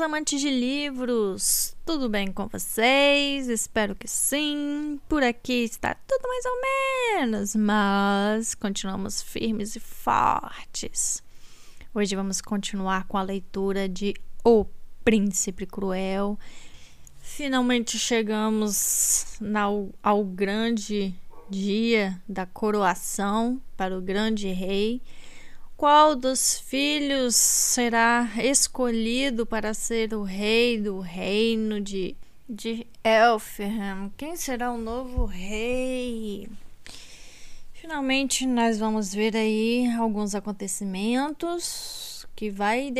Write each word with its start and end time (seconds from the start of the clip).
amantes 0.00 0.40
de 0.40 0.48
livros! 0.48 1.76
Tudo 1.84 2.08
bem 2.08 2.32
com 2.32 2.46
vocês? 2.46 3.48
Espero 3.48 3.94
que 3.94 4.08
sim. 4.08 4.98
Por 5.08 5.22
aqui 5.22 5.64
está 5.64 5.94
tudo 5.94 6.26
mais 6.26 6.44
ou 6.46 6.60
menos, 7.20 7.56
mas 7.56 8.54
continuamos 8.54 9.20
firmes 9.20 9.76
e 9.76 9.80
fortes. 9.80 11.22
Hoje 11.94 12.16
vamos 12.16 12.40
continuar 12.40 13.06
com 13.06 13.18
a 13.18 13.22
leitura 13.22 13.88
de 13.88 14.14
O 14.44 14.64
Príncipe 15.04 15.66
Cruel. 15.66 16.38
Finalmente 17.20 17.98
chegamos 17.98 19.38
ao 20.02 20.24
grande 20.24 21.14
dia 21.50 22.20
da 22.28 22.46
coroação 22.46 23.60
para 23.76 23.96
o 23.98 24.00
grande 24.00 24.48
rei. 24.48 25.02
Qual 25.80 26.14
dos 26.14 26.60
filhos 26.60 27.34
será 27.34 28.28
escolhido 28.44 29.46
para 29.46 29.72
ser 29.72 30.12
o 30.12 30.22
rei 30.22 30.78
do 30.78 31.00
reino 31.00 31.80
de, 31.80 32.14
de 32.46 32.86
Elfham? 33.02 34.12
Quem 34.14 34.36
será 34.36 34.70
o 34.70 34.76
novo 34.76 35.24
rei? 35.24 36.46
Finalmente, 37.72 38.44
nós 38.46 38.78
vamos 38.78 39.14
ver 39.14 39.34
aí 39.34 39.90
alguns 39.98 40.34
acontecimentos 40.34 42.26
que 42.36 42.50
vai, 42.50 42.92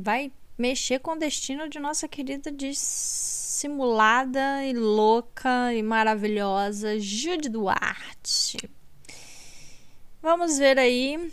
vai 0.00 0.32
mexer 0.58 0.98
com 0.98 1.12
o 1.12 1.18
destino 1.18 1.68
de 1.68 1.78
nossa 1.78 2.08
querida 2.08 2.50
dissimulada 2.50 3.94
e 4.64 4.72
louca 4.72 5.72
e 5.72 5.84
maravilhosa 5.84 6.98
Jude 6.98 7.48
Duarte. 7.48 8.56
Vamos 10.20 10.58
ver 10.58 10.80
aí 10.80 11.30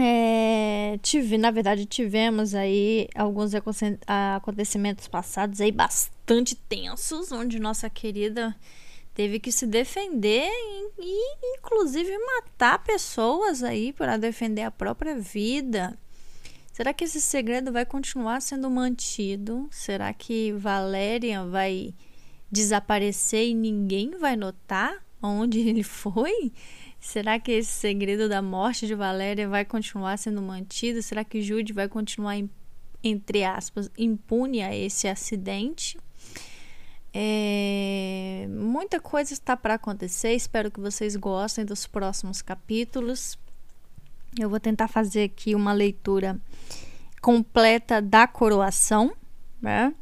é, 0.00 0.98
tive, 1.02 1.36
na 1.38 1.50
verdade, 1.50 1.86
tivemos 1.86 2.54
aí 2.54 3.08
alguns 3.14 3.52
acontecimentos 3.54 5.08
passados 5.08 5.60
aí 5.60 5.72
bastante 5.72 6.54
tensos, 6.54 7.32
onde 7.32 7.58
nossa 7.58 7.90
querida 7.90 8.54
teve 9.14 9.38
que 9.38 9.52
se 9.52 9.66
defender 9.66 10.50
e, 10.98 11.56
inclusive 11.58 12.16
matar 12.18 12.82
pessoas 12.82 13.62
aí 13.62 13.92
para 13.92 14.16
defender 14.16 14.62
a 14.62 14.70
própria 14.70 15.18
vida. 15.18 15.96
Será 16.72 16.92
que 16.92 17.04
esse 17.04 17.20
segredo 17.20 17.70
vai 17.70 17.86
continuar 17.86 18.42
sendo 18.42 18.68
mantido? 18.68 19.68
Será 19.70 20.12
que 20.12 20.52
Valéria 20.52 21.44
vai 21.44 21.94
desaparecer 22.50 23.48
e 23.48 23.54
ninguém 23.54 24.18
vai 24.18 24.34
notar 24.34 25.04
onde 25.22 25.60
ele 25.60 25.84
foi? 25.84 26.52
Será 27.04 27.38
que 27.38 27.52
esse 27.52 27.70
segredo 27.70 28.30
da 28.30 28.40
morte 28.40 28.86
de 28.86 28.94
Valéria 28.94 29.46
vai 29.46 29.62
continuar 29.62 30.16
sendo 30.16 30.40
mantido? 30.40 31.02
Será 31.02 31.22
que 31.22 31.42
Jude 31.42 31.70
vai 31.70 31.86
continuar, 31.86 32.42
entre 33.04 33.44
aspas, 33.44 33.90
impune 33.96 34.62
a 34.62 34.74
esse 34.74 35.06
acidente? 35.06 35.98
É... 37.12 38.46
Muita 38.48 38.98
coisa 39.00 39.34
está 39.34 39.54
para 39.54 39.74
acontecer. 39.74 40.32
Espero 40.32 40.70
que 40.70 40.80
vocês 40.80 41.14
gostem 41.14 41.62
dos 41.62 41.86
próximos 41.86 42.40
capítulos. 42.40 43.38
Eu 44.40 44.48
vou 44.48 44.58
tentar 44.58 44.88
fazer 44.88 45.24
aqui 45.24 45.54
uma 45.54 45.74
leitura 45.74 46.40
completa 47.20 48.00
da 48.00 48.26
coroação, 48.26 49.14
né? 49.60 49.94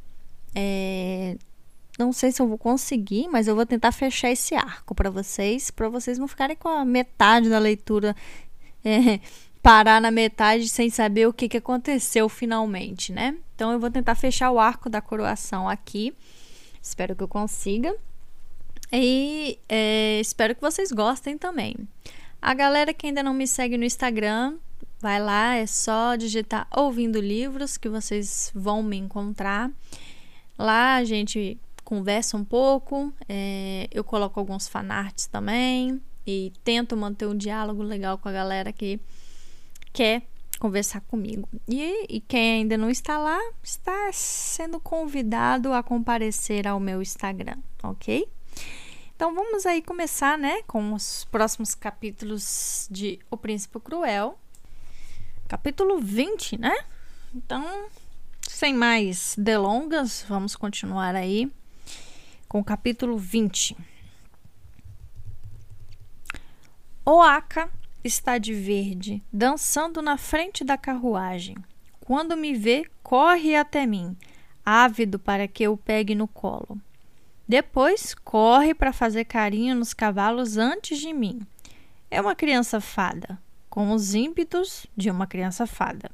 É, 0.54 1.36
não 1.98 2.12
sei 2.12 2.32
se 2.32 2.40
eu 2.40 2.48
vou 2.48 2.58
conseguir, 2.58 3.28
mas 3.28 3.46
eu 3.46 3.54
vou 3.54 3.66
tentar 3.66 3.92
fechar 3.92 4.30
esse 4.30 4.54
arco 4.54 4.94
para 4.94 5.10
vocês, 5.10 5.70
para 5.70 5.88
vocês 5.88 6.18
não 6.18 6.26
ficarem 6.26 6.56
com 6.56 6.68
a 6.68 6.84
metade 6.84 7.50
da 7.50 7.58
leitura, 7.58 8.16
é, 8.84 9.20
parar 9.62 10.00
na 10.00 10.10
metade 10.10 10.68
sem 10.68 10.90
saber 10.90 11.26
o 11.26 11.32
que, 11.32 11.48
que 11.48 11.58
aconteceu 11.58 12.28
finalmente, 12.28 13.12
né? 13.12 13.36
Então 13.54 13.72
eu 13.72 13.78
vou 13.78 13.90
tentar 13.90 14.14
fechar 14.14 14.50
o 14.50 14.58
arco 14.58 14.88
da 14.88 15.00
coroação 15.00 15.68
aqui. 15.68 16.14
Espero 16.82 17.14
que 17.14 17.22
eu 17.22 17.28
consiga. 17.28 17.94
E 18.92 19.58
é, 19.68 20.18
espero 20.20 20.54
que 20.54 20.60
vocês 20.60 20.90
gostem 20.90 21.38
também. 21.38 21.76
A 22.40 22.54
galera 22.54 22.92
que 22.92 23.06
ainda 23.06 23.22
não 23.22 23.32
me 23.32 23.46
segue 23.46 23.78
no 23.78 23.84
Instagram, 23.84 24.56
vai 25.00 25.22
lá, 25.22 25.54
é 25.54 25.66
só 25.66 26.16
digitar 26.16 26.66
ouvindo 26.70 27.20
livros 27.20 27.76
que 27.76 27.88
vocês 27.88 28.50
vão 28.54 28.82
me 28.82 28.96
encontrar. 28.96 29.70
Lá 30.58 30.96
a 30.96 31.04
gente 31.04 31.56
conversa 31.92 32.38
um 32.38 32.44
pouco, 32.44 33.12
é, 33.28 33.86
eu 33.90 34.02
coloco 34.02 34.40
alguns 34.40 34.66
fanarts 34.66 35.26
também 35.26 36.00
e 36.26 36.50
tento 36.64 36.96
manter 36.96 37.26
um 37.26 37.36
diálogo 37.36 37.82
legal 37.82 38.16
com 38.16 38.30
a 38.30 38.32
galera 38.32 38.72
que 38.72 38.98
quer 39.92 40.22
conversar 40.58 41.02
comigo. 41.02 41.46
E, 41.68 42.06
e 42.08 42.18
quem 42.22 42.60
ainda 42.60 42.78
não 42.78 42.88
está 42.88 43.18
lá, 43.18 43.38
está 43.62 44.10
sendo 44.10 44.80
convidado 44.80 45.74
a 45.74 45.82
comparecer 45.82 46.66
ao 46.66 46.80
meu 46.80 47.02
Instagram, 47.02 47.58
ok? 47.82 48.26
Então 49.14 49.34
vamos 49.34 49.66
aí 49.66 49.82
começar, 49.82 50.38
né, 50.38 50.62
com 50.66 50.94
os 50.94 51.26
próximos 51.30 51.74
capítulos 51.74 52.88
de 52.90 53.18
O 53.30 53.36
Príncipe 53.36 53.78
Cruel. 53.80 54.38
Capítulo 55.46 56.00
20, 56.00 56.58
né? 56.58 56.74
Então, 57.34 57.90
sem 58.48 58.72
mais 58.72 59.34
delongas, 59.36 60.24
vamos 60.26 60.56
continuar 60.56 61.14
aí 61.14 61.52
com 62.52 62.60
o 62.60 62.64
capítulo 62.64 63.16
20. 63.16 63.74
Oaka 67.02 67.70
está 68.04 68.36
de 68.36 68.52
verde, 68.52 69.22
dançando 69.32 70.02
na 70.02 70.18
frente 70.18 70.62
da 70.62 70.76
carruagem. 70.76 71.56
Quando 72.00 72.36
me 72.36 72.52
vê, 72.52 72.84
corre 73.02 73.56
até 73.56 73.86
mim, 73.86 74.14
ávido 74.62 75.18
para 75.18 75.48
que 75.48 75.62
eu 75.62 75.78
pegue 75.78 76.14
no 76.14 76.28
colo. 76.28 76.78
Depois 77.48 78.14
corre 78.14 78.74
para 78.74 78.92
fazer 78.92 79.24
carinho 79.24 79.74
nos 79.74 79.94
cavalos 79.94 80.58
antes 80.58 80.98
de 80.98 81.10
mim. 81.14 81.40
É 82.10 82.20
uma 82.20 82.34
criança 82.34 82.82
fada, 82.82 83.40
com 83.70 83.92
os 83.92 84.14
ímpetos 84.14 84.86
de 84.94 85.10
uma 85.10 85.26
criança 85.26 85.66
fada. 85.66 86.10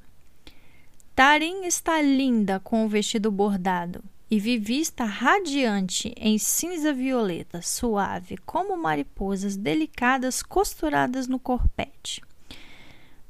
Tarim 1.16 1.64
está 1.64 2.00
linda 2.00 2.60
com 2.60 2.86
o 2.86 2.88
vestido 2.88 3.28
bordado 3.28 4.04
e 4.30 4.38
Vivi 4.38 4.80
está 4.80 5.04
radiante 5.04 6.12
em 6.16 6.36
cinza 6.36 6.92
violeta, 6.92 7.62
suave, 7.62 8.36
como 8.38 8.76
mariposas 8.76 9.56
delicadas 9.56 10.42
costuradas 10.42 11.26
no 11.26 11.38
corpete, 11.38 12.22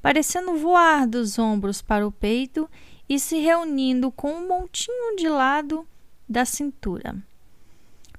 parecendo 0.02 0.56
voar 0.56 1.06
dos 1.06 1.38
ombros 1.38 1.80
para 1.80 2.06
o 2.06 2.10
peito 2.10 2.68
e 3.08 3.18
se 3.18 3.38
reunindo 3.38 4.10
com 4.10 4.32
um 4.32 4.48
montinho 4.48 5.16
de 5.16 5.28
lado 5.28 5.86
da 6.28 6.44
cintura. 6.44 7.16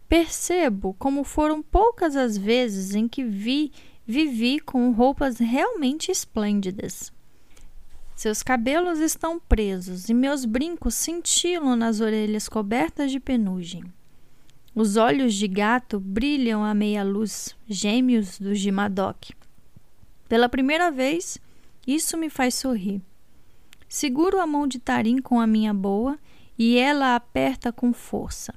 Percebo 0.07 0.95
como 0.97 1.23
foram 1.23 1.61
poucas 1.61 2.15
as 2.15 2.37
vezes 2.37 2.95
em 2.95 3.07
que 3.07 3.23
vi 3.23 3.71
vivi 4.07 4.59
com 4.59 4.91
roupas 4.91 5.37
realmente 5.37 6.09
esplêndidas. 6.09 7.13
Seus 8.19 8.43
cabelos 8.43 8.99
estão 8.99 9.39
presos 9.39 10.09
e 10.09 10.13
meus 10.13 10.43
brincos 10.43 10.93
cintilam 10.93 11.77
nas 11.77 12.01
orelhas 12.01 12.49
cobertas 12.49 13.11
de 13.11 13.17
penugem. 13.17 13.81
Os 14.75 14.97
olhos 14.97 15.33
de 15.33 15.47
gato 15.47 16.01
brilham 16.01 16.61
à 16.61 16.73
meia 16.73 17.01
luz, 17.01 17.55
gêmeos 17.65 18.37
dos 18.37 18.59
de 18.59 18.71
Madoc. 18.71 19.29
Pela 20.27 20.49
primeira 20.49 20.91
vez, 20.91 21.37
isso 21.87 22.17
me 22.17 22.29
faz 22.29 22.55
sorrir. 22.55 23.01
Seguro 23.87 24.37
a 24.41 24.45
mão 24.45 24.67
de 24.67 24.79
Tarim 24.79 25.19
com 25.19 25.39
a 25.39 25.47
minha 25.47 25.73
boa 25.73 26.19
e 26.57 26.77
ela 26.77 27.15
aperta 27.15 27.71
com 27.71 27.93
força. 27.93 28.53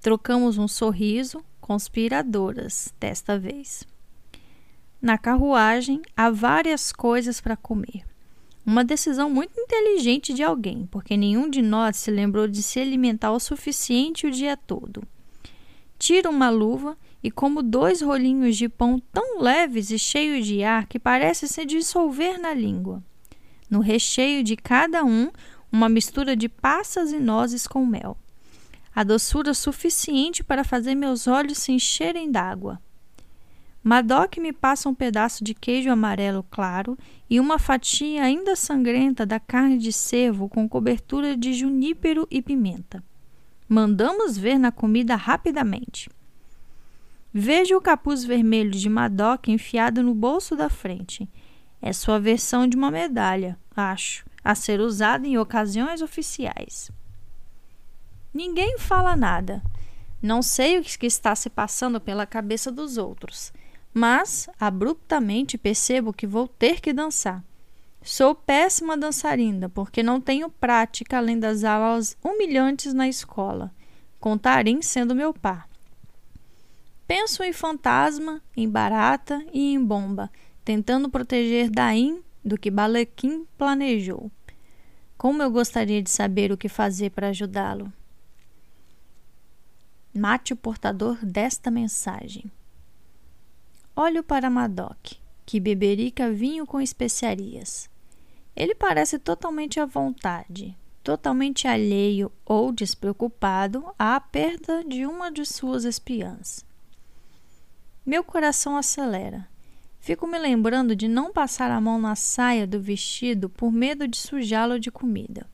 Trocamos 0.00 0.56
um 0.56 0.66
sorriso, 0.66 1.44
conspiradoras, 1.60 2.94
desta 2.98 3.38
vez. 3.38 3.84
Na 4.98 5.18
carruagem 5.18 6.00
há 6.16 6.30
várias 6.30 6.90
coisas 6.90 7.38
para 7.38 7.54
comer. 7.54 8.13
Uma 8.66 8.82
decisão 8.82 9.28
muito 9.28 9.60
inteligente 9.60 10.32
de 10.32 10.42
alguém, 10.42 10.86
porque 10.90 11.16
nenhum 11.16 11.50
de 11.50 11.60
nós 11.60 11.98
se 11.98 12.10
lembrou 12.10 12.48
de 12.48 12.62
se 12.62 12.80
alimentar 12.80 13.32
o 13.32 13.38
suficiente 13.38 14.26
o 14.26 14.30
dia 14.30 14.56
todo. 14.56 15.02
Tira 15.98 16.30
uma 16.30 16.48
luva 16.48 16.96
e 17.22 17.30
como 17.30 17.62
dois 17.62 18.00
rolinhos 18.00 18.56
de 18.56 18.68
pão 18.68 18.98
tão 19.12 19.40
leves 19.40 19.90
e 19.90 19.98
cheios 19.98 20.46
de 20.46 20.62
ar 20.62 20.86
que 20.86 20.98
parece 20.98 21.46
se 21.46 21.64
dissolver 21.66 22.40
na 22.40 22.54
língua. 22.54 23.02
No 23.68 23.80
recheio 23.80 24.42
de 24.42 24.56
cada 24.56 25.04
um, 25.04 25.30
uma 25.70 25.88
mistura 25.88 26.34
de 26.34 26.48
passas 26.48 27.12
e 27.12 27.18
nozes 27.18 27.66
com 27.66 27.84
mel. 27.84 28.16
A 28.94 29.02
doçura 29.02 29.52
suficiente 29.52 30.42
para 30.42 30.64
fazer 30.64 30.94
meus 30.94 31.26
olhos 31.26 31.58
se 31.58 31.72
encherem 31.72 32.30
d'água. 32.30 32.80
Madoc 33.84 34.38
me 34.38 34.50
passa 34.50 34.88
um 34.88 34.94
pedaço 34.94 35.44
de 35.44 35.52
queijo 35.52 35.90
amarelo 35.90 36.42
claro 36.50 36.96
e 37.28 37.38
uma 37.38 37.58
fatia 37.58 38.22
ainda 38.22 38.56
sangrenta 38.56 39.26
da 39.26 39.38
carne 39.38 39.76
de 39.76 39.92
cervo 39.92 40.48
com 40.48 40.66
cobertura 40.66 41.36
de 41.36 41.52
junípero 41.52 42.26
e 42.30 42.40
pimenta. 42.40 43.04
Mandamos 43.68 44.38
ver 44.38 44.58
na 44.58 44.72
comida 44.72 45.14
rapidamente. 45.16 46.08
Vejo 47.30 47.76
o 47.76 47.80
capuz 47.80 48.24
vermelho 48.24 48.70
de 48.70 48.88
Madoc 48.88 49.48
enfiado 49.48 50.02
no 50.02 50.14
bolso 50.14 50.56
da 50.56 50.70
frente. 50.70 51.28
É 51.82 51.92
sua 51.92 52.18
versão 52.18 52.66
de 52.66 52.78
uma 52.78 52.90
medalha, 52.90 53.58
acho, 53.76 54.24
a 54.42 54.54
ser 54.54 54.80
usada 54.80 55.26
em 55.26 55.36
ocasiões 55.36 56.00
oficiais. 56.00 56.90
Ninguém 58.32 58.78
fala 58.78 59.14
nada. 59.14 59.62
Não 60.22 60.40
sei 60.40 60.78
o 60.78 60.82
que 60.82 61.04
está 61.04 61.34
se 61.34 61.50
passando 61.50 62.00
pela 62.00 62.24
cabeça 62.24 62.72
dos 62.72 62.96
outros, 62.96 63.52
mas 63.94 64.48
abruptamente 64.58 65.56
percebo 65.56 66.12
que 66.12 66.26
vou 66.26 66.48
ter 66.48 66.80
que 66.80 66.92
dançar. 66.92 67.44
Sou 68.02 68.34
péssima 68.34 68.98
dançarina 68.98 69.68
porque 69.68 70.02
não 70.02 70.20
tenho 70.20 70.50
prática 70.50 71.16
além 71.16 71.38
das 71.38 71.62
aulas 71.62 72.16
humilhantes 72.22 72.92
na 72.92 73.08
escola, 73.08 73.72
com 74.18 74.36
Tarim 74.36 74.82
sendo 74.82 75.14
meu 75.14 75.32
par. 75.32 75.68
Penso 77.06 77.42
em 77.42 77.52
fantasma, 77.52 78.42
em 78.56 78.68
barata 78.68 79.42
e 79.52 79.72
em 79.72 79.82
bomba, 79.82 80.30
tentando 80.64 81.08
proteger 81.08 81.70
Daim 81.70 82.22
do 82.44 82.58
que 82.58 82.70
Balequim 82.70 83.46
planejou. 83.56 84.30
Como 85.16 85.42
eu 85.42 85.50
gostaria 85.50 86.02
de 86.02 86.10
saber 86.10 86.50
o 86.50 86.56
que 86.56 86.68
fazer 86.68 87.10
para 87.10 87.28
ajudá-lo. 87.28 87.92
Mate 90.12 90.52
o 90.52 90.56
portador 90.56 91.24
desta 91.24 91.70
mensagem. 91.70 92.50
Olho 93.96 94.24
para 94.24 94.50
Madoc, 94.50 95.12
que 95.46 95.60
beberica 95.60 96.28
vinho 96.28 96.66
com 96.66 96.80
especiarias. 96.80 97.88
Ele 98.56 98.74
parece 98.74 99.20
totalmente 99.20 99.78
à 99.78 99.86
vontade, 99.86 100.76
totalmente 101.04 101.68
alheio 101.68 102.32
ou 102.44 102.72
despreocupado 102.72 103.84
à 103.96 104.18
perda 104.18 104.82
de 104.82 105.06
uma 105.06 105.30
de 105.30 105.46
suas 105.46 105.84
espiãs. 105.84 106.66
Meu 108.04 108.24
coração 108.24 108.76
acelera. 108.76 109.48
Fico 110.00 110.26
me 110.26 110.40
lembrando 110.40 110.96
de 110.96 111.06
não 111.06 111.32
passar 111.32 111.70
a 111.70 111.80
mão 111.80 111.96
na 111.96 112.16
saia 112.16 112.66
do 112.66 112.80
vestido 112.80 113.48
por 113.48 113.70
medo 113.70 114.08
de 114.08 114.16
sujá-lo 114.16 114.80
de 114.80 114.90
comida. 114.90 115.46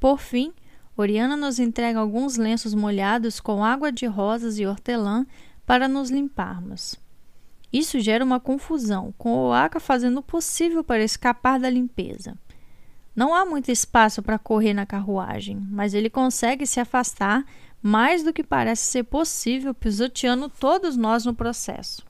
Por 0.00 0.18
fim, 0.18 0.54
Oriana 0.96 1.36
nos 1.36 1.58
entrega 1.58 2.00
alguns 2.00 2.38
lenços 2.38 2.72
molhados 2.72 3.38
com 3.38 3.62
água 3.62 3.92
de 3.92 4.06
rosas 4.06 4.58
e 4.58 4.64
hortelã 4.64 5.26
para 5.66 5.86
nos 5.86 6.10
limparmos. 6.10 6.98
Isso 7.72 8.00
gera 8.00 8.24
uma 8.24 8.40
confusão, 8.40 9.14
com 9.16 9.36
Oaka 9.36 9.78
fazendo 9.78 10.18
o 10.18 10.22
possível 10.22 10.82
para 10.82 11.04
escapar 11.04 11.60
da 11.60 11.70
limpeza. 11.70 12.36
Não 13.14 13.34
há 13.34 13.44
muito 13.44 13.70
espaço 13.70 14.22
para 14.22 14.38
correr 14.38 14.74
na 14.74 14.86
carruagem, 14.86 15.56
mas 15.70 15.94
ele 15.94 16.10
consegue 16.10 16.66
se 16.66 16.80
afastar 16.80 17.44
mais 17.82 18.22
do 18.22 18.32
que 18.32 18.42
parece 18.42 18.82
ser 18.86 19.04
possível, 19.04 19.72
pisoteando 19.72 20.48
todos 20.48 20.96
nós 20.96 21.24
no 21.24 21.34
processo. 21.34 22.04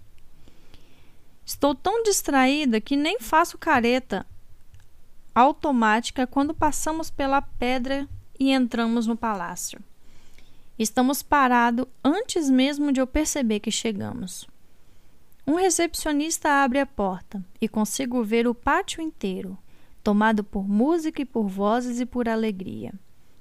Estou 1.45 1.75
tão 1.75 2.03
distraída 2.03 2.81
que 2.81 2.97
nem 2.97 3.19
faço 3.21 3.59
careta 3.59 4.27
automática 5.35 6.27
quando 6.27 6.55
passamos 6.55 7.11
pela 7.11 7.41
pedra 7.41 8.09
e 8.39 8.53
entramos 8.53 9.07
no 9.07 9.17
palácio. 9.17 9.81
Estamos 10.79 11.23
parados 11.23 11.87
antes 12.03 12.49
mesmo 12.49 12.93
de 12.93 13.01
eu 13.01 13.07
perceber 13.07 13.61
que 13.61 13.71
chegamos. 13.71 14.47
Um 15.51 15.57
recepcionista 15.57 16.49
abre 16.49 16.79
a 16.79 16.87
porta 16.87 17.45
e 17.61 17.67
consigo 17.67 18.23
ver 18.23 18.47
o 18.47 18.55
pátio 18.55 19.03
inteiro, 19.03 19.59
tomado 20.01 20.45
por 20.45 20.69
música 20.69 21.23
e 21.23 21.25
por 21.25 21.49
vozes 21.49 21.99
e 21.99 22.07
por 22.07 22.29
alegria. 22.29 22.95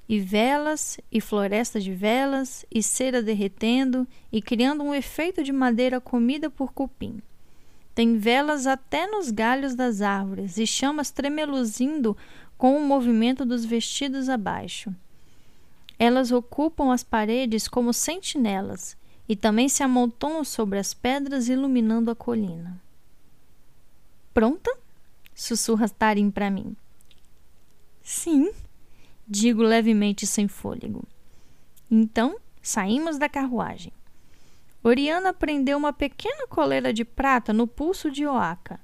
E 0.08 0.20
velas, 0.20 1.00
e 1.12 1.22
floresta 1.22 1.80
de 1.80 1.94
velas, 1.94 2.66
e 2.72 2.82
cera 2.82 3.22
derretendo 3.22 4.08
e 4.32 4.42
criando 4.42 4.84
um 4.84 4.92
efeito 4.92 5.44
de 5.44 5.52
madeira 5.52 6.02
comida 6.02 6.50
por 6.50 6.74
cupim. 6.74 7.22
Tem 7.94 8.18
velas 8.18 8.66
até 8.66 9.06
nos 9.06 9.30
galhos 9.30 9.76
das 9.76 10.02
árvores 10.02 10.58
e 10.58 10.66
chamas 10.66 11.12
tremeluzindo 11.12 12.18
com 12.58 12.76
o 12.76 12.84
movimento 12.84 13.46
dos 13.46 13.64
vestidos 13.64 14.30
abaixo. 14.30 14.92
Elas 16.00 16.32
ocupam 16.32 16.92
as 16.92 17.04
paredes 17.04 17.68
como 17.68 17.94
sentinelas 17.94 18.98
e 19.30 19.36
também 19.36 19.70
se 19.70 19.84
amontoam 19.84 20.44
sobre 20.44 20.80
as 20.80 20.92
pedras, 20.92 21.48
iluminando 21.48 22.10
a 22.10 22.16
colina. 22.16 22.82
Pronta? 24.34 24.76
sussurra 25.36 25.88
Tarim 25.88 26.32
para 26.32 26.50
mim. 26.50 26.76
Sim, 28.02 28.52
digo 29.28 29.62
levemente 29.62 30.26
sem 30.26 30.48
fôlego. 30.48 31.04
Então, 31.90 32.38
saímos 32.62 33.20
da 33.20 33.30
carruagem. 33.30 33.94
Oriana 34.84 35.32
prendeu 35.32 35.78
uma 35.78 35.94
pequena 35.94 36.48
coleira 36.48 36.92
de 36.92 37.06
prata 37.06 37.54
no 37.54 37.68
pulso 37.68 38.10
de 38.10 38.26
Oaka, 38.26 38.80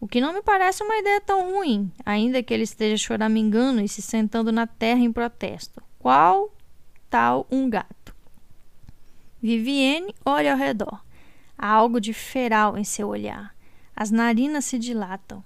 o 0.00 0.06
que 0.06 0.20
não 0.20 0.32
me 0.32 0.40
parece 0.40 0.82
uma 0.82 0.96
ideia 0.96 1.20
tão 1.20 1.52
ruim, 1.52 1.90
ainda 2.06 2.42
que 2.42 2.54
ele 2.54 2.62
esteja 2.62 2.96
choramingando 2.96 3.80
e 3.80 3.88
se 3.88 4.00
sentando 4.00 4.52
na 4.52 4.66
terra 4.66 5.00
em 5.00 5.12
protesto. 5.12 5.82
Qual 5.98 6.50
tal 7.10 7.46
um 7.50 7.68
gato? 7.68 7.99
Vivienne 9.42 10.14
olha 10.24 10.52
ao 10.52 10.58
redor. 10.58 11.02
Há 11.56 11.68
algo 11.68 12.00
de 12.00 12.12
feral 12.12 12.76
em 12.76 12.84
seu 12.84 13.08
olhar. 13.08 13.54
As 13.94 14.10
narinas 14.10 14.64
se 14.64 14.78
dilatam. 14.78 15.42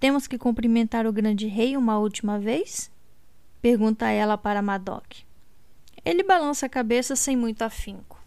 Temos 0.00 0.26
que 0.26 0.38
cumprimentar 0.38 1.06
o 1.06 1.12
grande 1.12 1.46
rei 1.46 1.76
uma 1.76 1.98
última 1.98 2.38
vez? 2.38 2.90
Pergunta 3.60 4.08
ela 4.08 4.36
para 4.36 4.60
Madoc. 4.60 5.22
Ele 6.04 6.22
balança 6.22 6.66
a 6.66 6.68
cabeça 6.68 7.14
sem 7.14 7.36
muito 7.36 7.62
afinco. 7.62 8.20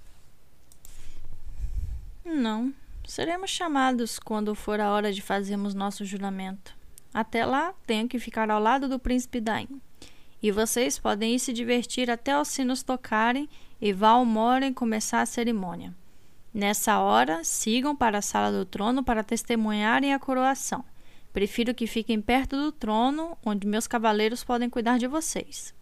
Não, 2.24 2.74
seremos 3.06 3.50
chamados 3.52 4.18
quando 4.18 4.56
for 4.56 4.80
a 4.80 4.92
hora 4.92 5.12
de 5.12 5.22
fazermos 5.22 5.74
nosso 5.74 6.06
juramento. 6.06 6.76
Até 7.14 7.46
lá, 7.46 7.74
tenho 7.86 8.08
que 8.08 8.20
ficar 8.20 8.50
ao 8.50 8.60
lado 8.60 8.88
do 8.88 8.98
príncipe 8.98 9.40
Daim. 9.42 9.82
E 10.46 10.52
vocês 10.52 11.00
podem 11.00 11.34
ir 11.34 11.40
se 11.40 11.52
divertir 11.52 12.12
até 12.12 12.40
os 12.40 12.50
sinos 12.50 12.84
tocarem 12.84 13.50
e 13.82 13.92
Valmorem 13.92 14.72
começar 14.72 15.22
a 15.22 15.26
cerimônia. 15.26 15.92
Nessa 16.54 17.00
hora, 17.00 17.44
sigam 17.44 17.96
para 17.96 18.20
a 18.20 18.22
sala 18.22 18.52
do 18.52 18.64
trono 18.64 19.04
para 19.04 19.24
testemunharem 19.24 20.14
a 20.14 20.20
coroação. 20.20 20.86
Prefiro 21.34 21.74
que 21.74 21.88
fiquem 21.88 22.22
perto 22.22 22.56
do 22.58 22.72
trono, 22.72 23.36
onde 23.44 23.66
meus 23.66 23.88
cavaleiros 23.88 24.44
podem 24.44 24.70
cuidar 24.70 25.00
de 25.00 25.08
vocês. 25.08 25.74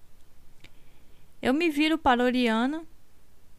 Eu 1.41 1.53
me 1.53 1.69
viro 1.69 1.97
para 1.97 2.23
Oriana, 2.23 2.83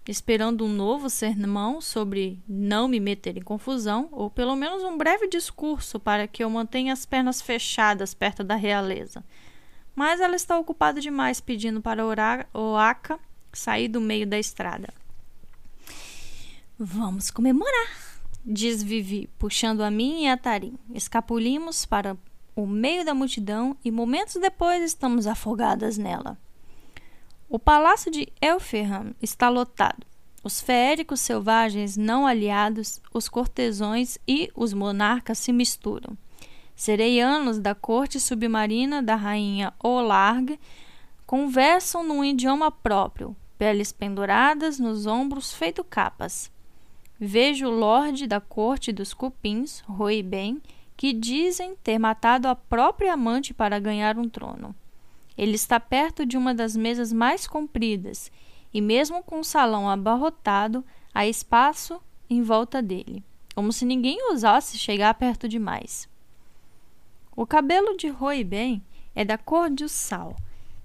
esperando 0.09 0.65
um 0.65 0.71
novo 0.71 1.11
sermão 1.11 1.83
sobre 1.83 2.38
não 2.49 2.88
me 2.88 2.99
meter 2.99 3.37
em 3.37 3.43
confusão, 3.43 4.09
ou 4.11 4.31
pelo 4.31 4.57
menos 4.57 4.83
um 4.83 4.97
breve 4.97 5.28
discurso 5.28 6.00
para 6.00 6.26
que 6.26 6.43
eu 6.43 6.49
mantenha 6.49 6.95
as 6.95 7.05
pernas 7.05 7.43
fechadas 7.43 8.14
perto 8.14 8.43
da 8.43 8.55
realeza. 8.55 9.23
Mas 9.95 10.21
ela 10.21 10.37
está 10.37 10.59
ocupada 10.59 11.01
demais 11.01 11.41
pedindo 11.41 11.81
para 11.81 12.05
Oaka 12.53 13.19
sair 13.53 13.89
do 13.89 14.01
meio 14.01 14.27
da 14.27 14.39
estrada. 14.39 14.93
Vamos 16.79 17.31
comemorar, 17.31 18.19
diz 18.45 18.83
Vivi, 18.83 19.29
puxando 19.39 19.83
a 19.83 19.91
mim 19.91 20.25
e 20.25 20.29
a 20.29 20.37
Tarim. 20.37 20.77
Escapulimos 20.93 21.87
para 21.87 22.17
o 22.57 22.67
meio 22.67 23.05
da 23.05 23.15
multidão 23.15 23.77
e 23.85 23.91
momentos 23.91 24.35
depois 24.35 24.83
estamos 24.83 25.27
afogadas 25.27 25.97
nela. 25.97 26.37
O 27.49 27.59
palácio 27.59 28.11
de 28.11 28.29
Elferham 28.41 29.15
está 29.23 29.49
lotado. 29.49 30.05
Os 30.43 30.61
feéricos 30.61 31.21
selvagens 31.21 31.97
não 31.97 32.27
aliados, 32.27 33.01
os 33.13 33.29
cortesões 33.29 34.19
e 34.27 34.51
os 34.55 34.73
monarcas 34.75 35.39
se 35.39 35.53
misturam. 35.53 36.19
Sereianos 36.75 37.59
da 37.59 37.75
corte 37.75 38.19
submarina 38.19 39.02
da 39.02 39.14
rainha 39.14 39.73
Olarg 39.83 40.59
conversam 41.25 42.02
num 42.02 42.25
idioma 42.25 42.71
próprio, 42.71 43.37
peles 43.57 43.93
penduradas 43.93 44.78
nos 44.78 45.07
ombros 45.07 45.52
feito 45.52 45.85
capas. 45.85 46.50
Vejo 47.19 47.69
o 47.69 47.71
lorde 47.71 48.26
da 48.26 48.40
corte 48.40 48.93
dos 48.93 49.14
cupins, 49.14 49.81
Roiben, 49.87 50.61
que 50.97 51.12
dizem 51.12 51.76
ter 51.76 51.99
matado 51.99 52.49
a 52.49 52.57
própria 52.57 53.14
amante 53.14 53.54
para 53.54 53.78
ganhar 53.78 54.19
um 54.19 54.28
trono. 54.28 54.75
Ele 55.38 55.54
está 55.54 55.78
perto 55.78 56.26
de 56.26 56.37
uma 56.37 56.54
das 56.54 56.76
mesas 56.76 57.12
mais 57.12 57.47
compridas, 57.47 58.31
e 58.73 58.81
mesmo 58.81 59.23
com 59.23 59.40
o 59.40 59.45
salão 59.45 59.88
abarrotado, 59.88 60.85
há 61.12 61.26
espaço 61.26 62.00
em 62.28 62.43
volta 62.43 62.83
dele, 62.83 63.25
como 63.54 63.73
se 63.73 63.85
ninguém 63.85 64.21
ousasse 64.31 64.76
chegar 64.76 65.14
perto 65.14 65.49
demais. 65.49 66.09
O 67.37 67.47
cabelo 67.47 67.97
de 67.97 68.09
Rui 68.09 68.45
Ben 68.45 68.83
é 69.14 69.25
da 69.25 69.37
cor 69.37 69.69
de 69.69 69.88
sal. 69.88 70.37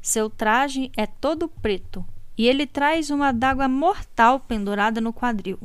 Seu 0.02 0.30
traje 0.30 0.92
é 0.98 1.06
todo 1.06 1.48
preto 1.48 2.06
e 2.38 2.48
ele 2.48 2.66
traz 2.66 3.10
uma 3.10 3.32
dágua 3.32 3.68
mortal 3.68 4.40
pendurada 4.40 5.00
no 5.00 5.14
quadril. 5.14 5.60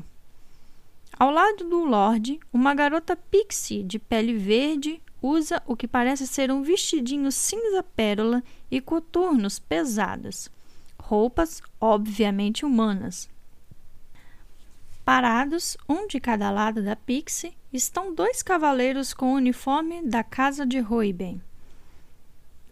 Ao 1.18 1.30
lado 1.30 1.68
do 1.68 1.84
Lorde, 1.84 2.40
uma 2.52 2.74
garota 2.74 3.16
pixie 3.16 3.82
de 3.82 3.98
pele 3.98 4.36
verde 4.36 5.00
usa 5.22 5.62
o 5.66 5.74
que 5.74 5.88
parece 5.88 6.26
ser 6.26 6.50
um 6.50 6.62
vestidinho 6.62 7.32
cinza 7.32 7.82
pérola 7.82 8.42
e 8.70 8.80
coturnos 8.80 9.58
pesados. 9.58 10.50
Roupas 10.98 11.62
obviamente 11.80 12.66
humanas. 12.66 13.30
Parados, 15.04 15.76
um 15.88 16.06
de 16.06 16.18
cada 16.18 16.50
lado 16.50 16.82
da 16.82 16.96
Pixie, 16.96 17.54
estão 17.76 18.14
dois 18.14 18.40
cavaleiros 18.40 19.12
com 19.12 19.32
o 19.32 19.36
uniforme 19.36 20.00
da 20.02 20.22
casa 20.22 20.64
de 20.64 20.78
Roiben. 20.78 21.42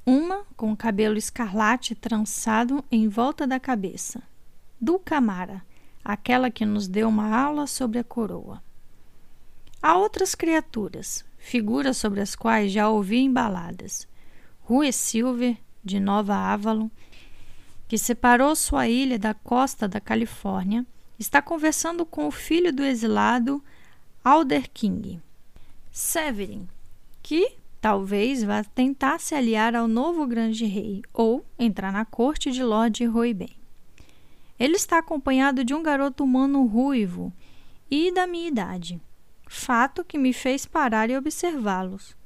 uma 0.06 0.44
com 0.56 0.76
cabelo 0.76 1.16
escarlate 1.16 1.94
trançado 1.94 2.84
em 2.90 3.08
volta 3.08 3.44
da 3.44 3.58
cabeça. 3.58 4.22
Dulcamara, 4.80 5.62
aquela 6.04 6.50
que 6.50 6.64
nos 6.64 6.86
deu 6.86 7.08
uma 7.08 7.36
aula 7.36 7.66
sobre 7.66 7.98
a 7.98 8.04
coroa. 8.04 8.62
Há 9.80 9.96
outras 9.96 10.36
criaturas, 10.36 11.24
figuras 11.36 11.96
sobre 11.96 12.20
as 12.20 12.36
quais 12.36 12.70
já 12.70 12.88
ouvi 12.88 13.18
embaladas. 13.18 14.06
Rue 14.60 14.92
Silver, 14.92 15.56
de 15.84 15.98
Nova 15.98 16.34
Avalon, 16.34 16.88
que 17.88 17.98
separou 17.98 18.54
sua 18.54 18.88
ilha 18.88 19.18
da 19.18 19.34
costa 19.34 19.88
da 19.88 20.00
Califórnia, 20.00 20.86
está 21.18 21.42
conversando 21.42 22.06
com 22.06 22.26
o 22.26 22.32
filho 22.32 22.72
do 22.72 22.84
exilado 22.84 23.62
Alder 24.24 24.70
King, 24.70 25.20
Severin, 25.90 26.68
que 27.24 27.56
talvez 27.80 28.44
vá 28.44 28.62
tentar 28.62 29.18
se 29.18 29.34
aliar 29.34 29.74
ao 29.74 29.88
novo 29.88 30.24
grande 30.28 30.64
rei 30.64 31.02
ou 31.12 31.44
entrar 31.58 31.92
na 31.92 32.04
corte 32.04 32.52
de 32.52 32.62
Lord 32.62 33.04
Royben. 33.04 33.50
Ele 34.60 34.76
está 34.76 34.98
acompanhado 34.98 35.64
de 35.64 35.74
um 35.74 35.82
garoto 35.82 36.22
humano 36.22 36.64
ruivo 36.66 37.32
e 37.90 38.12
da 38.12 38.28
minha 38.28 38.46
idade, 38.46 39.02
fato 39.48 40.04
que 40.04 40.16
me 40.16 40.32
fez 40.32 40.66
parar 40.66 41.10
e 41.10 41.16
observá-los. 41.16 42.16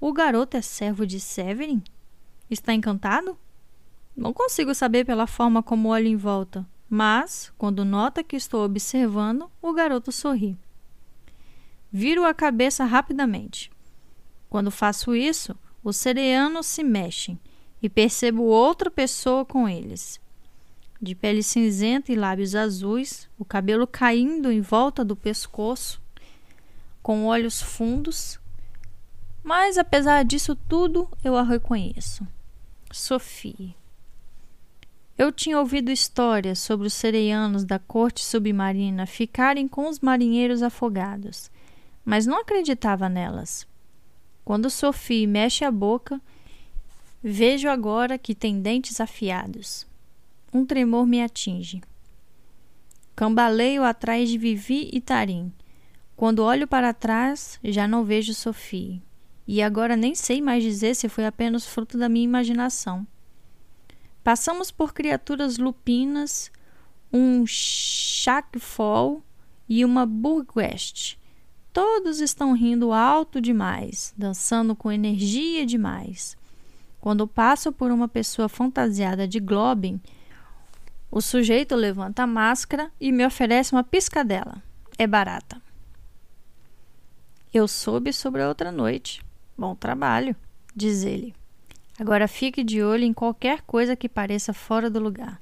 O 0.00 0.12
garoto 0.12 0.56
é 0.56 0.60
servo 0.60 1.06
de 1.06 1.20
Severin? 1.20 1.80
Está 2.50 2.74
encantado? 2.74 3.38
Não 4.16 4.32
consigo 4.32 4.74
saber 4.74 5.06
pela 5.06 5.28
forma 5.28 5.62
como 5.62 5.90
olha 5.90 6.08
em 6.08 6.16
volta, 6.16 6.66
mas, 6.88 7.52
quando 7.56 7.84
nota 7.84 8.24
que 8.24 8.34
estou 8.34 8.64
observando, 8.64 9.48
o 9.62 9.72
garoto 9.72 10.10
sorri. 10.10 10.58
Viro 11.92 12.24
a 12.24 12.32
cabeça 12.32 12.84
rapidamente. 12.84 13.70
Quando 14.48 14.70
faço 14.70 15.14
isso, 15.14 15.56
os 15.82 15.96
sereanos 15.96 16.66
se 16.66 16.82
mexem 16.82 17.38
e 17.82 17.88
percebo 17.88 18.42
outra 18.42 18.90
pessoa 18.90 19.44
com 19.44 19.68
eles. 19.68 20.20
De 21.00 21.14
pele 21.14 21.42
cinzenta 21.42 22.12
e 22.12 22.14
lábios 22.14 22.54
azuis, 22.54 23.28
o 23.38 23.44
cabelo 23.44 23.86
caindo 23.86 24.52
em 24.52 24.60
volta 24.60 25.04
do 25.04 25.16
pescoço, 25.16 26.00
com 27.02 27.24
olhos 27.24 27.62
fundos. 27.62 28.38
Mas 29.42 29.78
apesar 29.78 30.24
disso 30.24 30.54
tudo, 30.54 31.08
eu 31.24 31.36
a 31.36 31.42
reconheço. 31.42 32.26
Sophie. 32.92 33.74
Eu 35.16 35.32
tinha 35.32 35.58
ouvido 35.58 35.90
histórias 35.90 36.58
sobre 36.58 36.86
os 36.86 36.94
sereianos 36.94 37.64
da 37.64 37.78
corte 37.78 38.24
submarina 38.24 39.06
ficarem 39.06 39.66
com 39.66 39.88
os 39.88 40.00
marinheiros 40.00 40.62
afogados, 40.62 41.50
mas 42.04 42.26
não 42.26 42.40
acreditava 42.40 43.08
nelas. 43.08 43.66
Quando 44.44 44.70
Sophie 44.70 45.26
mexe 45.26 45.64
a 45.64 45.70
boca, 45.70 46.20
vejo 47.22 47.68
agora 47.68 48.18
que 48.18 48.34
tem 48.34 48.60
dentes 48.60 49.00
afiados. 49.00 49.86
Um 50.52 50.64
tremor 50.64 51.06
me 51.06 51.22
atinge. 51.22 51.80
Cambaleio 53.14 53.84
atrás 53.84 54.28
de 54.28 54.38
Vivi 54.38 54.90
e 54.92 55.00
Tarim. 55.00 55.52
Quando 56.16 56.42
olho 56.42 56.66
para 56.66 56.92
trás, 56.92 57.58
já 57.62 57.86
não 57.86 58.04
vejo 58.04 58.34
Sophie. 58.34 59.02
E 59.46 59.62
agora 59.62 59.96
nem 59.96 60.14
sei 60.14 60.40
mais 60.40 60.62
dizer 60.62 60.94
se 60.94 61.08
foi 61.08 61.26
apenas 61.26 61.66
fruto 61.66 61.98
da 61.98 62.08
minha 62.08 62.24
imaginação. 62.24 63.06
Passamos 64.22 64.70
por 64.70 64.92
criaturas 64.92 65.58
lupinas, 65.58 66.50
um 67.12 67.46
Shackfall 67.46 69.22
e 69.68 69.84
uma 69.84 70.04
Burgwest. 70.04 71.19
Todos 71.72 72.20
estão 72.20 72.52
rindo 72.52 72.92
alto 72.92 73.40
demais, 73.40 74.12
dançando 74.16 74.74
com 74.74 74.90
energia 74.90 75.64
demais. 75.64 76.36
Quando 77.00 77.26
passo 77.26 77.72
por 77.72 77.90
uma 77.90 78.08
pessoa 78.08 78.48
fantasiada 78.48 79.26
de 79.26 79.38
Globin, 79.38 80.00
o 81.10 81.20
sujeito 81.20 81.74
levanta 81.74 82.24
a 82.24 82.26
máscara 82.26 82.90
e 83.00 83.12
me 83.12 83.24
oferece 83.24 83.72
uma 83.72 83.84
piscadela. 83.84 84.62
É 84.98 85.06
barata. 85.06 85.60
Eu 87.52 87.66
soube 87.66 88.12
sobre 88.12 88.42
a 88.42 88.48
outra 88.48 88.70
noite. 88.70 89.22
Bom 89.56 89.74
trabalho, 89.74 90.36
diz 90.74 91.04
ele. 91.04 91.34
Agora 91.98 92.26
fique 92.26 92.64
de 92.64 92.82
olho 92.82 93.04
em 93.04 93.12
qualquer 93.12 93.62
coisa 93.62 93.96
que 93.96 94.08
pareça 94.08 94.52
fora 94.52 94.88
do 94.88 95.00
lugar. 95.00 95.40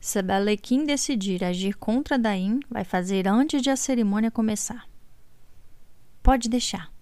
Se 0.00 0.22
Balequim 0.22 0.84
decidir 0.84 1.44
agir 1.44 1.76
contra 1.76 2.18
Daim, 2.18 2.60
vai 2.70 2.84
fazer 2.84 3.26
antes 3.26 3.60
de 3.60 3.70
a 3.70 3.76
cerimônia 3.76 4.30
começar. 4.30 4.86
Pode 6.28 6.46
deixar, 6.50 6.92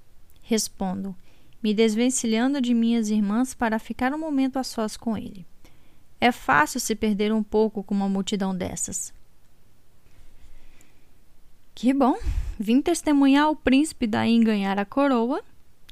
respondo, 0.41 1.13
me 1.61 1.75
desvencilhando 1.75 2.61
de 2.61 2.73
minhas 2.73 3.11
irmãs 3.11 3.55
para 3.55 3.77
ficar 3.77 4.15
um 4.15 4.19
momento 4.19 4.57
a 4.57 4.63
sós 4.63 4.97
com 4.97 5.19
ele. 5.19 5.45
É 6.21 6.31
fácil 6.31 6.79
se 6.79 6.95
perder 6.95 7.33
um 7.33 7.43
pouco 7.43 7.83
com 7.83 7.93
uma 7.93 8.09
multidão 8.09 8.57
dessas. 8.57 9.13
Que 11.75 11.93
bom! 11.93 12.17
Vim 12.57 12.81
testemunhar 12.81 13.51
o 13.51 13.57
príncipe 13.57 14.07
Daim 14.07 14.45
ganhar 14.45 14.79
a 14.79 14.85
coroa. 14.85 15.43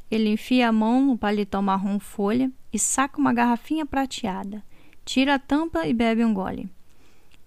Ele 0.08 0.28
enfia 0.28 0.68
a 0.68 0.72
mão 0.72 1.04
no 1.04 1.18
paletó 1.18 1.60
marrom 1.60 1.98
folha 1.98 2.52
e 2.72 2.78
saca 2.78 3.18
uma 3.18 3.32
garrafinha 3.32 3.84
prateada, 3.84 4.62
tira 5.04 5.34
a 5.34 5.38
tampa 5.40 5.88
e 5.88 5.92
bebe 5.92 6.24
um 6.24 6.32
gole. 6.32 6.70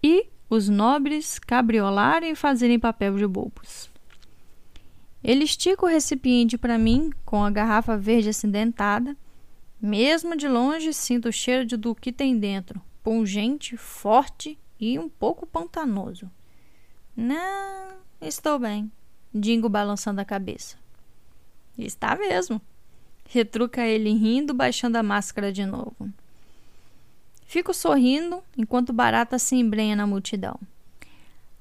E 0.03 0.27
os 0.49 0.67
nobres 0.67 1.39
cabriolarem 1.39 2.31
e 2.31 2.35
fazerem 2.35 2.77
papel 2.77 3.15
de 3.15 3.25
bobos. 3.25 3.89
Ele 5.27 5.43
estica 5.43 5.85
o 5.85 5.89
recipiente 5.89 6.57
para 6.57 6.77
mim 6.77 7.11
com 7.25 7.43
a 7.43 7.51
garrafa 7.51 7.97
verde 7.97 8.29
acidentada. 8.29 9.17
Mesmo 9.79 10.35
de 10.37 10.47
longe, 10.47 10.93
sinto 10.93 11.27
o 11.27 11.33
cheiro 11.33 11.65
de 11.65 11.75
do 11.75 11.93
que 11.93 12.11
tem 12.11 12.39
dentro, 12.39 12.81
pungente, 13.03 13.75
forte 13.75 14.57
e 14.79 14.97
um 14.97 15.07
pouco 15.07 15.45
pantanoso. 15.45 16.31
Não, 17.15 17.97
estou 18.21 18.57
bem, 18.57 18.89
digo 19.31 19.67
balançando 19.67 20.21
a 20.21 20.25
cabeça. 20.25 20.77
Está 21.77 22.15
mesmo, 22.15 22.59
Retruca 23.29 23.85
ele 23.85 24.13
rindo, 24.13 24.53
baixando 24.53 24.97
a 24.97 25.03
máscara 25.03 25.51
de 25.51 25.65
novo. 25.65 26.09
Fico 27.45 27.73
sorrindo 27.73 28.41
enquanto 28.57 28.93
Barata 28.93 29.37
se 29.37 29.55
embrenha 29.55 29.95
na 29.95 30.07
multidão. 30.07 30.57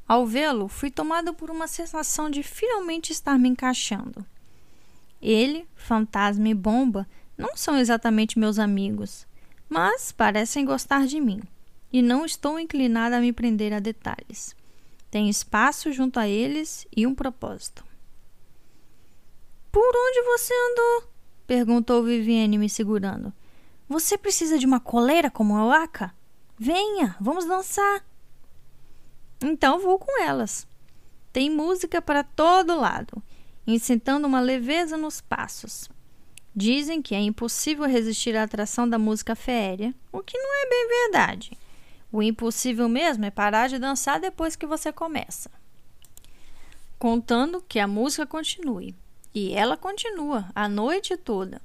Ao 0.09 0.25
vê-lo, 0.25 0.69
fui 0.69 0.91
tomado 0.91 1.35
por 1.35 1.51
uma 1.51 1.67
sensação 1.67 2.31
de 2.31 2.43
finalmente 2.43 3.13
estar 3.13 3.39
me 3.39 3.49
encaixando. 3.49 4.25
Ele, 5.21 5.67
Fantasma 5.75 6.49
e 6.49 6.55
Bomba 6.55 7.07
não 7.37 7.57
são 7.57 7.77
exatamente 7.77 8.39
meus 8.39 8.59
amigos, 8.59 9.27
mas 9.69 10.13
parecem 10.13 10.65
gostar 10.65 11.07
de 11.07 11.21
mim, 11.21 11.43
e 11.93 12.01
não 12.01 12.25
estou 12.25 12.59
inclinada 12.59 13.17
a 13.17 13.21
me 13.21 13.33
prender 13.33 13.73
a 13.73 13.81
detalhes. 13.81 14.55
Tenho 15.11 15.29
espaço 15.29 15.93
junto 15.93 16.21
a 16.21 16.29
eles 16.29 16.87
e 16.97 17.07
um 17.07 17.15
propósito. 17.15 17.85
Por 19.73 19.93
onde 19.95 20.23
você 20.23 20.55
andou? 20.71 21.11
Perguntou 21.47 22.03
Viviane, 22.03 22.59
me 22.59 22.69
segurando. 22.69 23.33
Você 23.89 24.17
precisa 24.17 24.59
de 24.59 24.67
uma 24.67 24.81
coleira 24.81 25.31
como 25.31 25.57
a 25.57 25.83
Aka? 25.83 26.15
Venha, 26.59 27.15
vamos 27.21 27.45
dançar. 27.45 28.05
Então 29.43 29.81
vou 29.81 29.99
com 29.99 30.23
elas. 30.23 30.67
Tem 31.33 31.51
música 31.51 32.01
para 32.01 32.25
todo 32.25 32.81
lado, 32.81 33.23
incitando 33.67 34.27
uma 34.27 34.41
leveza 34.41 34.97
nos 34.97 35.21
passos. 35.21 35.89
Dizem 36.55 37.03
que 37.03 37.15
é 37.15 37.21
impossível 37.21 37.87
resistir 37.87 38.35
à 38.35 38.45
atração 38.45 38.89
da 38.89 38.99
música 38.99 39.35
féria, 39.35 39.95
o 40.11 40.23
que 40.23 40.39
não 40.39 40.55
é 40.55 40.69
bem 40.71 40.89
verdade. 40.89 41.59
O 42.11 42.23
impossível 42.23 42.89
mesmo 42.89 43.27
é 43.27 43.31
parar 43.31 43.69
de 43.69 43.79
dançar 43.79 44.19
depois 44.19 44.57
que 44.57 44.65
você 44.65 44.91
começa. 44.91 45.51
Contando 46.99 47.61
que 47.61 47.79
a 47.79 47.87
música 47.87 48.27
continue. 48.27 48.95
E 49.35 49.53
ela 49.53 49.77
continua 49.77 50.49
a 50.55 50.67
noite 50.67 51.15
toda. 51.15 51.61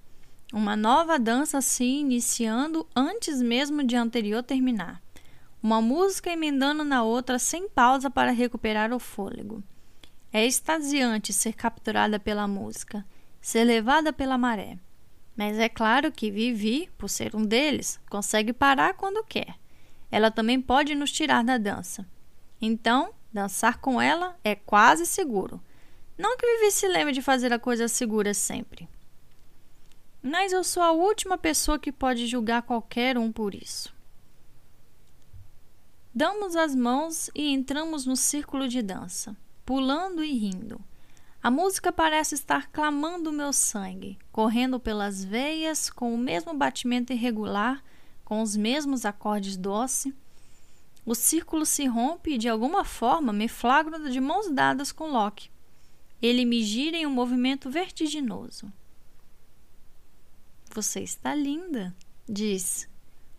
Uma 0.51 0.75
nova 0.75 1.17
dança 1.17 1.61
se 1.61 1.85
iniciando 1.85 2.85
antes 2.93 3.41
mesmo 3.41 3.81
de 3.81 3.95
a 3.95 4.01
anterior 4.01 4.43
terminar. 4.43 5.01
Uma 5.61 5.81
música 5.81 6.31
emendando 6.31 6.83
na 6.83 7.03
outra 7.03 7.37
sem 7.37 7.69
pausa 7.69 8.09
para 8.09 8.31
recuperar 8.31 8.91
o 8.93 8.99
fôlego. 8.99 9.63
É 10.33 10.45
extasiante 10.45 11.33
ser 11.33 11.53
capturada 11.53 12.19
pela 12.19 12.47
música, 12.47 13.05
ser 13.39 13.63
levada 13.63 14.11
pela 14.11 14.37
maré. 14.37 14.77
Mas 15.35 15.59
é 15.59 15.69
claro 15.69 16.11
que 16.11 16.31
Vivi, 16.31 16.89
por 16.97 17.09
ser 17.09 17.35
um 17.35 17.45
deles, 17.45 17.99
consegue 18.09 18.53
parar 18.53 18.93
quando 18.95 19.23
quer. 19.23 19.55
Ela 20.11 20.31
também 20.31 20.59
pode 20.59 20.95
nos 20.95 21.11
tirar 21.11 21.43
da 21.43 21.57
dança. 21.57 22.05
Então, 22.61 23.13
dançar 23.31 23.79
com 23.79 24.01
ela 24.01 24.35
é 24.43 24.55
quase 24.55 25.05
seguro 25.05 25.61
não 26.21 26.37
que 26.37 26.45
Vivi 26.45 26.71
se 26.71 26.87
lembre 26.87 27.13
de 27.13 27.21
fazer 27.21 27.51
a 27.51 27.57
coisa 27.57 27.87
segura 27.87 28.31
sempre. 28.31 28.87
Mas 30.21 30.53
eu 30.53 30.63
sou 30.63 30.83
a 30.83 30.91
última 30.91 31.35
pessoa 31.35 31.79
que 31.79 31.91
pode 31.91 32.27
julgar 32.27 32.61
qualquer 32.61 33.17
um 33.17 33.31
por 33.31 33.55
isso. 33.55 33.91
Damos 36.13 36.57
as 36.57 36.75
mãos 36.75 37.29
e 37.33 37.47
entramos 37.53 38.05
no 38.05 38.17
círculo 38.17 38.67
de 38.67 38.81
dança, 38.81 39.33
pulando 39.65 40.21
e 40.21 40.33
rindo. 40.37 40.83
A 41.41 41.49
música 41.49 41.89
parece 41.89 42.35
estar 42.35 42.69
clamando 42.69 43.29
o 43.29 43.33
meu 43.33 43.53
sangue, 43.53 44.19
correndo 44.29 44.77
pelas 44.77 45.23
veias 45.23 45.89
com 45.89 46.13
o 46.13 46.17
mesmo 46.17 46.53
batimento 46.53 47.13
irregular, 47.13 47.81
com 48.25 48.41
os 48.41 48.57
mesmos 48.57 49.05
acordes 49.05 49.55
doce. 49.55 50.13
O 51.05 51.15
círculo 51.15 51.65
se 51.65 51.85
rompe 51.85 52.33
e 52.33 52.37
de 52.37 52.49
alguma 52.49 52.83
forma 52.83 53.31
me 53.31 53.47
flagro 53.47 54.11
de 54.11 54.19
mãos 54.19 54.51
dadas 54.51 54.91
com 54.91 55.11
Loki. 55.11 55.49
Ele 56.21 56.43
me 56.43 56.61
gira 56.61 56.97
em 56.97 57.07
um 57.07 57.09
movimento 57.09 57.69
vertiginoso. 57.69 58.71
Você 60.75 60.99
está 60.99 61.33
linda, 61.33 61.95
diz, 62.27 62.87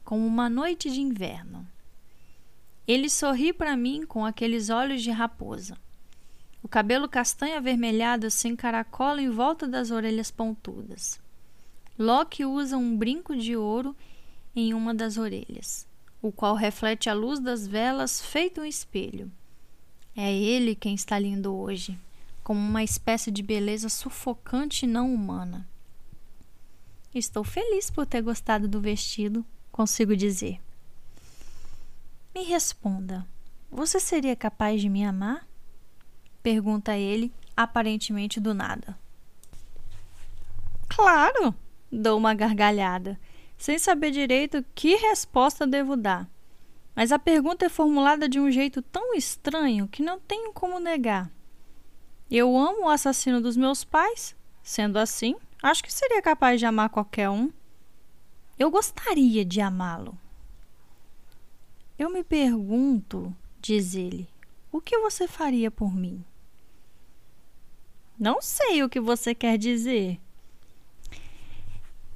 como 0.03 0.27
uma 0.27 0.49
noite 0.49 0.91
de 0.91 1.03
inverno. 1.03 1.67
Ele 2.87 3.09
sorri 3.09 3.53
para 3.53 3.77
mim 3.77 4.05
com 4.05 4.25
aqueles 4.25 4.69
olhos 4.69 5.03
de 5.03 5.11
raposa. 5.11 5.77
O 6.63 6.69
cabelo 6.69 7.09
castanho 7.09 7.57
avermelhado 7.57 8.31
se 8.31 8.49
encaracola 8.49 9.21
em 9.21 9.31
volta 9.31 9.67
das 9.69 9.91
orelhas 9.91 10.31
pontudas. 10.31 11.21
Loki 11.99 12.45
usa 12.45 12.77
um 12.77 12.97
brinco 12.97 13.37
de 13.37 13.57
ouro 13.57 13.95
em 14.55 14.75
uma 14.75 14.95
das 14.95 15.17
orelhas, 15.17 15.87
o 16.21 16.33
qual 16.33 16.55
reflete 16.55 17.09
a 17.09 17.15
luz 17.15 17.39
das 17.41 17.67
velas 17.67 18.21
feito 18.21 18.61
um 18.61 18.65
espelho. 18.65 19.31
É 20.17 20.33
ele 20.33 20.75
quem 20.75 20.95
está 20.95 21.19
lindo 21.19 21.55
hoje, 21.55 21.99
como 22.43 22.61
uma 22.61 22.83
espécie 22.83 23.31
de 23.31 23.43
beleza 23.43 23.89
sufocante 23.89 24.85
e 24.85 24.89
não 24.89 25.13
humana. 25.13 25.67
Estou 27.15 27.45
feliz 27.45 27.91
por 27.91 28.07
ter 28.07 28.23
gostado 28.23 28.67
do 28.67 28.81
vestido, 28.81 29.45
consigo 29.71 30.17
dizer. 30.17 30.61
Me 32.35 32.45
responda, 32.45 33.27
você 33.71 34.01
seria 34.01 34.35
capaz 34.35 34.81
de 34.81 34.89
me 34.89 35.05
amar? 35.05 35.47
Pergunta 36.43 36.97
ele, 36.97 37.33
aparentemente 37.55 38.41
do 38.41 38.55
nada. 38.55 38.99
Claro! 40.89 41.55
Dou 41.91 42.17
uma 42.17 42.33
gargalhada, 42.33 43.21
sem 43.59 43.79
saber 43.79 44.11
direito 44.11 44.65
que 44.75 44.97
resposta 44.97 45.67
devo 45.67 45.95
dar. 45.95 46.27
Mas 46.95 47.13
a 47.13 47.19
pergunta 47.19 47.67
é 47.67 47.69
formulada 47.69 48.29
de 48.29 48.41
um 48.41 48.51
jeito 48.51 48.81
tão 48.81 49.15
estranho 49.15 49.87
que 49.87 50.03
não 50.03 50.19
tenho 50.19 50.53
como 50.53 50.79
negar. 50.79 51.31
Eu 52.31 52.57
amo 52.57 52.85
o 52.85 52.89
assassino 52.89 53.43
dos 53.43 53.59
meus 53.59 53.85
pais, 53.85 54.35
sendo 54.63 54.99
assim, 54.99 55.37
acho 55.63 55.83
que 55.83 55.93
seria 55.93 56.23
capaz 56.23 56.59
de 56.59 56.65
amar 56.65 56.89
qualquer 56.89 57.29
um. 57.29 57.53
Eu 58.59 58.71
gostaria 58.71 59.45
de 59.45 59.61
amá-lo. 59.61 60.19
Eu 61.99 62.11
me 62.11 62.25
pergunto, 62.25 63.35
diz 63.61 63.95
ele, 63.95 64.29
o 64.73 64.81
que 64.81 64.99
você 64.99 65.29
faria 65.29 65.71
por 65.71 65.95
mim? 65.95 66.25
Não 68.19 68.41
sei 68.41 68.83
o 68.83 68.89
que 68.89 69.01
você 69.01 69.35
quer 69.35 69.59
dizer. 69.59 70.19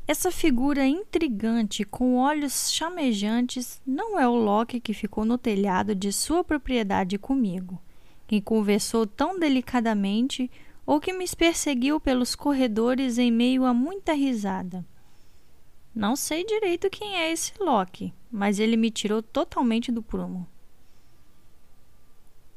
Essa 0.09 0.31
figura 0.31 0.87
intrigante 0.87 1.85
com 1.85 2.17
olhos 2.17 2.73
chamejantes 2.73 3.81
não 3.85 4.19
é 4.19 4.27
o 4.27 4.37
Loki 4.37 4.81
que 4.81 4.95
ficou 4.95 5.25
no 5.25 5.37
telhado 5.37 5.95
de 5.95 6.13
sua 6.13 6.45
propriedade 6.45 7.19
comigo, 7.19 7.83
que 8.27 8.41
conversou 8.41 9.07
tão 9.07 9.39
delicadamente 9.39 10.51
ou 10.87 11.01
que 11.01 11.13
me 11.13 11.27
perseguiu 11.29 11.99
pelos 11.99 12.37
corredores 12.37 13.19
em 13.19 13.33
meio 13.33 13.65
a 13.65 13.75
muita 13.75 14.13
risada. 14.13 14.87
Não 15.97 16.15
sei 16.15 16.45
direito 16.45 16.91
quem 16.91 17.17
é 17.17 17.33
esse 17.33 17.55
Loki, 17.59 18.13
mas 18.31 18.59
ele 18.59 18.77
me 18.77 18.91
tirou 18.91 19.23
totalmente 19.23 19.91
do 19.91 20.03
prumo. 20.03 20.47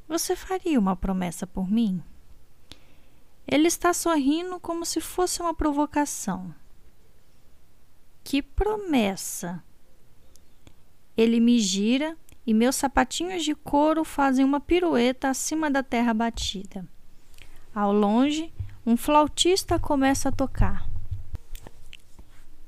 Você 0.06 0.36
faria 0.36 0.78
uma 0.78 0.94
promessa 0.94 1.46
por 1.46 1.66
mim? 1.66 2.02
Ele 3.48 3.66
está 3.66 3.94
sorrindo 3.94 4.60
como 4.60 4.84
se 4.84 5.00
fosse 5.00 5.40
uma 5.40 5.54
provocação. 5.54 6.54
Que 8.22 8.42
promessa! 8.42 9.64
Ele 11.16 11.40
me 11.40 11.58
gira 11.60 12.18
e 12.46 12.52
meus 12.52 12.76
sapatinhos 12.76 13.42
de 13.42 13.54
couro 13.54 14.04
fazem 14.04 14.44
uma 14.44 14.60
pirueta 14.60 15.30
acima 15.30 15.70
da 15.70 15.82
terra 15.82 16.12
batida. 16.12 16.86
Ao 17.74 17.90
longe, 17.90 18.52
um 18.84 18.98
flautista 18.98 19.78
começa 19.78 20.28
a 20.28 20.32
tocar. 20.32 20.89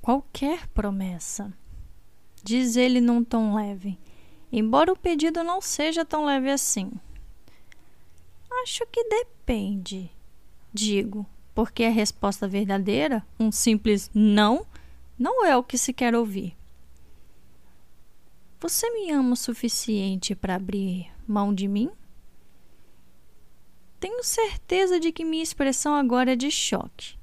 Qualquer 0.02 0.66
promessa, 0.68 1.50
diz 2.44 2.76
ele 2.76 3.00
num 3.00 3.24
tom 3.24 3.54
leve, 3.54 3.98
embora 4.52 4.92
o 4.92 4.98
pedido 4.98 5.42
não 5.42 5.62
seja 5.62 6.04
tão 6.04 6.26
leve 6.26 6.50
assim. 6.50 6.92
Acho 8.62 8.86
que 8.88 9.02
depende, 9.04 10.10
Digo, 10.72 11.26
porque 11.54 11.84
a 11.84 11.90
resposta 11.90 12.48
verdadeira, 12.48 13.26
um 13.38 13.52
simples 13.52 14.10
não, 14.14 14.66
não 15.18 15.44
é 15.44 15.54
o 15.54 15.62
que 15.62 15.76
se 15.76 15.92
quer 15.92 16.14
ouvir. 16.14 16.56
Você 18.58 18.88
me 18.90 19.10
ama 19.10 19.32
o 19.32 19.36
suficiente 19.36 20.34
para 20.34 20.54
abrir 20.54 21.12
mão 21.28 21.52
de 21.52 21.68
mim? 21.68 21.90
Tenho 24.00 24.24
certeza 24.24 24.98
de 24.98 25.12
que 25.12 25.24
minha 25.24 25.42
expressão 25.42 25.94
agora 25.94 26.32
é 26.32 26.36
de 26.36 26.50
choque. 26.50 27.18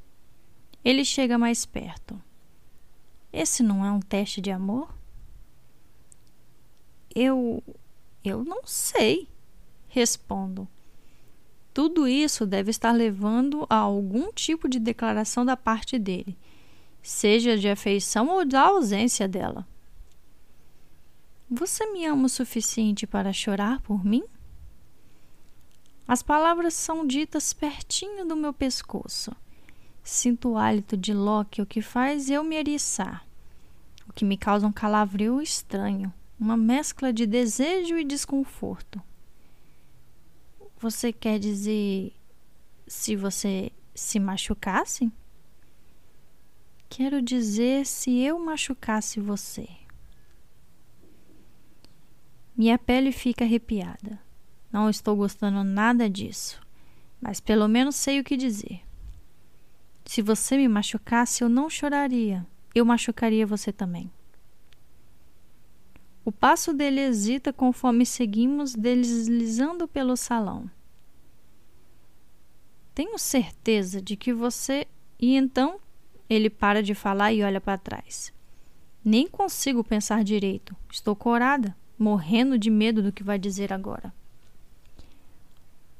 Ele 0.86 1.04
chega 1.04 1.38
mais 1.38 1.66
perto. 1.66 2.22
Esse 3.32 3.62
não 3.62 3.86
é 3.86 3.92
um 3.92 4.00
teste 4.00 4.42
de 4.42 4.52
amor? 4.52 4.94
Eu. 7.14 7.64
Eu 8.24 8.44
não 8.44 8.66
sei, 8.66 9.30
respondo. 9.88 10.68
Tudo 11.74 12.08
isso 12.08 12.46
deve 12.46 12.72
estar 12.72 12.92
levando 12.92 13.66
a 13.70 13.76
algum 13.76 14.34
tipo 14.34 14.68
de 14.68 14.80
declaração 14.80 15.46
da 15.46 15.56
parte 15.56 15.98
dele, 15.98 16.38
seja 17.02 17.58
de 17.58 17.70
afeição 17.70 18.28
ou 18.28 18.44
da 18.44 18.62
ausência 18.64 19.28
dela. 19.28 19.66
Você 21.50 21.86
me 21.92 22.06
ama 22.06 22.26
o 22.26 22.30
suficiente 22.30 23.08
para 23.08 23.32
chorar 23.32 23.82
por 23.82 24.04
mim? 24.04 24.24
As 26.08 26.22
palavras 26.22 26.74
são 26.74 27.08
ditas 27.08 27.54
pertinho 27.54 28.26
do 28.28 28.36
meu 28.36 28.52
pescoço. 28.52 29.32
Sinto 30.12 30.50
o 30.50 30.58
hálito 30.58 30.98
de 30.98 31.14
Loki, 31.14 31.62
o 31.62 31.68
que 31.68 31.84
faz 31.84 32.32
eu 32.32 32.44
me 32.44 32.56
eriçar, 32.56 33.24
o 34.08 34.12
que 34.12 34.26
me 34.26 34.38
causa 34.38 34.66
um 34.66 34.72
calafrio 34.72 35.40
estranho, 35.40 36.12
uma 36.40 36.58
mescla 36.58 37.14
de 37.14 37.28
desejo 37.28 37.96
e 37.96 38.04
desconforto. 38.04 39.00
Você 40.80 41.14
quer 41.14 41.38
dizer 41.38 42.12
se 42.88 43.16
você 43.16 43.72
se 43.94 44.20
machucasse? 44.20 45.12
Quero 46.90 47.22
dizer 47.22 47.86
se 47.86 48.20
eu 48.20 48.40
machucasse 48.40 49.20
você. 49.20 49.70
Minha 52.58 52.80
pele 52.80 53.12
fica 53.12 53.46
arrepiada. 53.46 54.20
Não 54.72 54.90
estou 54.90 55.16
gostando 55.16 55.64
nada 55.64 56.10
disso, 56.10 56.60
mas 57.22 57.40
pelo 57.40 57.68
menos 57.68 57.96
sei 57.96 58.20
o 58.20 58.24
que 58.24 58.36
dizer. 58.36 58.89
Se 60.10 60.24
você 60.24 60.58
me 60.58 60.68
machucasse, 60.68 61.44
eu 61.44 61.48
não 61.48 61.70
choraria. 61.70 62.44
Eu 62.74 62.84
machucaria 62.84 63.46
você 63.46 63.72
também. 63.72 64.12
O 66.26 66.32
passo 66.32 66.74
dele 66.74 67.00
hesita 67.00 67.54
conforme 67.54 68.08
seguimos 68.08 68.74
deslizando 68.74 69.88
pelo 69.88 70.18
salão. 70.18 70.68
Tenho 72.96 73.20
certeza 73.20 74.02
de 74.02 74.16
que 74.16 74.34
você. 74.34 74.88
E 75.20 75.36
então 75.36 75.80
ele 76.28 76.50
para 76.50 76.82
de 76.82 76.96
falar 76.96 77.32
e 77.32 77.44
olha 77.44 77.62
para 77.62 77.78
trás. 77.78 78.34
Nem 79.06 79.28
consigo 79.28 79.84
pensar 79.84 80.24
direito. 80.24 80.76
Estou 80.92 81.16
corada, 81.16 81.78
morrendo 82.00 82.58
de 82.58 82.72
medo 82.72 83.04
do 83.04 83.12
que 83.12 83.22
vai 83.22 83.38
dizer 83.38 83.72
agora. 83.72 84.12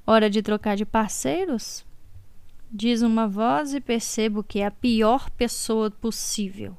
Hora 0.04 0.32
de 0.32 0.42
trocar 0.42 0.76
de 0.76 0.84
parceiros? 0.84 1.88
Diz 2.72 3.02
uma 3.02 3.28
voz 3.28 3.74
e 3.74 3.82
percebo 3.82 4.44
que 4.44 4.60
é 4.60 4.66
a 4.68 4.72
pior 4.72 5.30
pessoa 5.32 5.90
possível. 5.90 6.78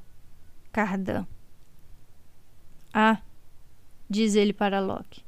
Cardan. 0.70 1.26
Ah, 2.94 3.20
diz 4.08 4.34
ele 4.36 4.52
para 4.52 4.80
Loki. 4.80 5.24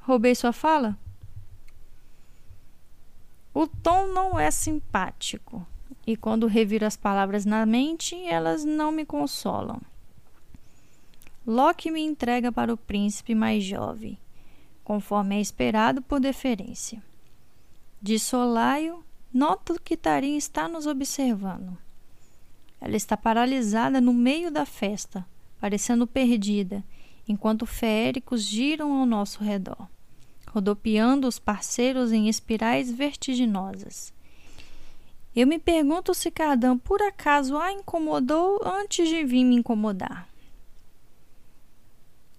Roubei 0.00 0.34
sua 0.34 0.52
fala? 0.52 0.98
O 3.52 3.68
tom 3.68 4.08
não 4.08 4.38
é 4.38 4.50
simpático, 4.50 5.64
e 6.04 6.16
quando 6.16 6.48
reviro 6.48 6.84
as 6.84 6.96
palavras 6.96 7.44
na 7.44 7.64
mente, 7.64 8.16
elas 8.26 8.64
não 8.64 8.90
me 8.90 9.06
consolam. 9.06 9.80
Loki 11.46 11.90
me 11.90 12.00
entrega 12.00 12.50
para 12.50 12.74
o 12.74 12.76
príncipe 12.76 13.32
mais 13.32 13.62
jovem, 13.62 14.18
conforme 14.82 15.36
é 15.36 15.40
esperado 15.40 16.02
por 16.02 16.18
deferência. 16.18 17.00
De 18.02 18.18
solaio, 18.18 19.04
noto 19.34 19.74
que 19.82 19.96
Tarim 19.96 20.36
está 20.36 20.68
nos 20.68 20.86
observando. 20.86 21.76
Ela 22.80 22.96
está 22.96 23.16
paralisada 23.16 24.00
no 24.00 24.14
meio 24.14 24.48
da 24.48 24.64
festa, 24.64 25.26
parecendo 25.60 26.06
perdida, 26.06 26.84
enquanto 27.26 27.66
feéricos 27.66 28.42
giram 28.42 28.92
ao 28.92 29.04
nosso 29.04 29.42
redor, 29.42 29.88
rodopiando 30.46 31.26
os 31.26 31.40
parceiros 31.40 32.12
em 32.12 32.28
espirais 32.28 32.92
vertiginosas. 32.92 34.12
Eu 35.34 35.48
me 35.48 35.58
pergunto 35.58 36.14
se 36.14 36.30
Cardan 36.30 36.78
por 36.78 37.02
acaso 37.02 37.56
a 37.56 37.72
incomodou 37.72 38.60
antes 38.64 39.08
de 39.08 39.24
vir 39.24 39.42
me 39.42 39.56
incomodar. 39.56 40.28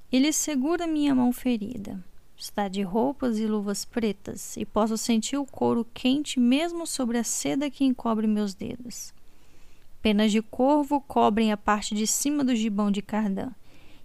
Ele 0.10 0.32
segura 0.32 0.88
minha 0.88 1.14
mão 1.14 1.34
ferida. 1.34 2.02
Está 2.38 2.68
de 2.68 2.82
roupas 2.82 3.38
e 3.38 3.46
luvas 3.46 3.86
pretas 3.86 4.58
e 4.58 4.66
posso 4.66 4.98
sentir 4.98 5.38
o 5.38 5.46
couro 5.46 5.88
quente 5.94 6.40
mesmo 6.40 6.86
sobre 6.86 7.18
a 7.18 7.24
seda 7.24 7.70
que 7.70 7.86
encobre 7.86 8.28
meus 8.28 8.54
dedos. 8.54 9.14
Penas 10.02 10.32
de 10.32 10.42
corvo 10.42 11.00
cobrem 11.02 11.52
a 11.52 11.58
parte 11.58 11.96
de 11.96 12.06
cima 12.06 12.44
do 12.44 12.56
gibão 12.56 12.92
de 12.92 13.02
Cardan 13.02 13.52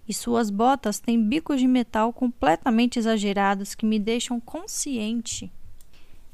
e 0.08 0.14
suas 0.14 0.50
botas 0.50 0.98
têm 1.00 1.22
bicos 1.22 1.60
de 1.60 1.66
metal 1.66 2.12
completamente 2.12 2.98
exagerados 2.98 3.74
que 3.74 3.84
me 3.84 3.98
deixam 3.98 4.40
consciente 4.40 5.52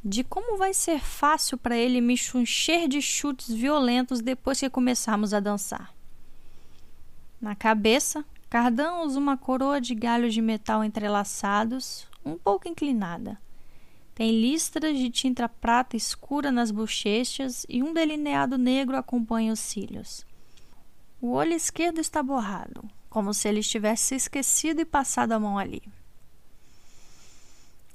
de 0.06 0.22
como 0.22 0.56
vai 0.56 0.72
ser 0.72 1.00
fácil 1.00 1.58
para 1.58 1.76
ele 1.76 2.00
me 2.00 2.14
encher 2.14 2.86
de 2.86 3.02
chutes 3.02 3.52
violentos 3.52 4.20
depois 4.20 4.60
que 4.60 4.70
começarmos 4.70 5.34
a 5.34 5.40
dançar. 5.40 5.92
Na 7.40 7.56
cabeça, 7.56 8.24
Cardan 8.56 9.02
usa 9.02 9.18
uma 9.18 9.36
coroa 9.36 9.78
de 9.78 9.94
galhos 9.94 10.32
de 10.32 10.40
metal 10.40 10.82
entrelaçados, 10.82 12.08
um 12.24 12.38
pouco 12.38 12.66
inclinada. 12.66 13.38
Tem 14.14 14.30
listras 14.30 14.96
de 14.96 15.10
tinta 15.10 15.46
prata 15.46 15.94
escura 15.94 16.50
nas 16.50 16.70
bochechas 16.70 17.66
e 17.68 17.82
um 17.82 17.92
delineado 17.92 18.56
negro 18.56 18.96
acompanha 18.96 19.52
os 19.52 19.60
cílios. 19.60 20.24
O 21.20 21.32
olho 21.32 21.52
esquerdo 21.52 22.00
está 22.00 22.22
borrado, 22.22 22.82
como 23.10 23.34
se 23.34 23.46
ele 23.46 23.60
estivesse 23.60 24.14
esquecido 24.14 24.80
e 24.80 24.86
passado 24.86 25.32
a 25.32 25.38
mão 25.38 25.58
ali. 25.58 25.82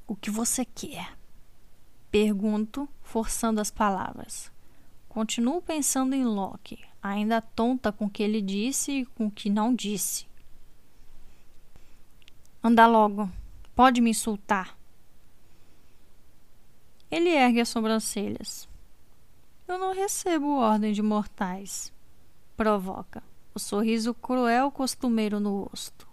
O 0.08 0.16
que 0.16 0.30
você 0.30 0.64
quer? 0.64 1.18
Pergunto, 2.12 2.88
forçando 3.02 3.60
as 3.60 3.72
palavras. 3.72 4.52
Continuo 5.10 5.60
pensando 5.60 6.14
em 6.14 6.24
Loki, 6.24 6.78
ainda 7.02 7.42
tonta 7.42 7.92
com 7.92 8.06
o 8.06 8.10
que 8.12 8.22
ele 8.22 8.44
disse 8.44 8.92
e 8.92 9.06
com 9.08 9.26
o 9.26 9.32
que 9.32 9.50
não 9.50 9.74
disse. 9.74 10.30
Anda 12.64 12.86
logo. 12.86 13.28
Pode 13.76 14.02
me 14.02 14.12
insultar. 14.12 14.78
Ele 17.10 17.30
ergue 17.30 17.60
as 17.62 17.70
sobrancelhas. 17.70 18.70
Eu 19.68 19.80
não 19.80 19.94
recebo 19.94 20.58
ordem 20.58 20.94
de 20.94 21.02
mortais. 21.02 21.92
Provoca, 22.56 23.24
o 23.56 23.60
sorriso 23.60 24.14
cruel 24.14 24.70
costumeiro 24.72 25.40
no 25.40 25.64
rosto. 25.64 26.08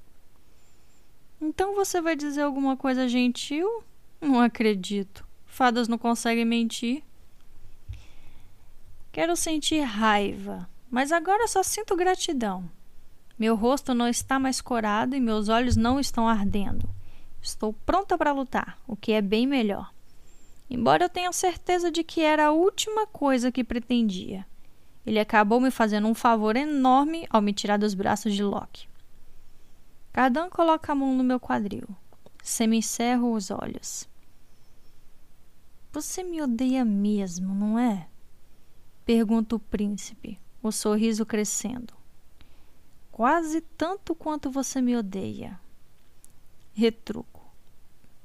Então 1.40 1.74
você 1.74 2.00
vai 2.00 2.16
dizer 2.16 2.42
alguma 2.42 2.76
coisa 2.76 3.06
gentil? 3.06 3.84
Não 4.20 4.40
acredito. 4.40 5.26
Fadas 5.44 5.86
não 5.86 5.98
conseguem 5.98 6.44
mentir. 6.44 7.02
Quero 9.12 9.36
sentir 9.36 9.80
raiva, 9.80 10.68
mas 10.90 11.12
agora 11.12 11.46
só 11.46 11.62
sinto 11.62 11.94
gratidão. 11.94 12.70
Meu 13.38 13.54
rosto 13.54 13.94
não 13.94 14.08
está 14.08 14.38
mais 14.38 14.60
corado 14.60 15.14
e 15.14 15.20
meus 15.20 15.48
olhos 15.48 15.76
não 15.76 16.00
estão 16.00 16.26
ardendo. 16.26 16.88
Estou 17.40 17.72
pronta 17.72 18.18
para 18.18 18.32
lutar, 18.32 18.78
o 18.86 18.96
que 18.96 19.12
é 19.12 19.22
bem 19.22 19.46
melhor. 19.46 19.92
Embora 20.68 21.04
eu 21.04 21.08
tenha 21.08 21.32
certeza 21.32 21.90
de 21.90 22.02
que 22.02 22.20
era 22.20 22.46
a 22.46 22.52
última 22.52 23.06
coisa 23.06 23.52
que 23.52 23.62
pretendia. 23.62 24.44
Ele 25.06 25.20
acabou 25.20 25.60
me 25.60 25.70
fazendo 25.70 26.08
um 26.08 26.14
favor 26.14 26.56
enorme 26.56 27.26
ao 27.30 27.40
me 27.40 27.52
tirar 27.52 27.78
dos 27.78 27.94
braços 27.94 28.34
de 28.34 28.42
Loki. 28.42 28.88
Cardan 30.12 30.50
coloca 30.50 30.90
a 30.90 30.94
mão 30.94 31.14
no 31.14 31.22
meu 31.22 31.38
quadril. 31.38 31.88
Semicerro 32.42 33.32
os 33.32 33.50
olhos. 33.50 34.08
Você 35.92 36.22
me 36.22 36.42
odeia 36.42 36.84
mesmo, 36.84 37.54
não 37.54 37.78
é? 37.78 38.08
Pergunta 39.06 39.56
o 39.56 39.60
príncipe, 39.60 40.38
o 40.62 40.70
sorriso 40.70 41.24
crescendo. 41.24 41.97
Quase 43.18 43.60
tanto 43.60 44.14
quanto 44.14 44.48
você 44.48 44.80
me 44.80 44.96
odeia. 44.96 45.58
Retruco, 46.72 47.44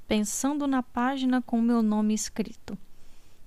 pensando 0.08 0.67
na 0.67 0.84
página 0.84 1.41
com 1.41 1.60
meu 1.60 1.82
nome 1.82 2.13
escrito, 2.13 2.77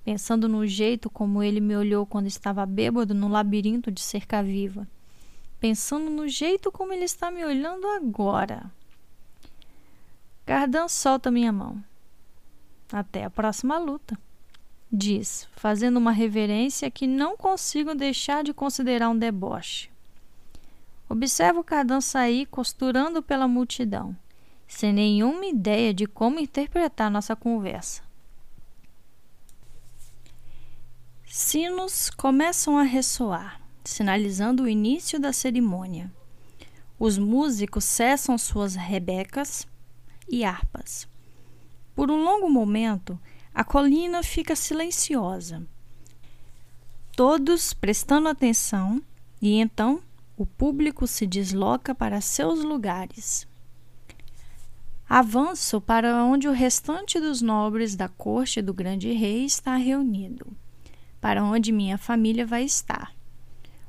pensando 0.03 0.49
no 0.49 0.67
jeito 0.67 1.09
como 1.09 1.41
ele 1.41 1.61
me 1.61 1.73
olhou 1.73 2.05
quando 2.05 2.27
estava 2.27 2.65
bêbado 2.65 3.13
no 3.13 3.29
labirinto 3.29 3.89
de 3.89 4.01
cerca 4.01 4.43
viva, 4.43 4.85
pensando 5.57 6.09
no 6.09 6.27
jeito 6.27 6.69
como 6.69 6.91
ele 6.91 7.05
está 7.05 7.31
me 7.31 7.45
olhando 7.45 7.87
agora. 7.87 8.69
Cardan 10.45 10.89
solta 10.89 11.31
minha 11.31 11.53
mão. 11.53 11.81
Até 12.91 13.23
a 13.23 13.29
próxima 13.29 13.77
luta. 13.77 14.19
Diz, 14.91 15.47
fazendo 15.53 15.95
uma 15.95 16.11
reverência 16.11 16.91
que 16.91 17.07
não 17.07 17.37
consigo 17.37 17.95
deixar 17.95 18.43
de 18.43 18.53
considerar 18.53 19.07
um 19.07 19.17
deboche. 19.17 19.89
Observo 21.09 21.63
Cardan 21.63 22.01
sair 22.01 22.45
costurando 22.45 23.23
pela 23.23 23.47
multidão, 23.47 24.15
sem 24.67 24.91
nenhuma 24.91 25.45
ideia 25.45 25.93
de 25.93 26.05
como 26.05 26.39
interpretar 26.39 27.09
nossa 27.09 27.35
conversa. 27.35 28.01
Sinos 31.25 32.09
começam 32.09 32.77
a 32.77 32.83
ressoar, 32.83 33.61
sinalizando 33.83 34.63
o 34.63 34.67
início 34.67 35.19
da 35.19 35.31
cerimônia. 35.31 36.11
Os 36.99 37.17
músicos 37.17 37.85
cessam 37.85 38.37
suas 38.37 38.75
rebecas 38.75 39.67
e 40.27 40.43
harpas. 40.43 41.07
Por 41.95 42.11
um 42.11 42.21
longo 42.21 42.49
momento, 42.49 43.19
a 43.53 43.63
colina 43.63 44.23
fica 44.23 44.55
silenciosa. 44.55 45.65
Todos 47.15 47.73
prestando 47.73 48.27
atenção, 48.27 49.01
e 49.41 49.59
então 49.59 50.01
o 50.37 50.45
público 50.45 51.07
se 51.07 51.25
desloca 51.25 51.95
para 51.95 52.21
seus 52.21 52.63
lugares. 52.63 53.47
Avanço 55.09 55.81
para 55.81 56.23
onde 56.23 56.47
o 56.47 56.51
restante 56.51 57.19
dos 57.19 57.41
nobres 57.41 57.95
da 57.95 58.07
corte 58.07 58.61
do 58.61 58.71
grande 58.73 59.11
rei 59.13 59.45
está 59.45 59.75
reunido, 59.75 60.45
para 61.19 61.43
onde 61.43 61.71
minha 61.71 61.97
família 61.97 62.45
vai 62.45 62.63
estar. 62.63 63.11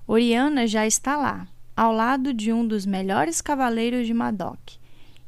Oriana 0.06 0.66
já 0.66 0.86
está 0.86 1.18
lá, 1.18 1.46
ao 1.76 1.92
lado 1.92 2.32
de 2.32 2.50
um 2.50 2.66
dos 2.66 2.86
melhores 2.86 3.42
cavaleiros 3.42 4.06
de 4.06 4.14
Madoc, 4.14 4.58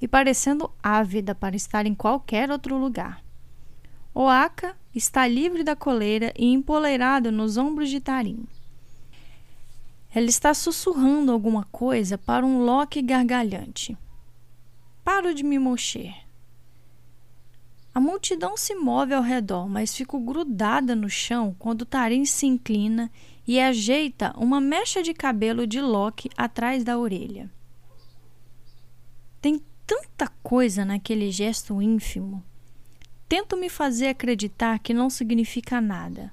e 0.00 0.09
parecendo 0.09 0.70
ávida 0.83 1.35
para 1.35 1.54
estar 1.54 1.85
em 1.85 1.94
qualquer 1.94 2.50
outro 2.50 2.78
lugar. 2.78 3.22
Oaka 4.14 4.74
está 4.94 5.26
livre 5.26 5.62
da 5.62 5.76
coleira 5.76 6.33
e 6.38 6.50
empoleirado 6.50 7.30
nos 7.30 7.59
ombros 7.59 7.90
de 7.90 8.00
Tarim. 8.00 8.46
Ela 10.12 10.27
está 10.27 10.53
sussurrando 10.53 11.31
alguma 11.31 11.64
coisa 11.64 12.18
para 12.18 12.44
um 12.44 12.64
Loki 12.64 13.01
gargalhante. 13.01 13.96
Paro 15.05 15.33
de 15.33 15.44
me 15.44 15.59
mexer. 15.59 16.14
A 17.94 18.01
multidão 18.01 18.57
se 18.57 18.75
move 18.75 19.14
ao 19.14 19.23
redor, 19.23 19.68
mas 19.68 19.94
fico 19.94 20.18
grudada 20.20 20.94
no 20.94 21.09
chão 21.09 21.55
quando 21.59 21.85
Tarim 21.85 22.25
se 22.25 22.46
inclina 22.46 23.11
e 23.46 23.59
ajeita 23.59 24.33
uma 24.37 24.61
mecha 24.61 25.03
de 25.03 25.12
cabelo 25.12 25.66
de 25.66 25.81
Loki 25.81 26.31
atrás 26.37 26.85
da 26.85 26.99
orelha. 26.99 27.51
Tem 29.40 29.61
tanta 29.87 30.29
coisa 30.42 30.85
naquele 30.85 31.33
gesto 31.33 31.83
ínfimo. 31.83 32.44
Tento 33.29 33.57
me 33.57 33.68
fazer 33.68 34.09
acreditar 34.09 34.79
que 34.79 34.94
não 34.94 35.11
significa 35.11 35.81
nada, 35.81 36.33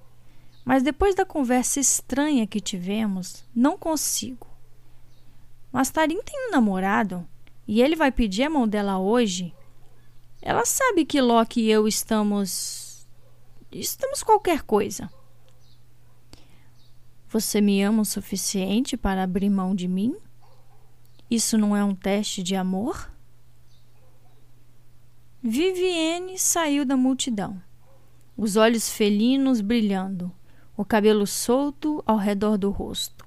mas 0.67 0.83
depois 0.83 1.15
da 1.15 1.25
conversa 1.25 1.79
estranha 1.79 2.45
que 2.45 2.59
tivemos, 2.59 3.45
não 3.55 3.77
consigo. 3.77 4.45
Mas 5.71 5.89
Tarim 5.89 6.21
tem 6.21 6.49
um 6.49 6.51
namorado 6.51 7.25
e 7.65 7.81
ele 7.81 7.95
vai 7.95 8.11
pedir 8.11 8.43
a 8.43 8.49
mão 8.49 8.67
dela 8.67 8.99
hoje. 8.99 9.55
Ela 10.41 10.65
sabe 10.65 11.05
que 11.05 11.21
Loki 11.21 11.61
e 11.61 11.71
eu 11.71 11.87
estamos. 11.87 13.07
estamos 13.71 14.21
qualquer 14.21 14.63
coisa. 14.63 15.09
Você 17.29 17.61
me 17.61 17.81
ama 17.81 18.01
o 18.01 18.05
suficiente 18.05 18.97
para 18.97 19.23
abrir 19.23 19.49
mão 19.49 19.73
de 19.73 19.87
mim? 19.87 20.17
Isso 21.31 21.57
não 21.57 21.77
é 21.77 21.83
um 21.83 21.95
teste 21.95 22.43
de 22.43 22.57
amor? 22.57 23.09
Vivienne 25.41 26.37
saiu 26.37 26.83
da 26.83 26.97
multidão, 26.97 27.61
os 28.35 28.57
olhos 28.57 28.89
felinos 28.89 29.61
brilhando, 29.61 30.29
o 30.77 30.85
cabelo 30.85 31.25
solto 31.25 32.03
ao 32.05 32.17
redor 32.17 32.55
do 32.55 32.69
rosto. 32.69 33.25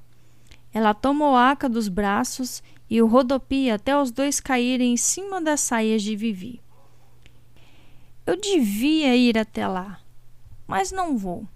Ela 0.73 0.95
toma 0.95 1.29
o 1.29 1.37
Aca 1.37 1.69
dos 1.69 1.89
braços 1.89 2.63
e 2.89 3.03
o 3.03 3.09
rodopia 3.09 3.75
até 3.75 4.01
os 4.01 4.13
dois 4.13 4.39
caírem 4.39 4.93
em 4.93 4.97
cima 4.97 5.43
das 5.43 5.61
saias 5.61 6.01
de 6.01 6.15
Vivi. 6.15 6.63
Eu 8.25 8.41
devia 8.41 9.17
ir 9.17 9.37
até 9.37 9.67
lá, 9.67 10.01
mas 10.67 10.93
não 10.93 11.19
vou. 11.19 11.47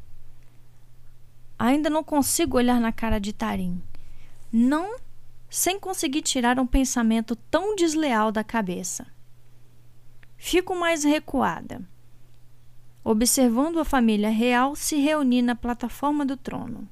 Ainda 1.57 1.89
não 1.89 2.03
consigo 2.03 2.57
olhar 2.57 2.81
na 2.81 2.91
cara 2.91 3.21
de 3.21 3.33
Tarim. 3.33 3.81
Não 4.53 4.97
sem 5.49 5.79
conseguir 5.79 6.23
tirar 6.23 6.59
um 6.59 6.67
pensamento 6.67 7.37
tão 7.37 7.77
desleal 7.77 8.33
da 8.33 8.43
cabeça. 8.43 9.07
Fico 10.37 10.75
mais 10.75 11.05
recuada. 11.05 11.89
Observando 13.05 13.79
a 13.79 13.85
família 13.85 14.31
real 14.31 14.75
se 14.75 14.97
reunir 14.97 15.43
na 15.43 15.55
plataforma 15.55 16.25
do 16.25 16.39
trono. 16.39 16.89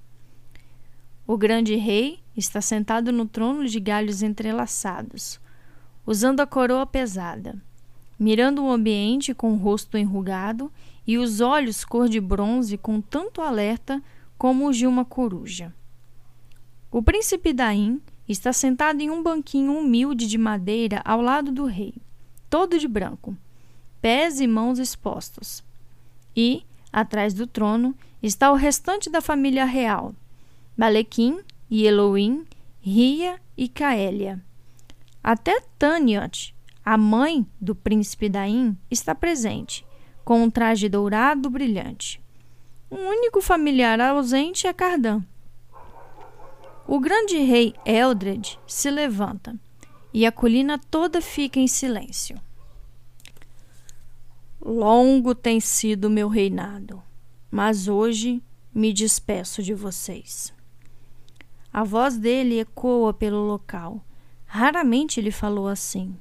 O 1.27 1.39
grande 1.39 1.75
rei 1.77 2.21
está 2.37 2.61
sentado 2.61 3.11
no 3.11 3.25
trono 3.25 3.67
de 3.67 3.81
galhos 3.81 4.23
entrelaçados, 4.23 5.41
usando 6.07 6.41
a 6.41 6.47
coroa 6.47 6.85
pesada, 6.85 7.57
mirando 8.19 8.63
o 8.63 8.71
ambiente 8.71 9.33
com 9.33 9.55
o 9.55 9.57
rosto 9.57 9.97
enrugado 9.97 10.71
e 11.07 11.17
os 11.17 11.41
olhos 11.41 11.83
cor 11.85 12.09
de 12.09 12.21
bronze 12.21 12.77
com 12.77 13.01
tanto 13.01 13.41
alerta 13.41 14.03
como 14.37 14.69
os 14.69 14.77
de 14.77 14.87
uma 14.87 15.07
coruja. 15.07 15.75
O 16.91 17.03
príncipe 17.03 17.55
Daim 17.55 18.03
está 18.29 18.53
sentado 18.53 19.01
em 19.01 19.11
um 19.11 19.23
banquinho 19.23 19.79
humilde 19.79 20.27
de 20.27 20.37
madeira 20.37 21.01
ao 21.07 21.23
lado 21.23 21.51
do 21.51 21.65
rei, 21.65 21.95
todo 22.51 22.79
de 22.79 22.87
branco, 22.87 23.35
pés 24.01 24.41
e 24.41 24.47
mãos 24.47 24.79
expostos. 24.79 25.65
E, 26.37 26.65
atrás 26.93 27.35
do 27.35 27.47
trono, 27.47 27.95
está 28.23 28.51
o 28.53 28.57
restante 28.57 29.11
da 29.11 29.21
família 29.21 29.65
real: 29.65 30.15
Balequim 30.77 31.41
e 31.71 31.87
Elohim, 31.87 32.45
Ria 32.81 33.41
e 33.57 33.69
Caélia. 33.69 34.43
Até 35.23 35.61
Taniot, 35.79 36.55
a 36.85 36.97
mãe 36.97 37.47
do 37.61 37.75
príncipe 37.75 38.29
Daim, 38.29 38.77
está 38.91 39.15
presente, 39.15 39.85
com 40.25 40.43
um 40.43 40.51
traje 40.51 40.89
dourado 40.89 41.49
brilhante. 41.49 42.21
O 42.91 42.97
único 42.97 43.41
familiar 43.41 44.01
ausente 44.01 44.67
é 44.67 44.73
Cardan. 44.73 45.23
O 46.87 46.99
grande 46.99 47.39
rei 47.39 47.75
Eldred 47.87 48.59
se 48.67 48.91
levanta 48.91 49.57
e 50.13 50.27
a 50.27 50.33
colina 50.33 50.79
toda 50.91 51.23
fica 51.23 51.59
em 51.59 51.67
silêncio. 51.67 52.37
Longo 54.65 55.35
tem 55.35 55.59
sido 55.59 56.09
meu 56.09 56.29
reinado, 56.29 57.03
mas 57.51 57.89
hoje 57.89 58.41
me 58.73 58.93
despeço 58.93 59.61
de 59.61 59.75
vocês. 59.75 60.55
A 61.73 61.83
voz 61.83 62.17
dele 62.17 62.61
ecoa 62.61 63.13
pelo 63.13 63.45
local. 63.45 64.05
Raramente 64.47 65.19
ele 65.19 65.33
falou 65.33 65.67
assim, 65.67 66.17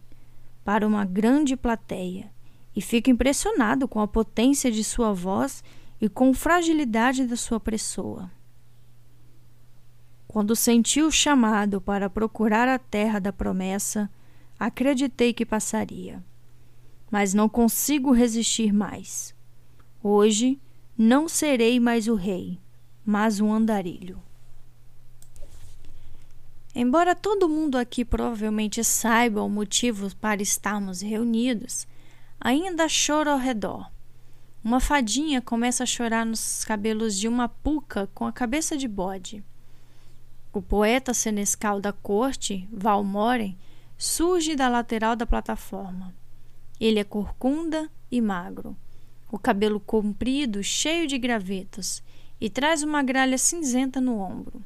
para 0.65 0.87
uma 0.87 1.05
grande 1.05 1.55
plateia, 1.55 2.31
e 2.75 2.81
fico 2.81 3.11
impressionado 3.11 3.87
com 3.87 3.99
a 3.99 4.07
potência 4.07 4.71
de 4.71 4.83
sua 4.83 5.13
voz 5.13 5.63
e 5.99 6.09
com 6.09 6.31
a 6.31 6.33
fragilidade 6.33 7.27
da 7.27 7.35
sua 7.35 7.59
pessoa. 7.59 8.31
Quando 10.27 10.55
senti 10.55 11.03
o 11.03 11.11
chamado 11.11 11.79
para 11.79 12.09
procurar 12.09 12.67
a 12.67 12.79
terra 12.79 13.19
da 13.19 13.31
promessa, 13.31 14.09
acreditei 14.57 15.31
que 15.31 15.45
passaria 15.45 16.23
mas 17.11 17.33
não 17.33 17.49
consigo 17.49 18.13
resistir 18.13 18.71
mais. 18.71 19.35
Hoje 20.01 20.57
não 20.97 21.27
serei 21.27 21.79
mais 21.79 22.07
o 22.07 22.15
rei, 22.15 22.57
mas 23.05 23.41
um 23.41 23.53
andarilho. 23.53 24.21
Embora 26.73 27.13
todo 27.13 27.49
mundo 27.49 27.77
aqui 27.77 28.05
provavelmente 28.05 28.81
saiba 28.81 29.43
o 29.43 29.49
motivo 29.49 30.15
para 30.15 30.41
estarmos 30.41 31.01
reunidos, 31.01 31.85
ainda 32.39 32.87
choro 32.87 33.29
ao 33.29 33.37
redor. 33.37 33.91
Uma 34.63 34.79
fadinha 34.79 35.41
começa 35.41 35.83
a 35.83 35.87
chorar 35.87 36.25
nos 36.25 36.63
cabelos 36.63 37.17
de 37.17 37.27
uma 37.27 37.49
puca 37.49 38.07
com 38.13 38.25
a 38.25 38.31
cabeça 38.31 38.77
de 38.77 38.87
bode. 38.87 39.43
O 40.53 40.61
poeta 40.61 41.13
senescal 41.13 41.81
da 41.81 41.91
corte, 41.91 42.69
Valmoren, 42.71 43.57
surge 43.97 44.55
da 44.55 44.69
lateral 44.69 45.15
da 45.15 45.25
plataforma. 45.25 46.13
Ele 46.81 46.97
é 46.99 47.03
corcunda 47.03 47.87
e 48.09 48.19
magro, 48.19 48.75
o 49.31 49.37
cabelo 49.37 49.79
comprido, 49.79 50.63
cheio 50.63 51.05
de 51.05 51.15
gravetos, 51.15 52.01
e 52.39 52.49
traz 52.49 52.81
uma 52.81 53.03
gralha 53.03 53.37
cinzenta 53.37 54.01
no 54.01 54.17
ombro. 54.17 54.63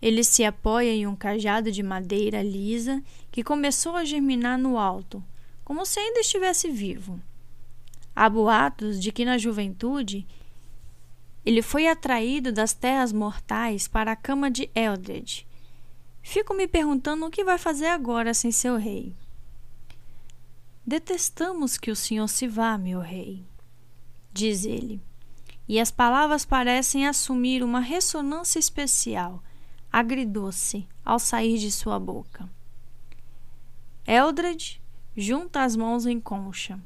Ele 0.00 0.22
se 0.22 0.44
apoia 0.44 0.92
em 0.92 1.08
um 1.08 1.16
cajado 1.16 1.72
de 1.72 1.82
madeira 1.82 2.40
lisa 2.40 3.02
que 3.32 3.42
começou 3.42 3.96
a 3.96 4.04
germinar 4.04 4.56
no 4.56 4.78
alto, 4.78 5.20
como 5.64 5.84
se 5.84 5.98
ainda 5.98 6.20
estivesse 6.20 6.70
vivo. 6.70 7.20
Há 8.14 8.28
boatos 8.28 9.02
de 9.02 9.10
que 9.10 9.24
na 9.24 9.36
juventude 9.36 10.24
ele 11.44 11.62
foi 11.62 11.88
atraído 11.88 12.52
das 12.52 12.74
terras 12.74 13.12
mortais 13.12 13.88
para 13.88 14.12
a 14.12 14.16
cama 14.16 14.48
de 14.48 14.70
Eldred. 14.72 15.44
Fico 16.22 16.54
me 16.54 16.68
perguntando 16.68 17.26
o 17.26 17.30
que 17.30 17.42
vai 17.42 17.58
fazer 17.58 17.88
agora 17.88 18.32
sem 18.32 18.52
seu 18.52 18.76
rei. 18.76 19.16
Detestamos 20.86 21.78
que 21.78 21.90
o 21.90 21.96
senhor 21.96 22.28
se 22.28 22.46
vá, 22.46 22.76
meu 22.76 23.00
rei, 23.00 23.42
diz 24.30 24.66
ele, 24.66 25.00
e 25.66 25.80
as 25.80 25.90
palavras 25.90 26.44
parecem 26.44 27.08
assumir 27.08 27.62
uma 27.62 27.80
ressonância 27.80 28.58
especial, 28.58 29.42
agridoce, 29.90 30.86
ao 31.02 31.18
sair 31.18 31.56
de 31.56 31.72
sua 31.72 31.98
boca. 31.98 32.46
Eldred 34.06 34.78
junta 35.16 35.62
as 35.62 35.74
mãos 35.74 36.04
em 36.04 36.20
concha, 36.20 36.78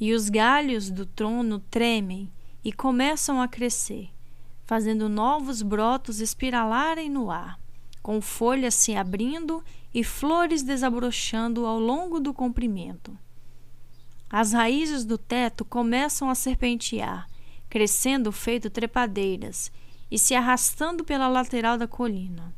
e 0.00 0.14
os 0.14 0.30
galhos 0.30 0.88
do 0.88 1.04
trono 1.04 1.58
tremem 1.58 2.32
e 2.64 2.72
começam 2.72 3.42
a 3.42 3.46
crescer, 3.46 4.08
fazendo 4.64 5.10
novos 5.10 5.60
brotos 5.60 6.20
espiralarem 6.20 7.10
no 7.10 7.30
ar, 7.30 7.60
com 8.02 8.18
folhas 8.22 8.74
se 8.74 8.96
abrindo 8.96 9.62
e 9.92 10.02
flores 10.02 10.62
desabrochando 10.62 11.66
ao 11.66 11.78
longo 11.78 12.18
do 12.18 12.32
comprimento. 12.32 13.25
As 14.28 14.52
raízes 14.52 15.04
do 15.04 15.16
teto 15.16 15.64
começam 15.64 16.28
a 16.28 16.34
serpentear, 16.34 17.28
crescendo 17.68 18.32
feito 18.32 18.68
trepadeiras 18.68 19.70
e 20.10 20.18
se 20.18 20.34
arrastando 20.34 21.04
pela 21.04 21.28
lateral 21.28 21.78
da 21.78 21.86
colina. 21.86 22.54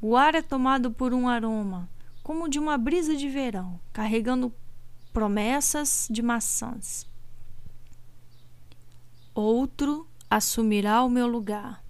O 0.00 0.16
ar 0.16 0.34
é 0.34 0.42
tomado 0.42 0.90
por 0.90 1.12
um 1.12 1.28
aroma, 1.28 1.88
como 2.22 2.48
de 2.48 2.58
uma 2.58 2.78
brisa 2.78 3.16
de 3.16 3.28
verão, 3.28 3.80
carregando 3.92 4.52
promessas 5.12 6.06
de 6.10 6.22
maçãs. 6.22 7.06
Outro 9.34 10.06
assumirá 10.30 11.02
o 11.02 11.10
meu 11.10 11.26
lugar. 11.26 11.82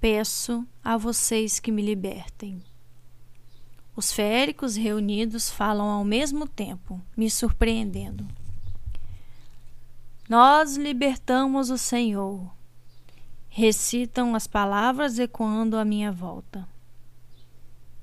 Peço 0.00 0.66
a 0.82 0.96
vocês 0.96 1.58
que 1.58 1.72
me 1.72 1.82
libertem. 1.82 2.62
Os 3.98 4.12
feéricos 4.12 4.76
reunidos 4.76 5.50
falam 5.50 5.88
ao 5.88 6.04
mesmo 6.04 6.46
tempo, 6.46 7.00
me 7.16 7.28
surpreendendo. 7.28 8.24
Nós 10.28 10.76
libertamos 10.76 11.68
o 11.68 11.76
Senhor. 11.76 12.48
Recitam 13.48 14.36
as 14.36 14.46
palavras 14.46 15.18
ecoando 15.18 15.76
à 15.76 15.84
minha 15.84 16.12
volta. 16.12 16.64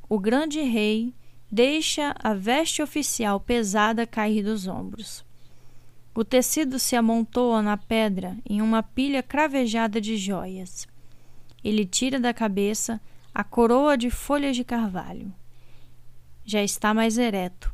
O 0.10 0.20
grande 0.20 0.60
rei 0.60 1.14
deixa 1.50 2.14
a 2.22 2.34
veste 2.34 2.82
oficial 2.82 3.40
pesada 3.40 4.06
cair 4.06 4.44
dos 4.44 4.68
ombros. 4.68 5.24
O 6.14 6.26
tecido 6.26 6.78
se 6.78 6.98
amontoa 6.98 7.62
na 7.62 7.78
pedra 7.78 8.38
em 8.46 8.62
uma 8.62 8.84
pilha 8.84 9.24
cravejada 9.24 10.02
de 10.02 10.18
joias. 10.18 10.86
Ele 11.64 11.86
tira 11.86 12.20
da 12.20 12.34
cabeça 12.34 13.00
a 13.34 13.46
coroa 13.46 13.98
de 13.98 14.10
folhas 14.10 14.58
de 14.58 14.66
carvalho 14.66 15.34
já 16.46 16.64
está 16.64 16.94
mais 16.94 17.18
ereto. 17.18 17.74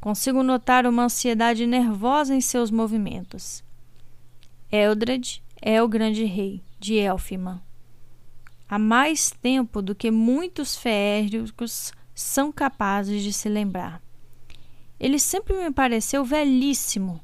Consigo 0.00 0.42
notar 0.42 0.84
uma 0.86 1.04
ansiedade 1.04 1.66
nervosa 1.66 2.34
em 2.34 2.40
seus 2.40 2.70
movimentos. 2.70 3.62
Eldred 4.70 5.42
é 5.60 5.80
o 5.80 5.86
grande 5.86 6.24
rei 6.24 6.62
de 6.80 6.94
Elfima. 6.94 7.62
Há 8.68 8.78
mais 8.78 9.30
tempo 9.30 9.80
do 9.80 9.94
que 9.94 10.10
muitos 10.10 10.76
feéricos 10.76 11.92
são 12.14 12.50
capazes 12.50 13.22
de 13.22 13.32
se 13.32 13.48
lembrar. 13.48 14.02
Ele 14.98 15.18
sempre 15.18 15.54
me 15.54 15.70
pareceu 15.70 16.24
velhíssimo, 16.24 17.20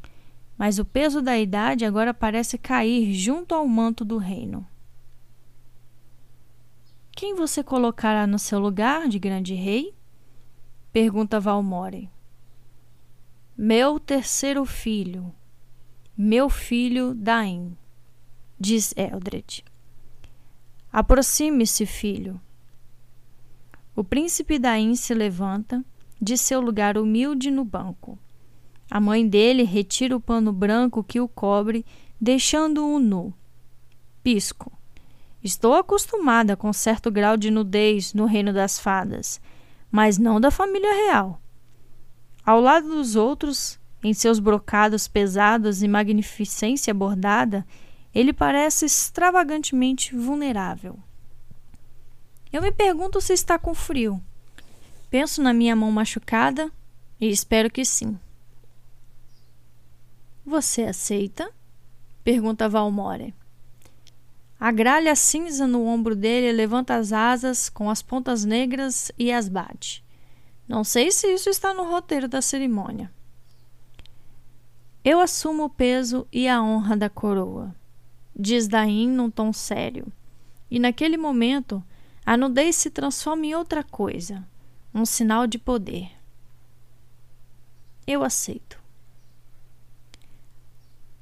mas 0.56 0.78
o 0.78 0.84
peso 0.84 1.20
da 1.20 1.38
idade 1.38 1.84
agora 1.84 2.12
parece 2.12 2.58
cair 2.58 3.12
junto 3.12 3.54
ao 3.54 3.66
manto 3.66 4.04
do 4.04 4.18
reino. 4.18 4.66
Quem 7.12 7.34
você 7.34 7.64
colocará 7.64 8.26
no 8.26 8.38
seu 8.38 8.60
lugar 8.60 9.08
de 9.08 9.18
grande 9.18 9.54
rei? 9.54 9.97
Pergunta 10.90 11.38
Valmore. 11.38 12.09
Meu 13.55 14.01
terceiro 14.01 14.64
filho, 14.64 15.35
meu 16.16 16.48
filho 16.48 17.14
Dain, 17.14 17.77
diz 18.59 18.94
Eldred. 18.96 19.62
Aproxime-se, 20.90 21.85
filho. 21.85 22.40
O 23.94 24.03
príncipe 24.03 24.59
Dain 24.59 24.96
se 24.96 25.12
levanta 25.12 25.85
de 26.18 26.38
seu 26.38 26.59
lugar 26.59 26.96
humilde 26.96 27.51
no 27.51 27.66
banco. 27.66 28.18
A 28.90 28.98
mãe 28.98 29.29
dele 29.29 29.64
retira 29.64 30.16
o 30.16 30.20
pano 30.20 30.55
branco 30.55 31.05
que 31.05 31.20
o 31.20 31.29
cobre, 31.29 31.85
deixando-o 32.18 32.98
nu. 32.98 33.35
Pisco. 34.22 34.72
Estou 35.44 35.74
acostumada 35.74 36.57
com 36.57 36.72
certo 36.72 37.11
grau 37.11 37.37
de 37.37 37.51
nudez 37.51 38.14
no 38.14 38.24
reino 38.24 38.55
das 38.55 38.79
fadas 38.79 39.38
mas 39.90 40.18
não 40.18 40.40
da 40.40 40.51
família 40.51 40.92
real. 41.07 41.40
Ao 42.44 42.61
lado 42.61 42.88
dos 42.88 43.16
outros, 43.16 43.79
Em 44.03 44.14
seus 44.14 44.38
brocados 44.38 45.09
pesados 45.09 45.83
e 45.83 45.88
magnificência 45.88 46.94
bordada, 46.94 47.66
ele 48.14 48.33
parece 48.33 48.87
extravagantemente 48.87 50.14
vulnerável. 50.14 50.98
Eu 52.53 52.62
me 52.62 52.70
pergunto 52.70 53.20
se 53.20 53.33
está 53.33 53.59
com 53.59 53.74
frio. 53.74 54.22
Penso 55.11 55.42
na 55.42 55.53
minha 55.53 55.74
mão 55.74 55.90
machucada 55.90 56.70
e 57.20 57.29
espero 57.29 57.70
que 57.70 57.85
sim. 57.85 58.18
Você 60.46 60.85
aceita? 60.85 61.51
pergunta 62.22 62.68
Valmore. 62.68 63.35
A 64.61 64.73
gralha 64.73 65.14
cinza 65.14 65.68
no 65.68 65.87
ombro 65.87 66.16
dele 66.16 66.51
levanta 66.51 66.97
as 66.97 67.12
asas 67.12 67.68
com 67.68 67.88
as 67.88 68.03
pontas 68.03 68.44
negras 68.44 69.12
e 69.16 69.31
as 69.31 69.49
bate. 69.49 70.05
Não 70.66 70.83
sei 70.83 71.12
se 71.12 71.33
isso 71.33 71.49
está 71.49 71.73
no 71.73 71.88
roteiro 71.88 72.27
da 72.27 72.42
cerimônia. 72.42 73.11
Eu 75.05 75.21
assumo 75.21 75.64
o 75.64 75.71
peso 75.71 76.27
e 76.33 76.49
a 76.49 76.61
honra 76.61 76.97
da 76.97 77.09
coroa, 77.09 77.75
diz 78.35 78.66
Daim 78.66 79.09
num 79.09 79.31
tom 79.31 79.53
sério. 79.53 80.12
E 80.68 80.81
naquele 80.81 81.16
momento, 81.16 81.83
a 82.27 82.37
nudez 82.37 82.75
se 82.75 82.90
transforma 82.90 83.47
em 83.47 83.55
outra 83.55 83.85
coisa, 83.85 84.44
um 84.92 85.07
sinal 85.07 85.47
de 85.47 85.57
poder. 85.57 86.11
Eu 88.07 88.25
aceito. 88.25 88.79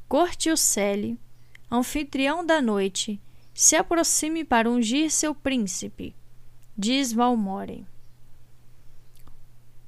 Cortiocele, 0.08 1.18
anfitrião 1.70 2.44
da 2.44 2.62
noite, 2.62 3.20
se 3.56 3.74
aproxime 3.74 4.44
para 4.44 4.70
ungir 4.70 5.10
seu 5.10 5.34
príncipe, 5.34 6.14
diz 6.76 7.10
Valmore. 7.10 7.86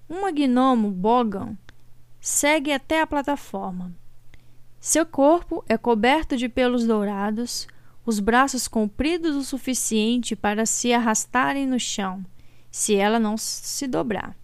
Um 0.08 0.22
gnomo 0.32 0.90
Bogan 0.90 1.54
segue 2.18 2.72
até 2.72 3.02
a 3.02 3.06
plataforma. 3.06 3.94
Seu 4.80 5.04
corpo 5.04 5.62
é 5.68 5.76
coberto 5.76 6.34
de 6.34 6.48
pelos 6.48 6.86
dourados, 6.86 7.68
os 8.06 8.20
braços 8.20 8.66
compridos 8.66 9.36
o 9.36 9.44
suficiente 9.44 10.34
para 10.34 10.64
se 10.64 10.90
arrastarem 10.94 11.66
no 11.66 11.78
chão, 11.78 12.24
se 12.70 12.94
ela 12.96 13.18
não 13.18 13.36
se 13.36 13.86
dobrar. 13.86 14.34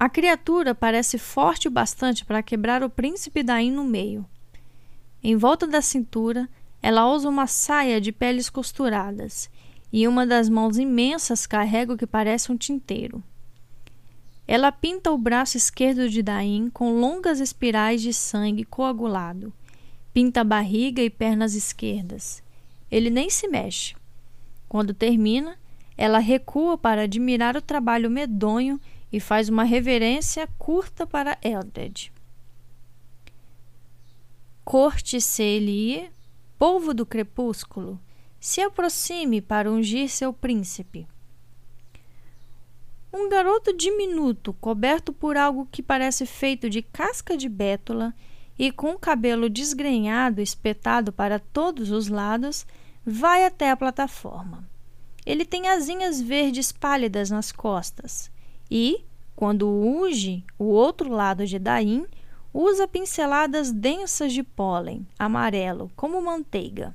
A 0.00 0.08
criatura 0.08 0.74
parece 0.74 1.18
forte 1.18 1.68
o 1.68 1.70
bastante 1.70 2.24
para 2.24 2.42
quebrar 2.42 2.82
o 2.82 2.88
príncipe 2.88 3.42
Daim 3.42 3.70
no 3.70 3.84
meio. 3.84 4.24
Em 5.22 5.36
volta 5.36 5.66
da 5.66 5.82
cintura, 5.82 6.48
ela 6.82 7.10
usa 7.10 7.28
uma 7.28 7.46
saia 7.46 8.00
de 8.00 8.12
peles 8.12 8.48
costuradas 8.48 9.50
e 9.92 10.06
uma 10.06 10.26
das 10.26 10.48
mãos 10.48 10.78
imensas 10.78 11.46
carrega 11.46 11.92
o 11.92 11.96
que 11.96 12.06
parece 12.06 12.52
um 12.52 12.56
tinteiro. 12.56 13.22
Ela 14.46 14.72
pinta 14.72 15.10
o 15.10 15.18
braço 15.18 15.56
esquerdo 15.56 16.08
de 16.08 16.22
Daim 16.22 16.70
com 16.70 16.98
longas 17.00 17.40
espirais 17.40 18.00
de 18.00 18.14
sangue 18.14 18.64
coagulado. 18.64 19.52
Pinta 20.12 20.40
a 20.40 20.44
barriga 20.44 21.02
e 21.02 21.10
pernas 21.10 21.54
esquerdas. 21.54 22.42
Ele 22.90 23.10
nem 23.10 23.28
se 23.28 23.46
mexe. 23.46 23.94
Quando 24.68 24.94
termina, 24.94 25.58
ela 25.96 26.18
recua 26.18 26.78
para 26.78 27.02
admirar 27.02 27.56
o 27.56 27.62
trabalho 27.62 28.10
medonho 28.10 28.80
e 29.12 29.20
faz 29.20 29.48
uma 29.48 29.64
reverência 29.64 30.48
curta 30.58 31.06
para 31.06 31.36
Eldred. 31.42 32.12
Corte 34.64 35.20
Celie, 35.20 36.10
polvo 36.58 36.92
do 36.92 37.06
crepúsculo, 37.06 38.00
se 38.40 38.60
aproxime 38.60 39.40
para 39.40 39.70
ungir 39.70 40.08
seu 40.08 40.32
príncipe. 40.32 41.06
Um 43.12 43.28
garoto 43.28 43.74
diminuto, 43.74 44.52
coberto 44.54 45.12
por 45.12 45.36
algo 45.36 45.66
que 45.70 45.82
parece 45.82 46.26
feito 46.26 46.68
de 46.68 46.82
casca 46.82 47.36
de 47.36 47.48
bétula 47.48 48.14
e 48.58 48.70
com 48.70 48.90
o 48.90 48.98
cabelo 48.98 49.48
desgrenhado 49.48 50.40
espetado 50.40 51.12
para 51.12 51.38
todos 51.38 51.90
os 51.90 52.08
lados, 52.08 52.66
vai 53.04 53.44
até 53.46 53.70
a 53.70 53.76
plataforma. 53.76 54.68
Ele 55.24 55.44
tem 55.44 55.68
asinhas 55.68 56.20
verdes 56.20 56.72
pálidas 56.72 57.30
nas 57.30 57.52
costas 57.52 58.30
e, 58.70 59.04
quando 59.34 59.68
unge 59.68 60.44
o 60.58 60.64
outro 60.64 61.10
lado 61.10 61.46
de 61.46 61.58
Daim, 61.58 62.06
usa 62.60 62.88
pinceladas 62.88 63.70
densas 63.70 64.32
de 64.32 64.42
pólen 64.42 65.06
amarelo, 65.16 65.92
como 65.94 66.20
manteiga. 66.20 66.92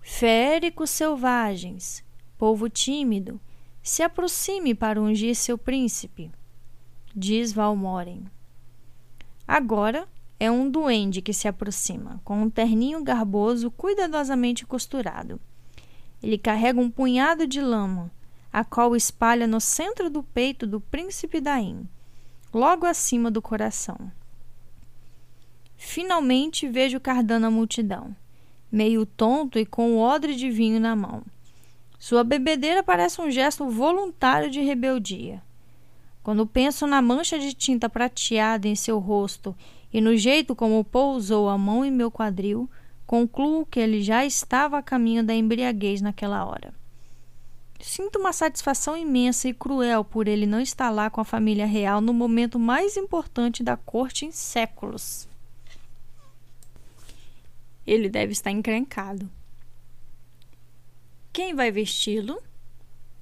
Féricos 0.00 0.90
selvagens, 0.90 2.02
povo 2.36 2.68
tímido, 2.68 3.40
se 3.84 4.02
aproxime 4.02 4.74
para 4.74 5.00
ungir 5.00 5.36
seu 5.36 5.56
príncipe, 5.56 6.32
diz 7.14 7.52
Valmoren. 7.52 8.24
Agora 9.46 10.08
é 10.40 10.50
um 10.50 10.68
duende 10.68 11.22
que 11.22 11.32
se 11.32 11.46
aproxima, 11.46 12.20
com 12.24 12.42
um 12.42 12.50
terninho 12.50 13.00
garboso 13.04 13.70
cuidadosamente 13.70 14.66
costurado. 14.66 15.40
Ele 16.20 16.36
carrega 16.36 16.80
um 16.80 16.90
punhado 16.90 17.46
de 17.46 17.60
lama, 17.60 18.10
a 18.52 18.64
qual 18.64 18.96
espalha 18.96 19.46
no 19.46 19.60
centro 19.60 20.10
do 20.10 20.20
peito 20.20 20.66
do 20.66 20.80
príncipe 20.80 21.40
Daim, 21.40 21.88
logo 22.52 22.86
acima 22.86 23.30
do 23.30 23.40
coração. 23.40 24.10
Finalmente 25.76 26.68
vejo 26.68 27.00
Cardano 27.00 27.46
a 27.46 27.50
multidão, 27.50 28.14
meio 28.70 29.06
tonto 29.06 29.58
e 29.58 29.64
com 29.64 29.92
o 29.92 29.98
odre 29.98 30.34
de 30.34 30.50
vinho 30.50 30.78
na 30.78 30.94
mão. 30.94 31.22
Sua 31.98 32.24
bebedeira 32.24 32.82
parece 32.82 33.20
um 33.20 33.30
gesto 33.30 33.68
voluntário 33.68 34.50
de 34.50 34.60
rebeldia. 34.60 35.42
Quando 36.22 36.46
penso 36.46 36.86
na 36.86 37.00
mancha 37.00 37.38
de 37.38 37.54
tinta 37.54 37.88
prateada 37.88 38.68
em 38.68 38.74
seu 38.74 38.98
rosto 38.98 39.56
e 39.92 40.00
no 40.00 40.16
jeito 40.16 40.54
como 40.54 40.84
pousou 40.84 41.48
a 41.48 41.56
mão 41.56 41.84
em 41.84 41.90
meu 41.90 42.10
quadril, 42.10 42.68
concluo 43.06 43.66
que 43.66 43.80
ele 43.80 44.02
já 44.02 44.24
estava 44.24 44.78
a 44.78 44.82
caminho 44.82 45.24
da 45.24 45.34
embriaguez 45.34 46.00
naquela 46.00 46.44
hora. 46.44 46.79
Sinto 47.80 48.18
uma 48.18 48.32
satisfação 48.32 48.96
imensa 48.96 49.48
e 49.48 49.54
cruel 49.54 50.04
por 50.04 50.28
ele 50.28 50.46
não 50.46 50.60
estar 50.60 50.90
lá 50.90 51.08
com 51.08 51.20
a 51.20 51.24
família 51.24 51.66
real 51.66 52.00
no 52.00 52.12
momento 52.12 52.58
mais 52.58 52.96
importante 52.96 53.62
da 53.62 53.76
corte 53.76 54.26
em 54.26 54.30
séculos. 54.30 55.26
Ele 57.86 58.08
deve 58.08 58.32
estar 58.32 58.50
encrencado. 58.50 59.28
Quem 61.32 61.54
vai 61.54 61.70
vesti-lo? 61.70 62.40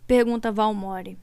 Pergunta 0.07 0.51
Valmore. 0.51 1.19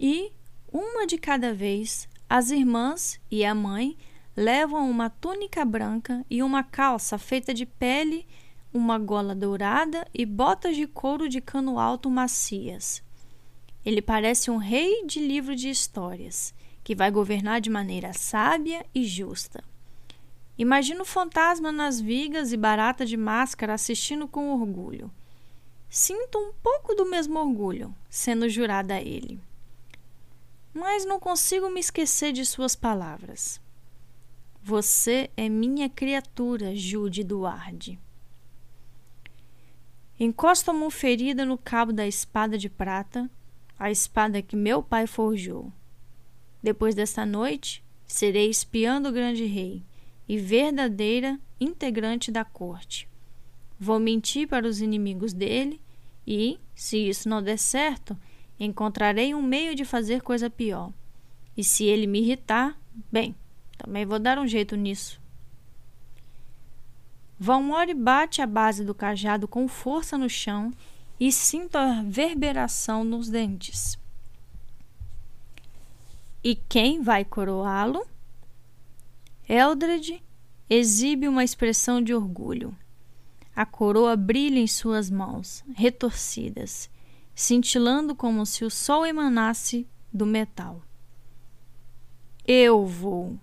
E, 0.00 0.32
uma 0.72 1.06
de 1.06 1.16
cada 1.16 1.54
vez, 1.54 2.08
as 2.28 2.50
irmãs 2.50 3.20
e 3.30 3.44
a 3.44 3.54
mãe 3.54 3.96
levam 4.36 4.88
uma 4.90 5.10
túnica 5.10 5.64
branca 5.64 6.24
e 6.28 6.42
uma 6.42 6.62
calça 6.62 7.18
feita 7.18 7.54
de 7.54 7.66
pele, 7.66 8.26
uma 8.72 8.98
gola 8.98 9.34
dourada 9.34 10.06
e 10.12 10.26
botas 10.26 10.76
de 10.76 10.86
couro 10.86 11.28
de 11.28 11.40
cano 11.40 11.78
alto 11.78 12.10
macias. 12.10 13.02
Ele 13.84 14.02
parece 14.02 14.50
um 14.50 14.56
rei 14.56 15.04
de 15.06 15.20
livro 15.20 15.56
de 15.56 15.70
histórias, 15.70 16.54
que 16.84 16.94
vai 16.94 17.10
governar 17.10 17.60
de 17.60 17.70
maneira 17.70 18.12
sábia 18.12 18.84
e 18.94 19.04
justa. 19.04 19.62
Imagina 20.58 21.02
o 21.02 21.06
fantasma 21.06 21.70
nas 21.70 22.00
vigas 22.00 22.52
e 22.52 22.56
barata 22.56 23.06
de 23.06 23.16
máscara 23.16 23.74
assistindo 23.74 24.26
com 24.26 24.52
orgulho. 24.52 25.10
Sinto 25.88 26.38
um 26.38 26.52
pouco 26.62 26.94
do 26.94 27.06
mesmo 27.06 27.38
orgulho 27.38 27.94
sendo 28.10 28.48
jurada 28.48 28.94
a 28.94 29.00
ele. 29.00 29.40
Mas 30.74 31.06
não 31.06 31.18
consigo 31.18 31.70
me 31.70 31.80
esquecer 31.80 32.32
de 32.32 32.44
suas 32.44 32.76
palavras. 32.76 33.60
Você 34.62 35.30
é 35.36 35.48
minha 35.48 35.88
criatura, 35.88 36.74
Jude 36.76 37.24
Duarde. 37.24 37.98
Encosto 40.20 40.70
a 40.70 40.74
mão 40.74 40.90
ferida 40.90 41.44
no 41.44 41.56
cabo 41.56 41.92
da 41.92 42.04
espada 42.04 42.58
de 42.58 42.68
prata, 42.68 43.30
a 43.78 43.88
espada 43.88 44.42
que 44.42 44.56
meu 44.56 44.82
pai 44.82 45.06
forjou. 45.06 45.72
Depois 46.60 46.92
desta 46.94 47.24
noite, 47.24 47.84
serei 48.04 48.50
espiã 48.50 49.00
do 49.00 49.12
grande 49.12 49.44
rei 49.44 49.84
e 50.28 50.36
verdadeira 50.36 51.38
integrante 51.60 52.32
da 52.32 52.44
corte. 52.44 53.08
Vou 53.78 54.00
mentir 54.00 54.48
para 54.48 54.66
os 54.66 54.80
inimigos 54.80 55.32
dele 55.32 55.80
e, 56.26 56.58
se 56.74 57.08
isso 57.08 57.28
não 57.28 57.40
der 57.40 57.56
certo, 57.56 58.18
encontrarei 58.58 59.32
um 59.36 59.42
meio 59.42 59.72
de 59.72 59.84
fazer 59.84 60.20
coisa 60.20 60.50
pior. 60.50 60.92
E 61.56 61.62
se 61.62 61.84
ele 61.84 62.08
me 62.08 62.18
irritar, 62.18 62.76
bem, 63.10 63.36
também 63.76 64.04
vou 64.04 64.18
dar 64.18 64.36
um 64.36 64.48
jeito 64.48 64.74
nisso. 64.74 65.20
Valmore 67.38 67.94
bate 67.94 68.42
a 68.42 68.46
base 68.46 68.84
do 68.84 68.94
cajado 68.94 69.46
com 69.46 69.68
força 69.68 70.18
no 70.18 70.28
chão 70.28 70.72
e 71.20 71.30
sinto 71.30 71.76
a 71.76 71.92
reverberação 71.92 73.04
nos 73.04 73.28
dentes. 73.28 73.98
E 76.42 76.54
quem 76.54 77.02
vai 77.02 77.24
coroá-lo? 77.24 78.06
Eldred 79.48 80.22
exibe 80.68 81.28
uma 81.28 81.44
expressão 81.44 82.02
de 82.02 82.12
orgulho. 82.12 82.76
A 83.54 83.66
coroa 83.66 84.16
brilha 84.16 84.58
em 84.58 84.66
suas 84.66 85.10
mãos, 85.10 85.64
retorcidas, 85.74 86.90
cintilando 87.34 88.14
como 88.14 88.44
se 88.46 88.64
o 88.64 88.70
sol 88.70 89.06
emanasse 89.06 89.86
do 90.12 90.26
metal. 90.26 90.82
Eu 92.46 92.86
vou. 92.86 93.38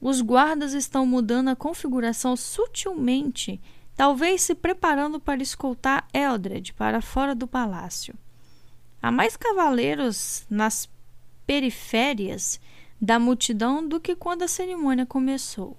Os 0.00 0.20
guardas 0.22 0.72
estão 0.72 1.04
mudando 1.04 1.48
a 1.48 1.56
configuração 1.56 2.34
sutilmente, 2.34 3.60
talvez 3.94 4.40
se 4.40 4.54
preparando 4.54 5.20
para 5.20 5.42
escoltar 5.42 6.08
Eldred 6.14 6.72
para 6.72 7.02
fora 7.02 7.34
do 7.34 7.46
palácio. 7.46 8.14
Há 9.02 9.10
mais 9.10 9.36
cavaleiros 9.36 10.46
nas 10.48 10.88
periférias 11.46 12.58
da 13.00 13.18
multidão 13.18 13.86
do 13.86 14.00
que 14.00 14.16
quando 14.16 14.42
a 14.42 14.48
cerimônia 14.48 15.04
começou. 15.04 15.76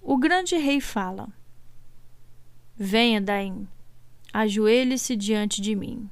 O 0.00 0.16
grande 0.16 0.56
rei 0.56 0.80
fala: 0.80 1.28
Venha, 2.76 3.20
Daim, 3.20 3.66
ajoelhe-se 4.32 5.16
diante 5.16 5.60
de 5.60 5.74
mim. 5.74 6.08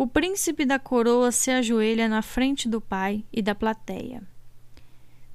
O 0.00 0.06
príncipe 0.06 0.64
da 0.64 0.78
coroa 0.78 1.32
se 1.32 1.50
ajoelha 1.50 2.08
na 2.08 2.22
frente 2.22 2.68
do 2.68 2.80
pai 2.80 3.24
e 3.32 3.42
da 3.42 3.52
plateia. 3.52 4.22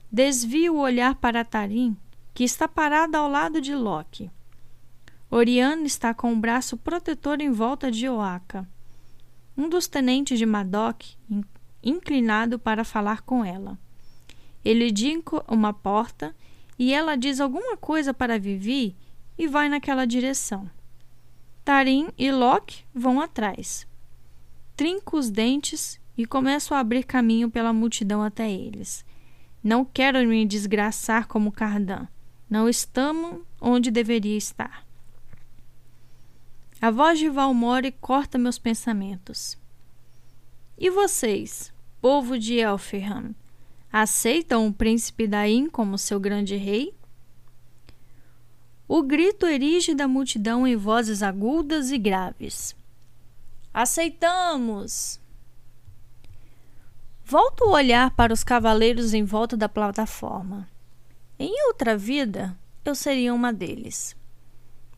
Desvia 0.09 0.71
o 0.71 0.77
olhar 0.77 1.15
para 1.15 1.43
Tarim, 1.43 1.97
que 2.33 2.45
está 2.45 2.65
parada 2.65 3.17
ao 3.17 3.29
lado 3.29 3.59
de 3.59 3.75
Loki. 3.75 4.31
Oriana 5.29 5.85
está 5.85 6.13
com 6.13 6.31
o 6.31 6.37
braço 6.37 6.77
protetor 6.77 7.41
em 7.41 7.51
volta 7.51 7.91
de 7.91 8.07
Oaka. 8.07 8.65
Um 9.57 9.67
dos 9.67 9.85
tenentes 9.85 10.39
de 10.39 10.45
Madoc, 10.45 11.07
inclinado 11.83 12.57
para 12.57 12.85
falar 12.85 13.21
com 13.23 13.43
ela. 13.43 13.77
Ele 14.63 14.91
dinca 14.91 15.43
uma 15.45 15.73
porta 15.73 16.33
e 16.79 16.93
ela 16.93 17.17
diz 17.17 17.41
alguma 17.41 17.75
coisa 17.75 18.13
para 18.13 18.39
Vivi 18.39 18.95
e 19.37 19.45
vai 19.45 19.67
naquela 19.67 20.07
direção. 20.07 20.71
Tarim 21.65 22.07
e 22.17 22.31
Loki 22.31 22.85
vão 22.95 23.19
atrás 23.19 23.91
trinco 24.75 25.17
os 25.17 25.29
dentes 25.29 25.99
e 26.17 26.25
começo 26.25 26.73
a 26.73 26.79
abrir 26.79 27.03
caminho 27.03 27.49
pela 27.49 27.73
multidão 27.73 28.21
até 28.21 28.51
eles. 28.51 29.05
Não 29.63 29.85
quero 29.85 30.19
me 30.27 30.45
desgraçar 30.45 31.27
como 31.27 31.51
Cardan. 31.51 32.07
Não 32.49 32.67
estamos 32.67 33.41
onde 33.61 33.89
deveria 33.89 34.37
estar. 34.37 34.85
A 36.81 36.91
voz 36.91 37.17
de 37.17 37.29
Valmore 37.29 37.91
corta 37.93 38.37
meus 38.37 38.59
pensamentos. 38.59 39.57
E 40.77 40.89
vocês, 40.89 41.71
povo 42.01 42.37
de 42.37 42.59
Elfham, 42.59 43.33
aceitam 43.91 44.67
o 44.67 44.73
príncipe 44.73 45.25
Daim 45.25 45.69
como 45.69 45.97
seu 45.97 46.19
grande 46.19 46.57
rei? 46.57 46.93
O 48.85 49.01
grito 49.01 49.45
erige 49.45 49.95
da 49.95 50.07
multidão 50.09 50.67
em 50.67 50.75
vozes 50.75 51.23
agudas 51.23 51.89
e 51.89 51.97
graves. 51.97 52.75
Aceitamos! 53.73 55.19
Volto 57.25 57.65
o 57.65 57.71
olhar 57.71 58.11
para 58.11 58.31
os 58.31 58.43
cavaleiros 58.43 59.15
em 59.15 59.23
volta 59.23 59.57
da 59.57 59.67
plataforma. 59.67 60.69
Em 61.39 61.65
outra 61.65 61.97
vida, 61.97 62.55
eu 62.85 62.93
seria 62.93 63.33
uma 63.33 63.51
deles. 63.51 64.15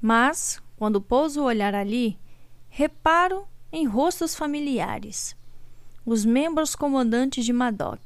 Mas, 0.02 0.62
quando 0.76 1.00
pouso 1.00 1.42
o 1.42 1.46
olhar 1.46 1.74
ali, 1.74 2.20
reparo 2.68 3.48
em 3.72 3.86
rostos 3.86 4.36
familiares. 4.36 5.38
Os 6.06 6.26
membros 6.26 6.76
comandantes 6.76 7.46
de 7.46 7.54
Madoc, 7.54 8.02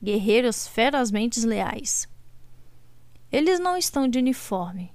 guerreiros 0.00 0.68
ferozmente 0.68 1.44
leais. 1.44 2.08
Eles 3.32 3.58
não 3.58 3.76
estão 3.76 4.06
de 4.06 4.20
uniforme. 4.20 4.92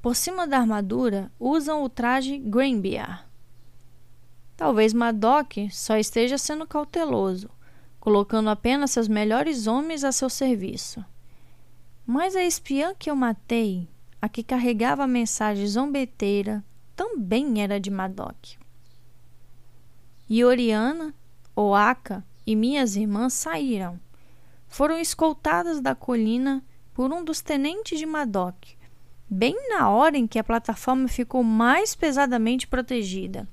Por 0.00 0.16
cima 0.16 0.46
da 0.46 0.58
armadura, 0.58 1.30
usam 1.38 1.84
o 1.84 1.88
traje 1.90 2.38
Greenbeard, 2.38 3.30
Talvez 4.56 4.92
Madoc 4.92 5.54
só 5.70 5.96
esteja 5.96 6.38
sendo 6.38 6.66
cauteloso, 6.66 7.50
colocando 7.98 8.50
apenas 8.50 8.90
seus 8.90 9.08
melhores 9.08 9.66
homens 9.66 10.04
a 10.04 10.12
seu 10.12 10.28
serviço. 10.28 11.04
Mas 12.06 12.36
a 12.36 12.42
espiã 12.42 12.94
que 12.94 13.10
eu 13.10 13.16
matei, 13.16 13.88
a 14.20 14.28
que 14.28 14.42
carregava 14.42 15.04
a 15.04 15.08
mensagem 15.08 15.66
zombeteira, 15.66 16.64
também 16.94 17.62
era 17.62 17.80
de 17.80 17.90
Madoc. 17.90 18.56
E 20.28 20.44
Oriana, 20.44 21.14
Oaka 21.54 22.24
e 22.46 22.56
minhas 22.56 22.96
irmãs 22.96 23.34
saíram. 23.34 24.00
Foram 24.68 24.98
escoltadas 24.98 25.80
da 25.80 25.94
colina 25.94 26.64
por 26.94 27.12
um 27.12 27.24
dos 27.24 27.40
tenentes 27.40 27.98
de 27.98 28.06
Madoc, 28.06 28.56
bem 29.28 29.54
na 29.68 29.90
hora 29.90 30.16
em 30.16 30.26
que 30.26 30.38
a 30.38 30.44
plataforma 30.44 31.08
ficou 31.08 31.42
mais 31.42 31.94
pesadamente 31.94 32.66
protegida. 32.66 33.48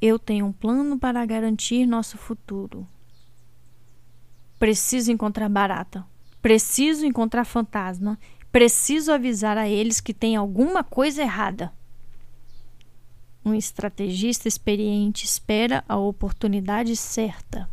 Eu 0.00 0.18
tenho 0.18 0.46
um 0.46 0.52
plano 0.52 0.98
para 0.98 1.24
garantir 1.26 1.84
nosso 1.84 2.16
futuro. 2.16 2.88
Preciso 4.58 5.12
encontrar 5.12 5.48
Barata. 5.48 6.06
Preciso 6.40 7.04
encontrar 7.04 7.44
Fantasma. 7.44 8.18
Preciso 8.50 9.12
avisar 9.12 9.58
a 9.58 9.68
eles 9.68 10.00
que 10.00 10.14
tem 10.14 10.36
alguma 10.36 10.82
coisa 10.82 11.22
errada. 11.22 11.72
Um 13.44 13.54
estrategista 13.54 14.48
experiente 14.48 15.24
espera 15.24 15.84
a 15.88 15.96
oportunidade 15.96 16.96
certa. 16.96 17.68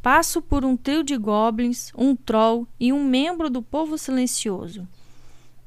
Passo 0.00 0.40
por 0.40 0.64
um 0.64 0.76
trio 0.76 1.02
de 1.02 1.16
goblins, 1.16 1.92
um 1.96 2.16
troll 2.16 2.66
e 2.78 2.92
um 2.92 3.04
membro 3.04 3.50
do 3.50 3.60
povo 3.60 3.98
silencioso. 3.98 4.88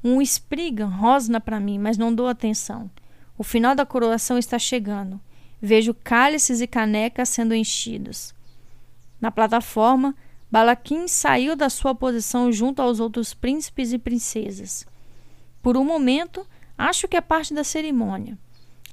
Um 0.02 0.20
Spriggan 0.20 0.88
rosna 0.88 1.40
para 1.40 1.60
mim, 1.60 1.78
mas 1.78 1.96
não 1.96 2.14
dou 2.14 2.26
atenção. 2.26 2.90
O 3.36 3.42
final 3.42 3.74
da 3.74 3.84
coroação 3.84 4.38
está 4.38 4.58
chegando. 4.58 5.20
Vejo 5.60 5.94
cálices 5.94 6.60
e 6.60 6.66
canecas 6.66 7.28
sendo 7.28 7.54
enchidos. 7.54 8.34
Na 9.20 9.30
plataforma, 9.30 10.14
Balaquim 10.50 11.08
saiu 11.08 11.56
da 11.56 11.68
sua 11.68 11.94
posição 11.94 12.52
junto 12.52 12.80
aos 12.80 13.00
outros 13.00 13.34
príncipes 13.34 13.92
e 13.92 13.98
princesas. 13.98 14.86
Por 15.60 15.76
um 15.76 15.84
momento, 15.84 16.46
acho 16.78 17.08
que 17.08 17.16
é 17.16 17.20
parte 17.20 17.52
da 17.52 17.64
cerimônia. 17.64 18.38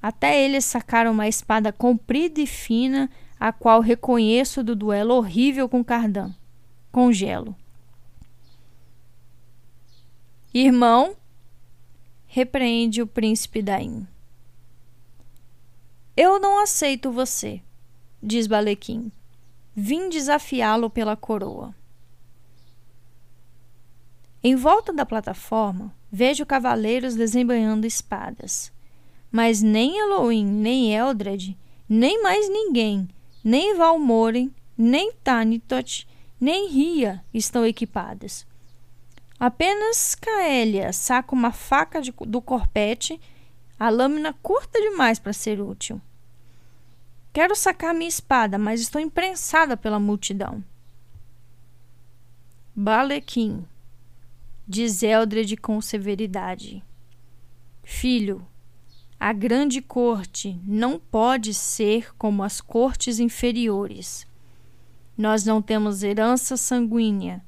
Até 0.02 0.44
eles 0.44 0.66
sacaram 0.66 1.12
uma 1.12 1.28
espada 1.28 1.72
comprida 1.72 2.42
e 2.42 2.48
fina, 2.48 3.10
a 3.40 3.52
qual 3.52 3.80
reconheço 3.82 4.64
do 4.64 4.76
duelo 4.76 5.14
horrível 5.14 5.70
com 5.70 5.84
Cardan. 5.84 6.34
Congelo. 6.92 7.56
Irmão, 10.54 11.16
repreende 12.26 13.02
o 13.02 13.08
príncipe 13.08 13.62
Daim. 13.62 14.08
Eu 16.16 16.40
não 16.40 16.60
aceito 16.60 17.12
você, 17.12 17.62
diz 18.22 18.48
Balequim. 18.48 19.12
Vim 19.74 20.10
desafiá-lo 20.10 20.90
pela 20.90 21.16
coroa. 21.16 21.74
Em 24.44 24.56
volta 24.56 24.92
da 24.92 25.06
plataforma, 25.06 25.96
vejo 26.12 26.46
cavaleiros 26.46 27.16
desembanhando 27.16 27.88
espadas. 27.88 28.72
Mas 29.32 29.62
nem 29.62 29.98
Elohim, 29.98 30.46
nem 30.46 30.94
Eldred, 30.94 31.58
nem 31.88 32.22
mais 32.22 32.50
ninguém, 32.50 33.08
nem 33.44 33.76
Valmoren, 33.76 34.54
nem 34.78 35.14
Tanitot, 35.24 36.08
nem 36.40 36.68
Ria 36.70 37.24
estão 37.34 37.66
equipadas. 37.66 38.46
Apenas 39.40 40.16
Caélia 40.16 40.92
saca 40.92 41.34
uma 41.34 41.52
faca 41.52 42.02
de, 42.02 42.14
do 42.28 42.42
corpete 42.42 43.20
a 43.82 43.90
lâmina 43.90 44.32
curta 44.44 44.80
demais 44.80 45.18
para 45.18 45.34
ser 45.34 45.60
útil. 45.60 46.00
Quero 47.34 47.56
sacar 47.56 47.96
minha 47.96 48.08
espada, 48.08 48.60
mas 48.60 48.80
estou 48.80 49.02
imprensada 49.02 49.76
pela 49.76 50.00
multidão. 50.00 50.64
Balequim, 52.76 53.66
diz 54.68 55.02
Eldred 55.02 55.58
com 55.58 55.82
severidade. 55.82 56.84
Filho, 57.82 58.46
a 59.20 59.34
grande 59.34 59.82
corte 59.82 60.62
não 60.64 61.00
pode 61.00 61.52
ser 61.52 62.16
como 62.18 62.44
as 62.44 62.62
cortes 62.62 63.18
inferiores. 63.18 64.28
Nós 65.18 65.44
não 65.44 65.60
temos 65.60 66.04
herança 66.04 66.56
sanguínea. 66.56 67.44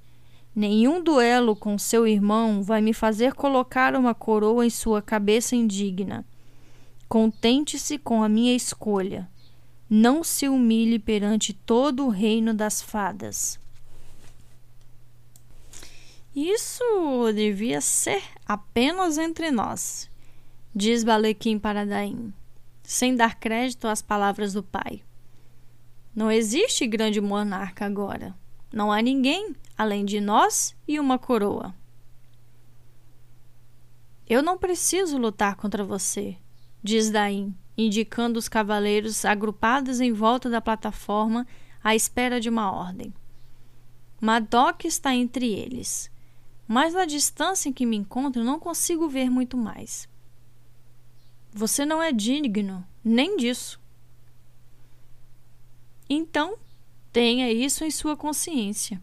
Nenhum 0.56 1.04
duelo 1.04 1.56
com 1.56 1.78
seu 1.80 2.06
irmão 2.08 2.62
vai 2.62 2.80
me 2.80 2.94
fazer 2.94 3.34
colocar 3.34 3.96
uma 3.96 4.14
coroa 4.14 4.66
em 4.66 4.70
sua 4.70 5.02
cabeça 5.02 5.56
indigna. 5.56 6.24
Contente-se 7.10 7.98
com 7.98 8.22
a 8.22 8.30
minha 8.30 8.56
escolha. 8.56 9.28
Não 9.90 10.24
se 10.24 10.48
humilhe 10.48 11.00
perante 11.00 11.54
todo 11.54 12.06
o 12.06 12.10
reino 12.10 12.54
das 12.54 12.82
fadas. 12.82 13.60
Isso 16.36 16.84
devia 17.36 17.80
ser 17.80 18.24
apenas 18.46 19.20
entre 19.20 19.52
nós, 19.52 20.10
diz 20.74 21.04
Balequim 21.04 21.60
para 21.60 21.86
Daim, 21.86 22.34
sem 22.82 23.16
dar 23.16 23.40
crédito 23.40 23.88
às 23.88 24.02
palavras 24.02 24.54
do 24.54 24.64
pai. 24.64 25.04
Não 26.16 26.32
existe 26.32 26.88
grande 26.88 27.22
monarca 27.22 27.86
agora. 27.86 28.36
Não 28.74 28.92
há 28.92 29.04
ninguém 29.04 29.56
além 29.78 30.04
de 30.04 30.20
nós 30.20 30.76
e 30.88 31.00
uma 31.00 31.20
coroa. 31.20 31.76
Eu 34.28 34.42
não 34.42 34.58
preciso 34.58 35.16
lutar 35.20 35.56
contra 35.56 35.84
você, 35.84 36.36
diz 36.82 37.12
Daim, 37.12 37.56
indicando 37.78 38.40
os 38.40 38.50
cavaleiros 38.50 39.26
agrupados 39.26 40.02
em 40.02 40.12
volta 40.12 40.50
da 40.50 40.60
plataforma 40.60 41.46
à 41.84 41.94
espera 41.94 42.42
de 42.42 42.50
uma 42.50 42.72
ordem. 42.72 43.14
Madoc 44.20 44.86
está 44.86 45.14
entre 45.14 45.54
eles, 45.54 46.10
mas 46.68 46.96
na 46.96 47.06
distância 47.06 47.70
em 47.70 47.74
que 47.74 47.86
me 47.86 47.96
encontro 47.96 48.44
não 48.44 48.60
consigo 48.60 49.08
ver 49.08 49.30
muito 49.30 49.56
mais. 49.56 50.10
Você 51.52 51.86
não 51.86 52.02
é 52.02 52.12
digno 52.12 52.84
nem 53.04 53.38
disso. 53.38 53.80
Então, 56.10 56.58
tenha 57.14 57.52
isso 57.52 57.86
em 57.86 57.92
sua 57.92 58.18
consciência. 58.18 59.00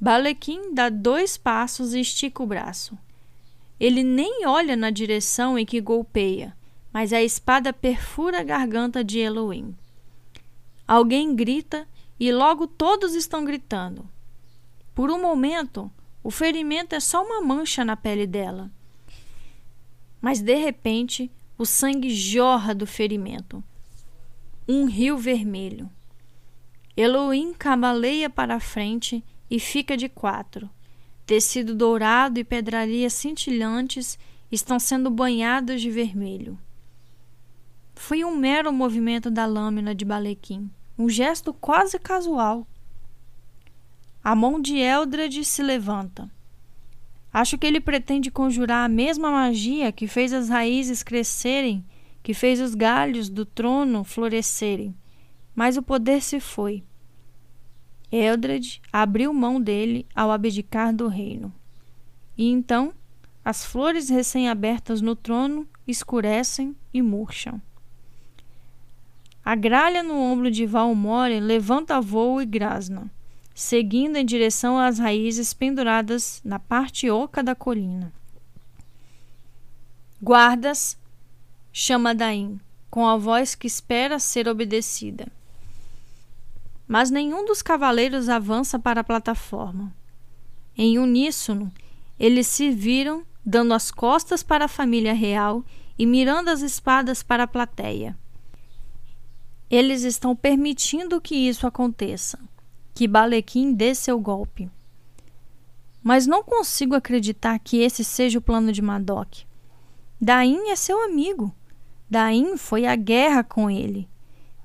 Balequim 0.00 0.74
dá 0.74 0.88
dois 0.88 1.36
passos 1.36 1.94
e 1.94 2.00
estica 2.00 2.42
o 2.42 2.46
braço. 2.46 2.98
Ele 3.78 4.02
nem 4.02 4.46
olha 4.46 4.74
na 4.74 4.90
direção 4.90 5.56
em 5.56 5.64
que 5.64 5.80
golpeia, 5.80 6.56
mas 6.92 7.12
a 7.12 7.22
espada 7.22 7.72
perfura 7.72 8.40
a 8.40 8.42
garganta 8.42 9.04
de 9.04 9.20
Elohim. 9.20 9.76
Alguém 10.88 11.36
grita 11.36 11.86
e 12.18 12.32
logo 12.32 12.66
todos 12.66 13.14
estão 13.14 13.44
gritando. 13.44 14.06
Por 14.92 15.10
um 15.10 15.20
momento, 15.20 15.90
o 16.22 16.30
ferimento 16.30 16.94
é 16.94 17.00
só 17.00 17.24
uma 17.24 17.40
mancha 17.40 17.84
na 17.84 17.96
pele 17.96 18.26
dela. 18.26 18.70
Mas 20.20 20.40
de 20.40 20.56
repente, 20.56 21.30
o 21.56 21.64
sangue 21.64 22.10
jorra 22.10 22.74
do 22.74 22.86
ferimento. 22.86 23.62
Um 24.68 24.86
rio 24.86 25.16
vermelho. 25.16 25.90
Elohim 26.96 27.52
cambaleia 27.52 28.28
para 28.28 28.56
a 28.56 28.60
frente 28.60 29.24
e 29.50 29.58
fica 29.58 29.96
de 29.96 30.08
quatro. 30.08 30.68
Tecido 31.24 31.74
dourado 31.74 32.38
e 32.38 32.44
pedrarias 32.44 33.12
cintilantes 33.12 34.18
estão 34.50 34.78
sendo 34.78 35.10
banhados 35.10 35.80
de 35.80 35.90
vermelho. 35.90 36.58
Foi 37.94 38.24
um 38.24 38.34
mero 38.34 38.72
movimento 38.72 39.30
da 39.30 39.46
lâmina 39.46 39.94
de 39.94 40.04
Balequim 40.04 40.70
um 41.00 41.08
gesto 41.08 41.54
quase 41.54 41.98
casual. 41.98 42.66
A 44.22 44.34
mão 44.34 44.60
de 44.60 44.76
Eldred 44.76 45.42
se 45.46 45.62
levanta. 45.62 46.30
Acho 47.32 47.56
que 47.56 47.66
ele 47.66 47.80
pretende 47.80 48.30
conjurar 48.30 48.84
a 48.84 48.88
mesma 48.88 49.30
magia 49.30 49.90
que 49.92 50.06
fez 50.06 50.30
as 50.30 50.50
raízes 50.50 51.02
crescerem, 51.02 51.82
que 52.22 52.34
fez 52.34 52.60
os 52.60 52.74
galhos 52.74 53.30
do 53.30 53.46
trono 53.46 54.04
florescerem. 54.04 54.94
Mas 55.60 55.76
o 55.76 55.82
poder 55.82 56.22
se 56.22 56.40
foi. 56.40 56.82
Eldred 58.10 58.80
abriu 58.90 59.30
mão 59.34 59.60
dele 59.60 60.06
ao 60.16 60.30
abdicar 60.30 60.90
do 60.90 61.06
reino. 61.06 61.52
E 62.34 62.48
então 62.48 62.94
as 63.44 63.62
flores 63.62 64.08
recém-abertas 64.08 65.02
no 65.02 65.14
trono 65.14 65.68
escurecem 65.86 66.74
e 66.94 67.02
murcham. 67.02 67.60
A 69.44 69.54
gralha 69.54 70.02
no 70.02 70.18
ombro 70.18 70.50
de 70.50 70.64
Valmore 70.64 71.38
levanta 71.40 72.00
voo 72.00 72.40
e 72.40 72.46
grasna, 72.46 73.12
seguindo 73.54 74.16
em 74.16 74.24
direção 74.24 74.78
às 74.78 74.98
raízes 74.98 75.52
penduradas 75.52 76.40
na 76.42 76.58
parte 76.58 77.10
oca 77.10 77.42
da 77.42 77.54
colina. 77.54 78.10
Guardas, 80.22 80.98
chama 81.70 82.14
Daim, 82.14 82.58
com 82.90 83.06
a 83.06 83.18
voz 83.18 83.54
que 83.54 83.66
espera 83.66 84.18
ser 84.18 84.48
obedecida. 84.48 85.30
Mas 86.90 87.08
nenhum 87.08 87.44
dos 87.44 87.62
cavaleiros 87.62 88.28
avança 88.28 88.76
para 88.76 89.02
a 89.02 89.04
plataforma. 89.04 89.94
Em 90.76 90.98
uníssono, 90.98 91.72
eles 92.18 92.48
se 92.48 92.68
viram, 92.68 93.24
dando 93.46 93.72
as 93.72 93.92
costas 93.92 94.42
para 94.42 94.64
a 94.64 94.68
família 94.68 95.14
real 95.14 95.64
e 95.96 96.04
mirando 96.04 96.48
as 96.48 96.62
espadas 96.62 97.22
para 97.22 97.44
a 97.44 97.46
plateia. 97.46 98.18
Eles 99.70 100.02
estão 100.02 100.34
permitindo 100.34 101.20
que 101.20 101.36
isso 101.36 101.64
aconteça, 101.64 102.40
que 102.92 103.06
Balequim 103.06 103.72
dê 103.72 103.94
seu 103.94 104.18
golpe. 104.18 104.68
Mas 106.02 106.26
não 106.26 106.42
consigo 106.42 106.96
acreditar 106.96 107.60
que 107.60 107.76
esse 107.76 108.02
seja 108.02 108.40
o 108.40 108.42
plano 108.42 108.72
de 108.72 108.82
Madoc. 108.82 109.44
Daim 110.20 110.70
é 110.70 110.74
seu 110.74 111.00
amigo. 111.04 111.54
Daim 112.10 112.56
foi 112.56 112.84
à 112.84 112.96
guerra 112.96 113.44
com 113.44 113.70
ele. 113.70 114.09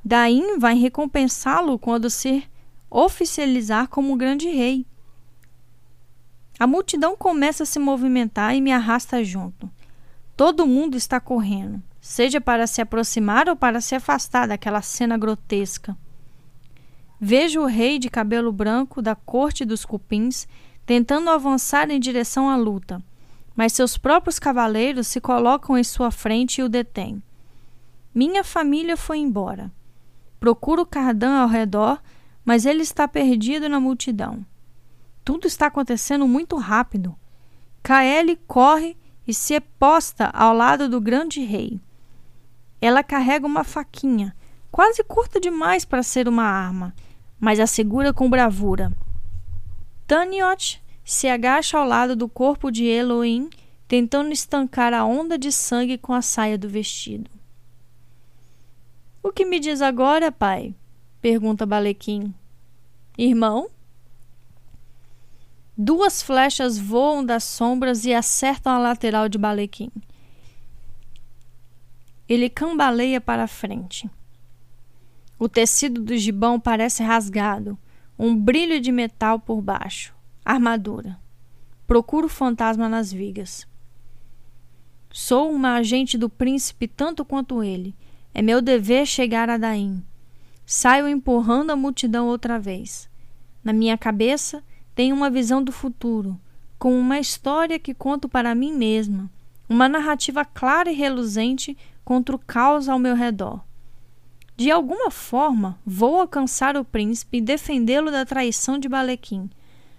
Daim 0.06 0.60
vai 0.60 0.76
recompensá-lo 0.76 1.80
quando 1.80 2.10
se 2.10 2.48
oficializar 2.90 3.90
como 3.90 4.16
grande 4.16 4.48
rei. 4.48 4.86
A 6.60 6.68
multidão 6.68 7.18
começa 7.18 7.64
a 7.64 7.66
se 7.66 7.80
movimentar 7.80 8.56
e 8.56 8.62
me 8.62 8.72
arrasta 8.72 9.24
junto. 9.24 9.68
Todo 10.38 10.68
mundo 10.68 10.96
está 10.96 11.20
correndo 11.20 11.82
seja 12.06 12.40
para 12.40 12.68
se 12.68 12.82
aproximar 12.82 13.50
ou 13.50 13.56
para 13.56 13.82
se 13.82 13.96
afastar 13.96 14.48
daquela 14.48 14.80
cena 14.80 15.18
grotesca. 15.18 15.98
Vejo 17.20 17.62
o 17.62 17.66
rei 17.66 17.98
de 17.98 18.12
cabelo 18.12 18.52
branco 18.52 19.02
da 19.02 19.16
corte 19.16 19.66
dos 19.66 19.84
cupins 19.84 20.48
tentando 20.86 21.32
avançar 21.32 21.90
em 21.90 22.00
direção 22.00 22.48
à 22.48 22.56
luta, 22.56 23.02
mas 23.56 23.74
seus 23.74 23.98
próprios 23.98 24.38
cavaleiros 24.38 25.08
se 25.08 25.20
colocam 25.20 25.76
em 25.76 25.84
sua 25.84 26.12
frente 26.12 26.62
e 26.62 26.64
o 26.64 26.70
detêm. 26.70 27.24
Minha 28.14 28.44
família 28.44 28.96
foi 28.96 29.18
embora. 29.18 29.72
Procuro 30.46 30.86
Cardan 30.86 31.40
ao 31.40 31.48
redor, 31.48 32.00
mas 32.46 32.68
ele 32.68 32.84
está 32.84 33.08
perdido 33.08 33.68
na 33.68 33.80
multidão. 33.80 34.46
Tudo 35.24 35.48
está 35.48 35.66
acontecendo 35.66 36.28
muito 36.28 36.56
rápido. 36.56 37.16
Kaeli 37.82 38.36
corre 38.46 38.96
e 39.28 39.34
se 39.34 39.60
posta 39.60 40.28
ao 40.28 40.54
lado 40.54 40.88
do 40.88 41.02
grande 41.02 41.44
rei. 41.44 41.82
Ela 42.80 43.02
carrega 43.02 43.48
uma 43.48 43.64
faquinha, 43.64 44.36
quase 44.72 45.04
curta 45.04 45.40
demais 45.40 45.84
para 45.84 46.04
ser 46.04 46.28
uma 46.28 46.44
arma, 46.44 46.94
mas 47.40 47.60
a 47.60 47.66
segura 47.66 48.14
com 48.14 48.30
bravura. 48.30 48.94
Taniot 50.06 50.80
se 51.04 51.28
agacha 51.28 51.80
ao 51.80 51.88
lado 51.88 52.16
do 52.16 52.30
corpo 52.30 52.70
de 52.70 52.86
Elohim, 52.86 53.50
tentando 53.88 54.32
estancar 54.32 54.94
a 54.94 55.04
onda 55.06 55.40
de 55.40 55.52
sangue 55.52 55.98
com 55.98 56.14
a 56.14 56.22
saia 56.22 56.56
do 56.56 56.70
vestido. 56.70 57.32
O 59.26 59.32
que 59.32 59.44
me 59.44 59.60
diz 59.60 59.82
agora, 59.82 60.32
pai? 60.32 60.76
pergunta 61.20 61.66
Balequim. 61.66 62.32
Irmão? 63.18 63.72
Duas 65.76 66.22
flechas 66.22 66.78
voam 66.78 67.26
das 67.26 67.44
sombras 67.44 68.06
e 68.06 68.14
acertam 68.14 68.74
a 68.74 68.78
lateral 68.78 69.28
de 69.28 69.40
Balequim. 69.40 69.90
Ele 72.30 72.52
cambaleia 72.52 73.20
para 73.20 73.48
frente. 73.48 74.08
O 75.40 75.50
tecido 75.50 76.02
do 76.02 76.16
gibão 76.16 76.60
parece 76.60 77.02
rasgado, 77.02 77.76
um 78.20 78.38
brilho 78.38 78.80
de 78.80 78.92
metal 78.92 79.40
por 79.40 79.60
baixo. 79.60 80.14
Armadura. 80.46 81.20
Procuro 81.88 82.28
o 82.28 82.30
fantasma 82.30 82.88
nas 82.88 83.12
vigas. 83.12 83.68
Sou 85.12 85.52
uma 85.52 85.74
agente 85.74 86.16
do 86.16 86.30
príncipe 86.30 86.88
tanto 86.88 87.26
quanto 87.26 87.64
ele. 87.64 87.96
É 88.38 88.42
meu 88.42 88.62
dever 88.62 89.06
chegar 89.06 89.50
a 89.50 89.56
Daim. 89.56 90.04
Saio 90.66 91.08
empurrando 91.08 91.72
a 91.72 91.76
multidão 91.76 92.28
outra 92.28 92.60
vez. 92.60 93.10
Na 93.64 93.72
minha 93.72 93.98
cabeça 93.98 94.62
tenho 94.94 95.16
uma 95.16 95.30
visão 95.30 95.64
do 95.64 95.72
futuro, 95.72 96.38
com 96.78 97.00
uma 97.00 97.18
história 97.18 97.80
que 97.80 97.94
conto 97.94 98.28
para 98.28 98.54
mim 98.54 98.74
mesma, 98.74 99.32
uma 99.70 99.88
narrativa 99.88 100.44
clara 100.44 100.92
e 100.92 100.96
reluzente 100.96 101.78
contra 102.04 102.36
o 102.36 102.40
caos 102.40 102.90
ao 102.90 103.00
meu 103.00 103.16
redor. 103.16 103.64
De 104.58 104.70
alguma 104.70 105.10
forma, 105.10 105.80
vou 105.86 106.20
alcançar 106.20 106.76
o 106.76 106.84
príncipe 106.84 107.38
e 107.38 107.42
defendê-lo 107.42 108.12
da 108.12 108.26
traição 108.26 108.78
de 108.78 108.90
Balequim, 108.90 109.50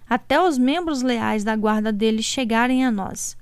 até 0.07 0.39
os 0.39 0.59
membros 0.59 1.01
leais 1.01 1.43
da 1.43 1.55
guarda 1.55 1.91
dele 1.91 2.21
chegarem 2.21 2.85
a 2.85 2.91
nós. 2.91 3.35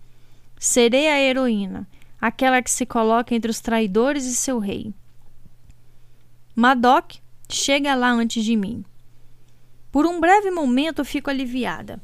Serei 0.57 1.09
a 1.09 1.19
heroína, 1.19 1.85
aquela 2.19 2.61
que 2.61 2.71
se 2.71 2.85
coloca 2.85 3.33
entre 3.33 3.51
os 3.51 3.59
traidores 3.59 4.25
e 4.25 4.35
seu 4.35 4.59
rei. 4.59 4.93
Madoc 6.55 7.17
chega 7.49 7.95
lá 7.95 8.11
antes 8.11 8.43
de 8.43 8.55
mim. 8.55 8.83
Por 9.91 10.05
um 10.05 10.19
breve 10.19 10.51
momento 10.51 11.05
fico 11.05 11.29
aliviada. 11.29 12.01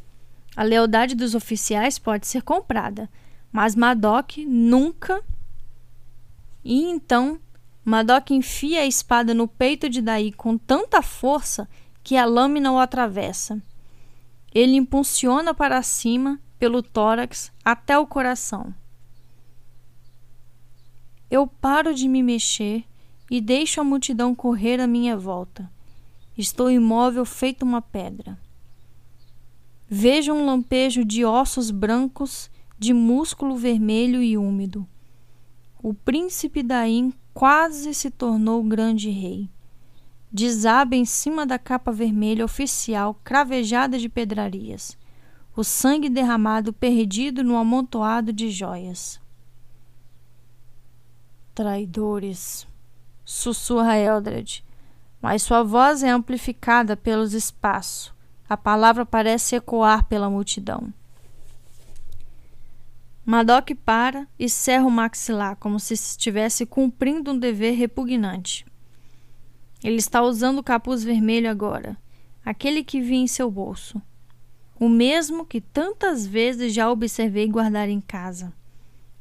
A 0.55 0.63
lealdade 0.63 1.15
dos 1.15 1.33
oficiais 1.35 1.97
pode 1.97 2.27
ser 2.27 2.41
comprada, 2.41 3.09
mas 3.51 3.75
Madoc 3.75 4.37
nunca 4.45 5.23
e 6.63 6.83
então 6.83 7.39
Madoc 7.83 8.29
enfia 8.31 8.81
a 8.81 8.85
espada 8.85 9.33
no 9.33 9.47
peito 9.47 9.89
de 9.89 10.01
Daí 10.01 10.31
com 10.31 10.57
tanta 10.57 11.01
força 11.01 11.67
que 12.03 12.15
a 12.15 12.25
lâmina 12.25 12.71
o 12.71 12.77
atravessa. 12.77 13.61
Ele 14.53 14.75
impulsiona 14.75 15.53
para 15.53 15.81
cima 15.81 16.39
pelo 16.59 16.83
tórax 16.83 17.51
até 17.65 17.97
o 17.97 18.05
coração. 18.05 18.73
Eu 21.31 21.47
paro 21.47 21.93
de 21.93 22.09
me 22.09 22.21
mexer 22.21 22.83
e 23.29 23.39
deixo 23.39 23.79
a 23.79 23.85
multidão 23.85 24.35
correr 24.35 24.81
à 24.81 24.85
minha 24.85 25.15
volta. 25.15 25.71
Estou 26.37 26.69
imóvel 26.69 27.23
feito 27.23 27.63
uma 27.63 27.81
pedra. 27.81 28.37
Vejo 29.87 30.33
um 30.33 30.45
lampejo 30.45 31.05
de 31.05 31.23
ossos 31.23 31.71
brancos, 31.71 32.51
de 32.77 32.93
músculo 32.93 33.55
vermelho 33.55 34.21
e 34.21 34.37
úmido. 34.37 34.85
o 35.81 35.93
príncipe 35.93 36.61
Daim 36.61 37.13
quase 37.33 37.93
se 37.93 38.11
tornou 38.11 38.61
grande 38.61 39.09
rei. 39.09 39.49
Desaba 40.29 40.97
em 40.97 41.05
cima 41.05 41.45
da 41.45 41.57
capa 41.57 41.93
vermelha 41.93 42.43
oficial 42.43 43.17
cravejada 43.23 43.97
de 43.97 44.09
pedrarias, 44.09 44.97
o 45.55 45.63
sangue 45.63 46.09
derramado 46.09 46.73
perdido 46.73 47.41
no 47.41 47.55
amontoado 47.55 48.33
de 48.33 48.49
joias. 48.49 49.20
Traidores, 51.61 52.67
sussurra 53.23 53.95
Eldred, 53.95 54.65
mas 55.21 55.43
sua 55.43 55.61
voz 55.61 56.01
é 56.01 56.09
amplificada 56.09 56.97
pelos 56.97 57.35
espaços. 57.35 58.11
A 58.49 58.57
palavra 58.57 59.05
parece 59.05 59.55
ecoar 59.55 60.07
pela 60.07 60.27
multidão. 60.27 60.91
Madoc 63.23 63.75
para 63.85 64.27
e 64.39 64.49
cerra 64.49 64.87
o 64.87 64.89
maxilar, 64.89 65.55
como 65.57 65.79
se 65.79 65.93
estivesse 65.93 66.65
cumprindo 66.65 67.29
um 67.29 67.37
dever 67.37 67.75
repugnante. 67.75 68.65
Ele 69.83 69.97
está 69.97 70.23
usando 70.23 70.57
o 70.57 70.63
capuz 70.63 71.03
vermelho 71.03 71.47
agora, 71.47 71.95
aquele 72.43 72.83
que 72.83 72.99
vi 72.99 73.17
em 73.17 73.27
seu 73.27 73.51
bolso. 73.51 74.01
O 74.79 74.89
mesmo 74.89 75.45
que 75.45 75.61
tantas 75.61 76.25
vezes 76.25 76.73
já 76.73 76.89
observei 76.89 77.47
guardar 77.47 77.87
em 77.87 78.01
casa. 78.01 78.51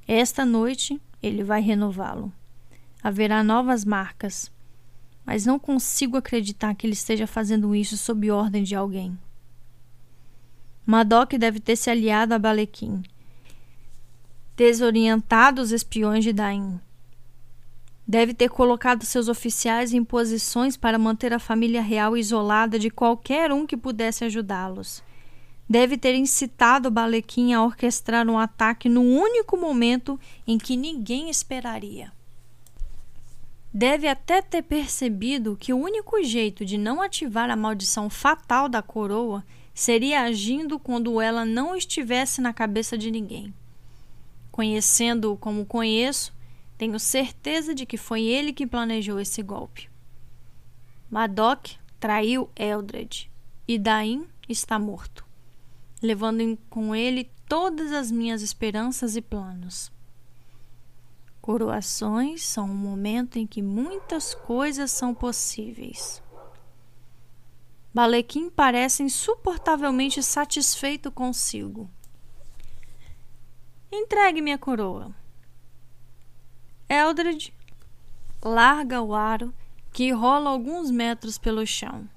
Esta 0.09 0.47
noite 0.47 0.99
ele 1.23 1.43
vai 1.43 1.61
renová-lo. 1.61 2.33
Haverá 3.03 3.43
novas 3.43 3.85
marcas, 3.85 4.51
mas 5.25 5.47
não 5.47 5.59
consigo 5.59 6.16
acreditar 6.16 6.75
que 6.75 6.87
ele 6.87 6.95
esteja 6.95 7.27
fazendo 7.27 7.75
isso 7.75 7.97
sob 7.97 8.31
ordem 8.31 8.62
de 8.62 8.75
alguém. 8.75 9.18
Madoc 10.85 11.33
deve 11.35 11.61
ter 11.61 11.77
se 11.77 11.91
aliado 11.91 12.35
a 12.35 12.39
Balequim 12.39 13.03
desorientado 14.61 15.62
os 15.62 15.73
espiões 15.73 16.23
de 16.23 16.35
Daim. 16.35 16.79
Deve 18.07 18.35
ter 18.35 18.51
colocado 18.51 19.07
seus 19.07 19.27
oficiais 19.27 19.95
em 19.95 20.05
posições 20.05 20.77
para 20.77 20.99
manter 20.99 21.33
a 21.33 21.39
família 21.39 21.81
real 21.81 22.14
isolada 22.14 22.79
de 22.79 22.91
qualquer 22.91 23.51
um 23.51 23.66
que 23.66 23.75
pudesse 23.75 24.23
ajudá-los. 24.23 25.03
Deve 25.71 25.97
ter 25.97 26.16
incitado 26.16 26.91
Balequim 26.91 27.53
a 27.53 27.62
orquestrar 27.62 28.29
um 28.29 28.37
ataque 28.37 28.89
no 28.89 29.03
único 29.03 29.57
momento 29.57 30.18
em 30.45 30.59
que 30.59 30.77
ninguém 30.77 31.31
esperaria. 31.31 32.12
Deve 33.73 34.09
até 34.09 34.43
ter 34.43 34.62
percebido 34.62 35.57
que 35.57 35.73
o 35.73 35.79
único 35.79 36.21
jeito 36.25 36.64
de 36.64 36.77
não 36.77 37.01
ativar 37.01 37.49
a 37.49 37.55
maldição 37.55 38.11
fatal 38.11 38.68
da 38.68 38.83
coroa 38.83 39.45
seria 39.73 40.23
agindo 40.23 40.77
quando 40.77 41.21
ela 41.21 41.45
não 41.45 41.77
estivesse 41.77 42.41
na 42.41 42.53
cabeça 42.53 42.99
de 42.99 43.09
ninguém. 43.09 43.55
Conhecendo-o 44.51 45.37
como 45.37 45.64
conheço, 45.64 46.35
tenho 46.77 46.99
certeza 46.99 47.73
de 47.73 47.87
que 47.87 47.97
foi 47.97 48.23
ele 48.23 48.53
que 48.53 48.66
planejou 48.66 49.21
esse 49.21 49.41
golpe. 49.41 49.89
Madoc 51.09 51.68
traiu 52.01 52.51
Eldred 52.57 53.31
e 53.68 53.79
Dain 53.79 54.27
está 54.49 54.81
morto, 54.81 55.25
levando 56.03 56.59
com 56.69 56.95
ele 56.95 57.31
todas 57.49 57.93
as 57.93 58.11
minhas 58.11 58.43
esperanças 58.43 59.17
e 59.17 59.21
planos. 59.21 59.93
Coroações 61.41 62.45
são 62.45 62.71
um 62.71 62.75
momento 62.75 63.39
em 63.39 63.47
que 63.47 63.63
muitas 63.63 64.35
coisas 64.35 64.91
são 64.91 65.15
possíveis. 65.15 66.23
Balequim 67.93 68.49
parece 68.49 69.03
insuportavelmente 69.03 70.23
satisfeito 70.23 71.11
consigo. 71.11 71.91
Entregue-me 73.91 74.53
a 74.53 74.59
coroa. 74.59 75.13
Eldred 76.89 77.53
larga 78.43 79.03
o 79.03 79.15
aro 79.15 79.53
que 79.93 80.13
rola 80.13 80.51
alguns 80.51 80.91
metros 80.91 81.37
pelo 81.37 81.67
chão. 81.67 82.09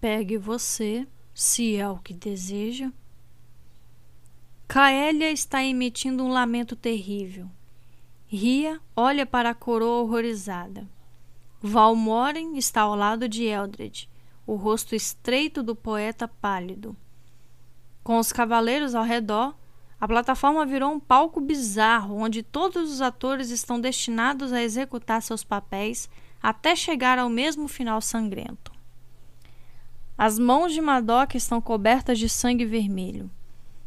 Pegue 0.00 0.36
você, 0.36 1.06
se 1.38 1.76
é 1.76 1.86
o 1.86 1.98
que 1.98 2.14
deseja. 2.14 2.90
Caélia 4.66 5.30
está 5.30 5.62
emitindo 5.62 6.24
um 6.24 6.30
lamento 6.30 6.74
terrível. 6.74 7.46
Ria 8.26 8.80
olha 8.96 9.26
para 9.26 9.50
a 9.50 9.54
coroa 9.54 10.00
horrorizada. 10.00 10.88
Valmoren 11.60 12.56
está 12.56 12.80
ao 12.80 12.96
lado 12.96 13.28
de 13.28 13.44
Eldred, 13.44 14.08
o 14.46 14.54
rosto 14.54 14.94
estreito 14.94 15.62
do 15.62 15.76
poeta 15.76 16.26
pálido. 16.26 16.96
Com 18.02 18.18
os 18.18 18.32
cavaleiros 18.32 18.94
ao 18.94 19.04
redor, 19.04 19.54
a 20.00 20.08
plataforma 20.08 20.64
virou 20.64 20.90
um 20.90 20.98
palco 20.98 21.38
bizarro 21.38 22.16
onde 22.16 22.42
todos 22.42 22.90
os 22.90 23.02
atores 23.02 23.50
estão 23.50 23.78
destinados 23.78 24.54
a 24.54 24.62
executar 24.62 25.20
seus 25.20 25.44
papéis 25.44 26.08
até 26.42 26.74
chegar 26.74 27.18
ao 27.18 27.28
mesmo 27.28 27.68
final 27.68 28.00
sangrento. 28.00 28.75
As 30.18 30.38
mãos 30.38 30.72
de 30.72 30.80
Madoc 30.80 31.34
estão 31.34 31.60
cobertas 31.60 32.18
de 32.18 32.28
sangue 32.28 32.64
vermelho. 32.64 33.30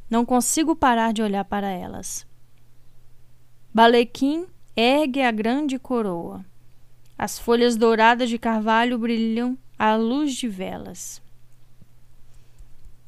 Não 0.10 0.24
consigo 0.24 0.76
parar 0.76 1.12
de 1.12 1.22
olhar 1.24 1.44
para 1.44 1.70
elas. 1.70 2.26
Balequim 3.74 4.46
ergue 4.76 5.22
a 5.22 5.32
grande 5.32 5.80
coroa. 5.80 6.46
As 7.18 7.38
folhas 7.38 7.76
douradas 7.76 8.30
de 8.30 8.38
carvalho 8.38 8.98
brilham 8.98 9.58
à 9.78 9.96
luz 9.96 10.36
de 10.36 10.48
velas. 10.48 11.22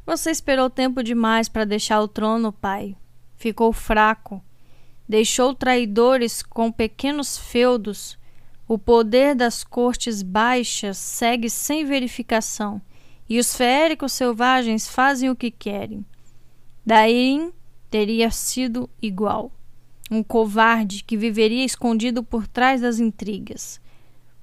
Você 0.06 0.32
esperou 0.32 0.70
tempo 0.70 1.04
demais 1.04 1.48
para 1.48 1.64
deixar 1.64 2.02
o 2.02 2.08
trono, 2.08 2.52
pai. 2.52 2.96
Ficou 3.38 3.72
fraco. 3.72 4.44
Deixou 5.08 5.54
traidores 5.54 6.42
com 6.42 6.72
pequenos 6.72 7.38
feudos. 7.38 8.18
O 8.68 8.78
poder 8.78 9.36
das 9.36 9.64
cortes 9.64 10.22
baixas 10.22 10.98
segue 10.98 11.50
sem 11.50 11.86
verificação, 11.86 12.82
e 13.32 13.40
os 13.40 13.56
feéricos 13.56 14.12
selvagens 14.12 14.90
fazem 14.90 15.30
o 15.30 15.36
que 15.38 15.50
querem. 15.50 16.06
Daí 16.86 17.50
teria 17.90 18.30
sido 18.30 18.90
igual. 19.02 19.54
Um 20.12 20.22
covarde 20.22 21.02
que 21.06 21.16
viveria 21.16 21.64
escondido 21.64 22.26
por 22.26 22.46
trás 22.46 22.82
das 22.82 23.00
intrigas. 23.00 23.80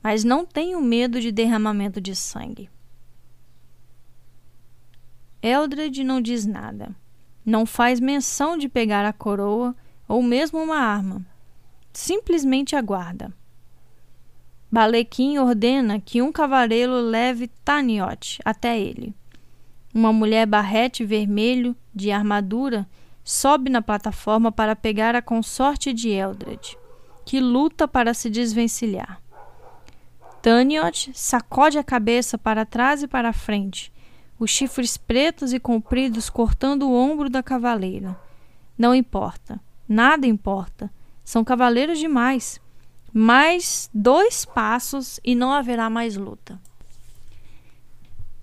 Mas 0.03 0.24
não 0.24 0.47
tenho 0.47 0.80
medo 0.80 1.20
de 1.20 1.30
derramamento 1.30 2.01
de 2.01 2.16
sangue. 2.16 2.70
Eldred 5.43 6.03
não 6.03 6.18
diz 6.18 6.47
nada. 6.47 6.97
Não 7.45 7.66
faz 7.66 8.01
menção 8.01 8.57
de 8.57 8.70
pegar 8.70 9.05
a 9.05 9.12
coroa 9.12 9.76
ou 10.09 10.22
mesmo 10.22 10.62
uma 10.62 10.78
arma. 10.78 11.26
Simplesmente 11.93 12.74
aguarda. 12.74 13.34
Balequim 14.70 15.38
ordena 15.38 15.98
que 15.98 16.20
um 16.20 16.30
cavaleiro 16.30 16.92
leve 16.92 17.48
Taniot 17.64 18.38
até 18.44 18.78
ele. 18.78 19.14
Uma 19.94 20.12
mulher 20.12 20.46
barrete 20.46 21.04
vermelho 21.04 21.74
de 21.94 22.10
armadura 22.10 22.86
sobe 23.24 23.70
na 23.70 23.80
plataforma 23.80 24.52
para 24.52 24.76
pegar 24.76 25.14
a 25.14 25.22
consorte 25.22 25.92
de 25.92 26.10
Eldred, 26.10 26.76
que 27.24 27.40
luta 27.40 27.88
para 27.88 28.12
se 28.12 28.28
desvencilhar. 28.28 29.20
Taniot 30.42 31.10
sacode 31.14 31.78
a 31.78 31.84
cabeça 31.84 32.38
para 32.38 32.64
trás 32.64 33.02
e 33.02 33.08
para 33.08 33.32
frente, 33.32 33.92
os 34.38 34.50
chifres 34.50 34.96
pretos 34.96 35.52
e 35.52 35.58
compridos 35.58 36.30
cortando 36.30 36.84
o 36.88 36.94
ombro 36.94 37.28
da 37.28 37.42
cavaleira. 37.42 38.16
Não 38.76 38.94
importa, 38.94 39.60
nada 39.88 40.26
importa. 40.26 40.90
São 41.24 41.42
cavaleiros 41.44 41.98
demais. 41.98 42.60
Mais 43.12 43.88
dois 43.92 44.44
passos 44.44 45.18
e 45.24 45.34
não 45.34 45.52
haverá 45.52 45.88
mais 45.88 46.16
luta. 46.16 46.61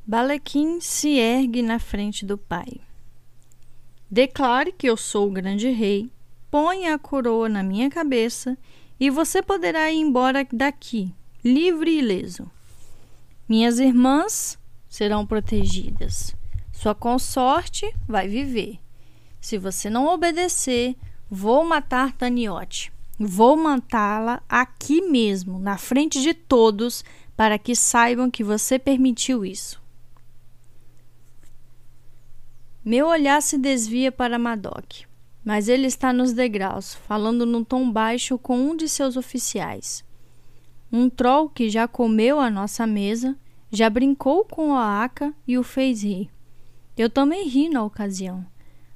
Balequim 0.07 0.79
se 0.79 1.17
ergue 1.17 1.61
na 1.61 1.79
frente 1.79 2.25
do 2.25 2.37
pai. 2.37 2.81
Declare 4.09 4.71
que 4.71 4.87
eu 4.87 4.95
sou 4.95 5.27
o 5.27 5.31
grande 5.31 5.69
rei, 5.69 6.11
ponha 6.49 6.95
a 6.95 6.99
coroa 6.99 7.49
na 7.49 7.63
minha 7.63 7.89
cabeça 7.89 8.57
e 8.99 9.09
você 9.09 9.41
poderá 9.41 9.91
ir 9.91 9.99
embora 9.99 10.47
daqui, 10.51 11.13
livre 11.43 11.91
e 11.91 11.99
ileso. 11.99 12.49
Minhas 13.47 13.79
irmãs 13.79 14.57
serão 14.87 15.25
protegidas. 15.25 16.35
Sua 16.71 16.95
consorte 16.95 17.93
vai 18.07 18.27
viver. 18.27 18.79
Se 19.41 19.57
você 19.57 19.89
não 19.89 20.07
obedecer, 20.07 20.95
vou 21.29 21.65
matar 21.65 22.11
Taniote. 22.13 22.94
Vou 23.17 23.55
matá-la 23.55 24.43
aqui 24.49 25.01
mesmo, 25.01 25.57
na 25.57 25.77
frente 25.77 26.21
de 26.21 26.33
todos, 26.33 27.03
para 27.35 27.57
que 27.57 27.75
saibam 27.75 28.29
que 28.29 28.43
você 28.43 28.77
permitiu 28.77 29.45
isso. 29.45 29.81
Meu 32.83 33.07
olhar 33.07 33.41
se 33.41 33.57
desvia 33.57 34.11
para 34.11 34.37
Madoc, 34.37 35.05
mas 35.43 35.67
ele 35.67 35.87
está 35.87 36.13
nos 36.13 36.33
degraus, 36.33 36.93
falando 36.93 37.45
num 37.45 37.63
tom 37.63 37.89
baixo 37.89 38.37
com 38.37 38.57
um 38.57 38.75
de 38.75 38.87
seus 38.87 39.17
oficiais. 39.17 40.03
Um 40.91 41.09
troll 41.09 41.49
que 41.49 41.69
já 41.69 41.87
comeu 41.87 42.39
a 42.39 42.49
nossa 42.49 42.85
mesa 42.85 43.35
já 43.71 43.89
brincou 43.89 44.45
com 44.45 44.75
a 44.75 45.03
Aka 45.03 45.33
e 45.47 45.57
o 45.57 45.63
fez 45.63 46.03
rir. 46.03 46.29
Eu 46.95 47.09
também 47.09 47.47
ri 47.47 47.69
na 47.69 47.83
ocasião. 47.83 48.45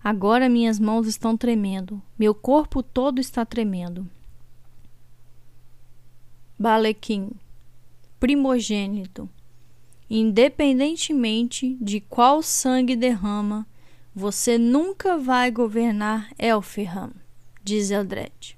Agora 0.03 0.47
minhas 0.47 0.79
mãos 0.79 1.07
estão 1.07 1.35
tremendo, 1.35 2.01
meu 2.17 2.33
corpo 2.33 2.81
todo 2.81 3.19
está 3.19 3.45
tremendo. 3.45 4.09
Balequim, 6.57 7.31
primogênito, 8.19 9.29
independentemente 10.09 11.77
de 11.81 11.99
qual 11.99 12.41
sangue 12.41 12.95
derrama, 12.95 13.67
você 14.15 14.57
nunca 14.57 15.17
vai 15.17 15.51
governar 15.51 16.29
Elfham, 16.37 17.11
diz 17.63 17.91
Eldred. 17.91 18.57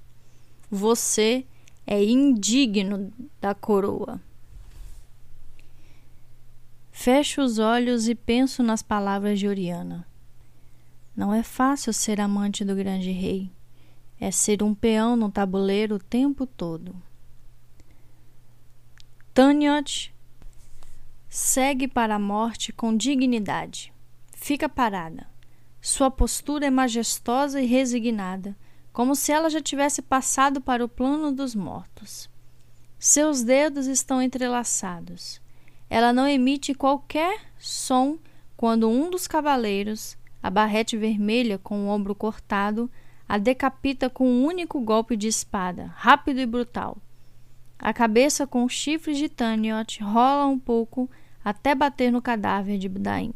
Você 0.70 1.44
é 1.86 2.02
indigno 2.02 3.12
da 3.40 3.54
coroa. 3.54 4.20
Fecho 6.90 7.42
os 7.42 7.58
olhos 7.58 8.08
e 8.08 8.14
penso 8.14 8.62
nas 8.62 8.82
palavras 8.82 9.38
de 9.38 9.48
Oriana. 9.48 10.06
Não 11.14 11.32
é 11.32 11.42
fácil 11.42 11.92
ser 11.92 12.20
amante 12.20 12.64
do 12.64 12.74
grande 12.74 13.10
rei. 13.10 13.50
É 14.18 14.30
ser 14.30 14.62
um 14.62 14.74
peão 14.74 15.16
no 15.16 15.30
tabuleiro 15.30 15.96
o 15.96 15.98
tempo 15.98 16.46
todo. 16.46 16.94
Tanyot 19.34 20.14
segue 21.28 21.88
para 21.88 22.16
a 22.16 22.18
morte 22.18 22.72
com 22.72 22.96
dignidade. 22.96 23.92
Fica 24.34 24.68
parada. 24.68 25.26
Sua 25.80 26.10
postura 26.10 26.66
é 26.66 26.70
majestosa 26.70 27.60
e 27.60 27.66
resignada, 27.66 28.56
como 28.92 29.16
se 29.16 29.32
ela 29.32 29.50
já 29.50 29.60
tivesse 29.60 30.02
passado 30.02 30.60
para 30.60 30.84
o 30.84 30.88
plano 30.88 31.32
dos 31.32 31.54
mortos. 31.54 32.30
Seus 32.98 33.42
dedos 33.42 33.86
estão 33.86 34.22
entrelaçados. 34.22 35.40
Ela 35.90 36.12
não 36.12 36.28
emite 36.28 36.72
qualquer 36.72 37.40
som 37.58 38.18
quando 38.56 38.88
um 38.88 39.10
dos 39.10 39.26
cavaleiros, 39.26 40.16
a 40.42 40.50
barrete 40.50 40.96
vermelha 40.96 41.58
com 41.58 41.86
o 41.86 41.88
ombro 41.88 42.14
cortado, 42.14 42.90
a 43.28 43.38
decapita 43.38 44.10
com 44.10 44.28
um 44.28 44.44
único 44.44 44.80
golpe 44.80 45.16
de 45.16 45.28
espada, 45.28 45.92
rápido 45.96 46.40
e 46.40 46.46
brutal. 46.46 46.98
A 47.78 47.92
cabeça 47.92 48.46
com 48.46 48.68
chifres 48.68 49.18
de 49.18 49.28
Taniot 49.28 50.02
rola 50.02 50.46
um 50.46 50.58
pouco 50.58 51.08
até 51.44 51.74
bater 51.74 52.10
no 52.10 52.20
cadáver 52.22 52.78
de 52.78 52.88
Budaim. 52.88 53.32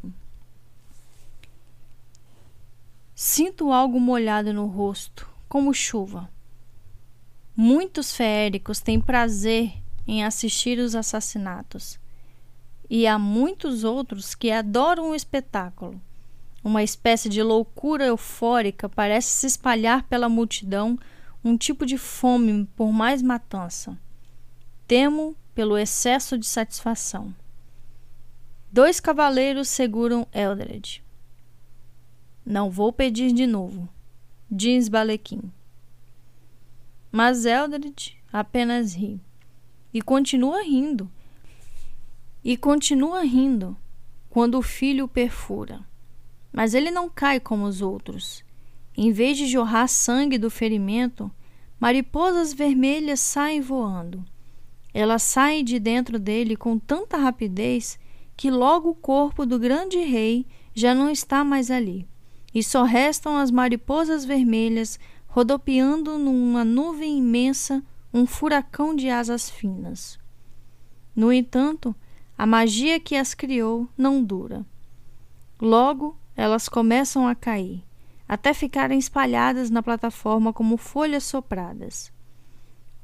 Sinto 3.15 3.71
algo 3.71 3.99
molhado 3.99 4.53
no 4.53 4.67
rosto, 4.67 5.27
como 5.49 5.73
chuva. 5.73 6.29
Muitos 7.55 8.15
feéricos 8.15 8.79
têm 8.79 9.01
prazer 9.01 9.73
em 10.05 10.23
assistir 10.23 10.77
os 10.77 10.95
assassinatos, 10.95 11.99
e 12.89 13.07
há 13.07 13.17
muitos 13.17 13.83
outros 13.83 14.35
que 14.35 14.51
adoram 14.51 15.09
o 15.09 15.15
espetáculo. 15.15 15.99
Uma 16.67 16.83
espécie 16.83 17.29
de 17.29 17.41
loucura 17.41 18.07
eufórica 18.07 18.89
parece 18.89 19.29
se 19.29 19.47
espalhar 19.47 20.03
pela 20.03 20.27
multidão, 20.27 20.99
um 21.41 21.55
tipo 21.55 21.85
de 21.85 21.97
fome 21.97 22.65
por 22.75 22.91
mais 22.91 23.21
matança. 23.21 23.97
Temo 24.85 25.33
pelo 25.55 25.77
excesso 25.77 26.37
de 26.37 26.45
satisfação. 26.45 27.33
Dois 28.69 28.99
cavaleiros 28.99 29.69
seguram 29.69 30.27
Eldred. 30.33 31.01
Não 32.45 32.69
vou 32.69 32.91
pedir 32.91 33.31
de 33.31 33.47
novo, 33.47 33.87
diz 34.51 34.89
Balequim. 34.89 35.49
Mas 37.09 37.45
Eldred 37.45 38.17
apenas 38.29 38.93
ri. 38.93 39.21
E 39.93 40.01
continua 40.01 40.63
rindo. 40.63 41.09
E 42.43 42.57
continua 42.57 43.21
rindo 43.21 43.77
quando 44.29 44.55
o 44.55 44.61
filho 44.61 45.07
perfura. 45.07 45.87
Mas 46.51 46.73
ele 46.73 46.91
não 46.91 47.09
cai 47.09 47.39
como 47.39 47.65
os 47.65 47.81
outros. 47.81 48.43
Em 48.95 49.11
vez 49.11 49.37
de 49.37 49.47
jorrar 49.47 49.87
sangue 49.87 50.37
do 50.37 50.49
ferimento, 50.49 51.29
mariposas 51.79 52.53
vermelhas 52.53 53.19
saem 53.19 53.61
voando. 53.61 54.25
Elas 54.93 55.21
saem 55.21 55.63
de 55.63 55.79
dentro 55.79 56.17
dele 56.17 56.55
com 56.55 56.79
tanta 56.79 57.17
rapidez 57.17 57.99
que 58.35 58.49
logo 58.49 58.89
o 58.89 58.95
corpo 58.95 59.45
do 59.45 59.59
grande 59.59 59.99
rei 59.99 60.45
já 60.73 60.93
não 60.93 61.09
está 61.09 61.43
mais 61.43 61.71
ali, 61.71 62.07
e 62.53 62.63
só 62.63 62.83
restam 62.83 63.37
as 63.37 63.51
mariposas 63.51 64.25
vermelhas 64.25 64.99
rodopiando 65.27 66.17
numa 66.17 66.63
nuvem 66.63 67.17
imensa 67.17 67.83
um 68.13 68.25
furacão 68.25 68.95
de 68.95 69.09
asas 69.09 69.49
finas. 69.49 70.19
No 71.15 71.31
entanto, 71.31 71.95
a 72.37 72.45
magia 72.45 72.99
que 72.99 73.15
as 73.15 73.33
criou 73.33 73.87
não 73.97 74.23
dura. 74.23 74.65
Logo 75.59 76.15
elas 76.37 76.69
começam 76.69 77.27
a 77.27 77.33
cair, 77.33 77.83
até 78.29 78.53
ficarem 78.53 78.99
espalhadas 78.99 79.71
na 79.71 79.81
plataforma 79.81 80.53
como 80.53 80.77
folhas 80.77 81.23
sopradas. 81.23 82.13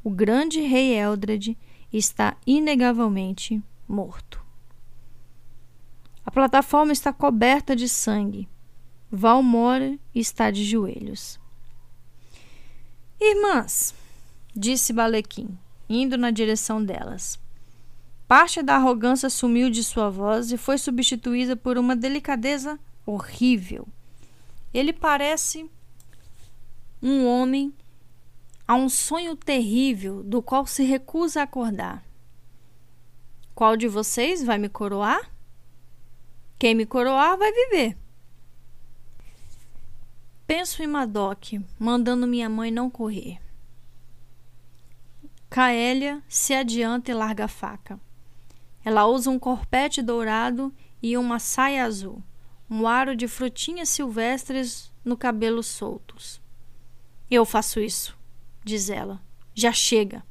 O 0.03 0.11
grande 0.11 0.61
rei 0.61 0.95
Eldred 0.95 1.57
está 1.91 2.37
inegavelmente 2.45 3.59
morto. 3.87 4.39
A 6.23 6.29
plataforma 6.29 6.93
está 6.93 7.11
coberta 7.11 7.75
de 7.75 7.89
sangue. 7.89 8.47
Valmora 9.11 9.97
está 10.13 10.51
de 10.51 10.63
joelhos. 10.63 11.39
Irmãs, 13.19 13.95
disse 14.55 14.93
Balequim, 14.93 15.57
indo 15.89 16.17
na 16.17 16.29
direção 16.29 16.83
delas. 16.83 17.39
Parte 18.27 18.61
da 18.61 18.75
arrogância 18.75 19.29
sumiu 19.29 19.69
de 19.69 19.83
sua 19.83 20.09
voz 20.09 20.51
e 20.51 20.57
foi 20.57 20.77
substituída 20.77 21.55
por 21.55 21.77
uma 21.77 21.95
delicadeza 21.95 22.79
horrível. 23.05 23.87
Ele 24.73 24.91
parece 24.91 25.69
um 27.01 27.25
homem 27.27 27.73
a 28.67 28.75
um 28.75 28.89
sonho 28.89 29.35
terrível 29.35 30.23
do 30.23 30.41
qual 30.41 30.65
se 30.65 30.83
recusa 30.83 31.41
a 31.41 31.43
acordar. 31.43 32.03
Qual 33.53 33.77
de 33.77 33.87
vocês 33.87 34.43
vai 34.43 34.57
me 34.57 34.69
coroar? 34.69 35.31
Quem 36.57 36.73
me 36.73 36.85
coroar 36.85 37.37
vai 37.37 37.51
viver. 37.51 37.97
Penso 40.47 40.81
em 40.81 40.87
Madoc, 40.87 41.53
mandando 41.77 42.25
minha 42.25 42.49
mãe 42.49 42.71
não 42.71 42.89
correr. 42.89 43.39
Caélia 45.49 46.23
se 46.27 46.53
adianta 46.53 47.11
e 47.11 47.13
larga 47.13 47.45
a 47.45 47.47
faca. 47.47 47.99
Ela 48.83 49.05
usa 49.05 49.29
um 49.29 49.37
corpete 49.37 50.01
dourado 50.01 50.73
e 51.01 51.15
uma 51.15 51.37
saia 51.37 51.83
azul 51.83 52.23
um 52.75 52.87
aro 52.87 53.15
de 53.15 53.27
frutinhas 53.27 53.87
silvestres 53.89 54.91
no 55.05 55.15
cabelo 55.15 55.61
soltos. 55.61 56.41
Eu 57.29 57.45
faço 57.45 57.79
isso, 57.79 58.17
diz 58.63 58.89
ela. 58.89 59.21
Já 59.53 59.71
chega. 59.71 60.23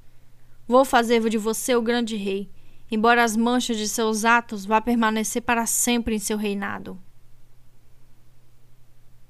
Vou 0.66 0.84
fazer 0.84 1.20
de 1.30 1.38
você 1.38 1.76
o 1.76 1.80
grande 1.80 2.16
rei, 2.16 2.50
embora 2.90 3.22
as 3.22 3.36
manchas 3.36 3.76
de 3.76 3.88
seus 3.88 4.24
atos 4.24 4.66
vá 4.66 4.80
permanecer 4.80 5.42
para 5.42 5.66
sempre 5.66 6.16
em 6.16 6.18
seu 6.18 6.36
reinado. 6.36 7.00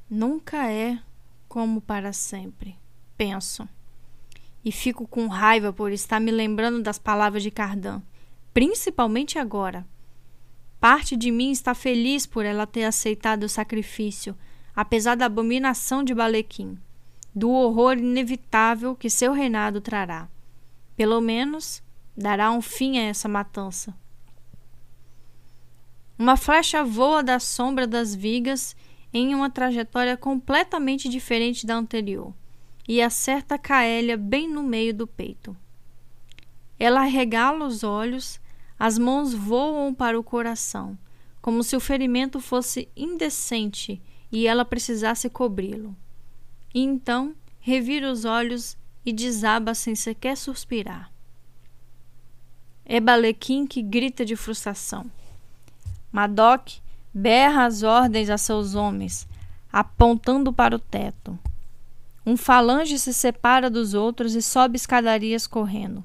Nunca 0.08 0.72
é 0.72 0.98
como 1.46 1.82
para 1.82 2.14
sempre, 2.14 2.78
penso. 3.14 3.68
E 4.64 4.72
fico 4.72 5.06
com 5.06 5.26
raiva 5.26 5.70
por 5.70 5.92
estar 5.92 6.18
me 6.18 6.30
lembrando 6.30 6.82
das 6.82 6.98
palavras 6.98 7.42
de 7.42 7.50
Cardan, 7.50 8.00
principalmente 8.54 9.38
agora 9.38 9.86
Parte 10.82 11.16
de 11.16 11.30
mim 11.30 11.52
está 11.52 11.74
feliz 11.74 12.26
por 12.26 12.44
ela 12.44 12.66
ter 12.66 12.82
aceitado 12.82 13.44
o 13.44 13.48
sacrifício, 13.48 14.36
apesar 14.74 15.14
da 15.14 15.26
abominação 15.26 16.02
de 16.02 16.12
Balequim, 16.12 16.76
do 17.32 17.52
horror 17.52 17.98
inevitável 17.98 18.96
que 18.96 19.08
seu 19.08 19.32
reinado 19.32 19.80
trará. 19.80 20.28
Pelo 20.96 21.20
menos 21.20 21.80
dará 22.16 22.50
um 22.50 22.60
fim 22.60 22.98
a 22.98 23.02
essa 23.02 23.28
matança. 23.28 23.96
Uma 26.18 26.36
flecha 26.36 26.82
voa 26.82 27.22
da 27.22 27.38
sombra 27.38 27.86
das 27.86 28.12
vigas 28.12 28.74
em 29.14 29.36
uma 29.36 29.48
trajetória 29.48 30.16
completamente 30.16 31.08
diferente 31.08 31.64
da 31.64 31.76
anterior 31.76 32.34
e 32.88 33.00
acerta 33.00 33.56
Caélia 33.56 34.16
bem 34.16 34.48
no 34.48 34.64
meio 34.64 34.92
do 34.92 35.06
peito. 35.06 35.56
Ela 36.76 37.02
regala 37.02 37.64
os 37.64 37.84
olhos 37.84 38.41
as 38.78 38.98
mãos 38.98 39.32
voam 39.32 39.94
para 39.94 40.18
o 40.18 40.24
coração, 40.24 40.98
como 41.40 41.62
se 41.62 41.76
o 41.76 41.80
ferimento 41.80 42.40
fosse 42.40 42.88
indecente 42.96 44.00
e 44.30 44.46
ela 44.46 44.64
precisasse 44.64 45.28
cobri-lo. 45.28 45.94
E 46.74 46.80
então 46.80 47.34
revira 47.60 48.10
os 48.10 48.24
olhos 48.24 48.76
e 49.04 49.12
desaba 49.12 49.74
sem 49.74 49.94
sequer 49.94 50.36
suspirar. 50.36 51.12
É 52.84 53.00
Balequim 53.00 53.66
que 53.66 53.82
grita 53.82 54.24
de 54.24 54.36
frustração. 54.36 55.10
Madoc 56.10 56.80
berra 57.12 57.64
as 57.66 57.82
ordens 57.82 58.30
a 58.30 58.38
seus 58.38 58.74
homens, 58.74 59.28
apontando 59.72 60.52
para 60.52 60.76
o 60.76 60.78
teto. 60.78 61.38
Um 62.24 62.36
falange 62.36 62.98
se 62.98 63.12
separa 63.12 63.68
dos 63.68 63.94
outros 63.94 64.34
e 64.34 64.42
sobe 64.42 64.76
escadarias 64.76 65.46
correndo. 65.46 66.04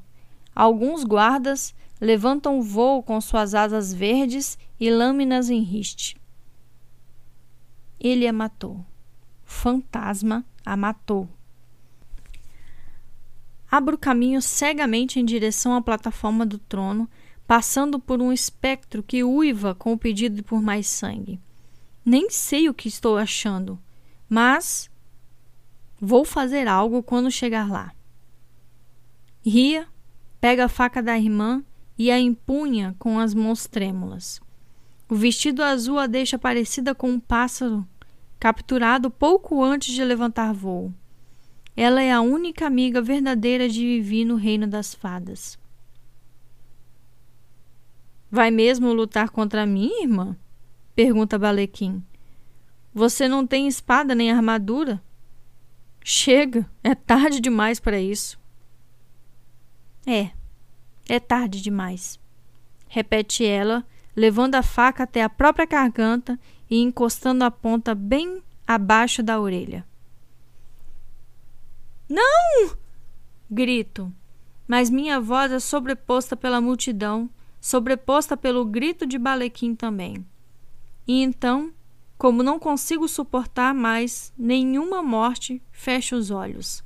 Alguns 0.56 1.04
guardas 1.04 1.76
levantam 2.00 2.62
voo 2.62 3.02
com 3.02 3.20
suas 3.20 3.54
asas 3.54 3.94
verdes 3.94 4.58
e 4.80 4.90
lâminas 4.90 5.50
em 5.50 5.62
riste. 5.62 6.16
Ele 8.00 8.28
a 8.28 8.34
matou. 8.34 8.86
fantasma 9.44 10.46
a 10.66 10.76
matou. 10.76 11.28
Abro 13.70 13.98
caminho 13.98 14.42
cegamente 14.42 15.20
em 15.20 15.26
direção 15.26 15.76
à 15.76 15.82
plataforma 15.82 16.46
do 16.46 16.58
trono, 16.58 17.10
passando 17.46 18.00
por 18.00 18.22
um 18.22 18.32
espectro 18.32 19.02
que 19.02 19.24
uiva 19.24 19.74
com 19.74 19.94
o 19.94 19.98
pedido 19.98 20.44
por 20.44 20.62
mais 20.62 20.88
sangue. 20.88 21.40
Nem 22.06 22.30
sei 22.30 22.70
o 22.70 22.74
que 22.74 22.88
estou 22.88 23.18
achando, 23.18 23.80
mas 24.30 24.90
vou 26.00 26.24
fazer 26.24 26.68
algo 26.68 27.04
quando 27.04 27.32
chegar 27.32 27.70
lá. 27.70 27.94
Ria, 29.46 29.88
pega 30.40 30.66
a 30.66 30.70
faca 30.70 31.02
da 31.02 31.18
irmã 31.18 31.64
e 31.98 32.12
a 32.12 32.20
empunha 32.20 32.96
com 33.00 33.20
as 33.20 33.34
mãos 33.34 33.68
trêmulas. 33.68 34.40
O 35.10 35.16
vestido 35.16 35.64
azul 35.64 35.98
a 35.98 36.06
deixa 36.06 36.38
parecida 36.38 36.94
com 36.94 37.10
um 37.10 37.20
pássaro 37.20 37.88
capturado 38.40 39.10
pouco 39.10 39.64
antes 39.64 39.94
de 39.94 40.04
levantar 40.04 40.54
voo. 40.54 40.94
Ela 41.76 42.02
é 42.02 42.12
a 42.12 42.22
única 42.22 42.66
amiga 42.66 43.02
verdadeira 43.02 43.70
de 43.70 43.80
Vivi 43.80 44.26
no 44.26 44.36
reino 44.36 44.68
das 44.68 44.94
fadas. 44.94 45.58
Vai 48.30 48.52
mesmo 48.52 48.92
lutar 48.92 49.30
contra 49.30 49.66
mim, 49.66 49.92
irmã? 50.02 50.36
pergunta 50.96 51.38
Balequim. 51.38 52.04
Você 52.94 53.28
não 53.28 53.46
tem 53.46 53.68
espada 53.68 54.16
nem 54.16 54.32
armadura? 54.32 55.02
Chega, 56.04 56.70
é 56.84 56.96
tarde 56.96 57.40
demais 57.40 57.80
para 57.80 58.00
isso. 58.00 58.40
É, 60.06 60.32
é 61.08 61.20
tarde 61.20 61.62
demais, 61.62 62.20
repete 62.88 63.46
ela, 63.46 63.86
levando 64.16 64.56
a 64.56 64.64
faca 64.64 65.04
até 65.04 65.24
a 65.24 65.30
própria 65.30 65.66
garganta 65.66 66.40
e 66.70 66.82
encostando 66.82 67.44
a 67.44 67.52
ponta 67.52 67.94
bem 67.94 68.42
abaixo 68.66 69.22
da 69.22 69.40
orelha. 69.40 69.86
Não! 72.10 72.78
grito, 73.50 74.14
mas 74.68 74.90
minha 74.90 75.20
voz 75.20 75.52
é 75.52 75.60
sobreposta 75.60 76.36
pela 76.36 76.60
multidão, 76.60 77.30
sobreposta 77.62 78.36
pelo 78.36 78.66
grito 78.66 79.06
de 79.06 79.18
Balequim 79.18 79.74
também. 79.74 80.26
E 81.08 81.22
então, 81.24 81.72
como 82.18 82.44
não 82.44 82.60
consigo 82.60 83.08
suportar 83.08 83.74
mais 83.74 84.34
nenhuma 84.38 85.02
morte, 85.02 85.62
fecho 85.72 86.16
os 86.16 86.30
olhos. 86.30 86.84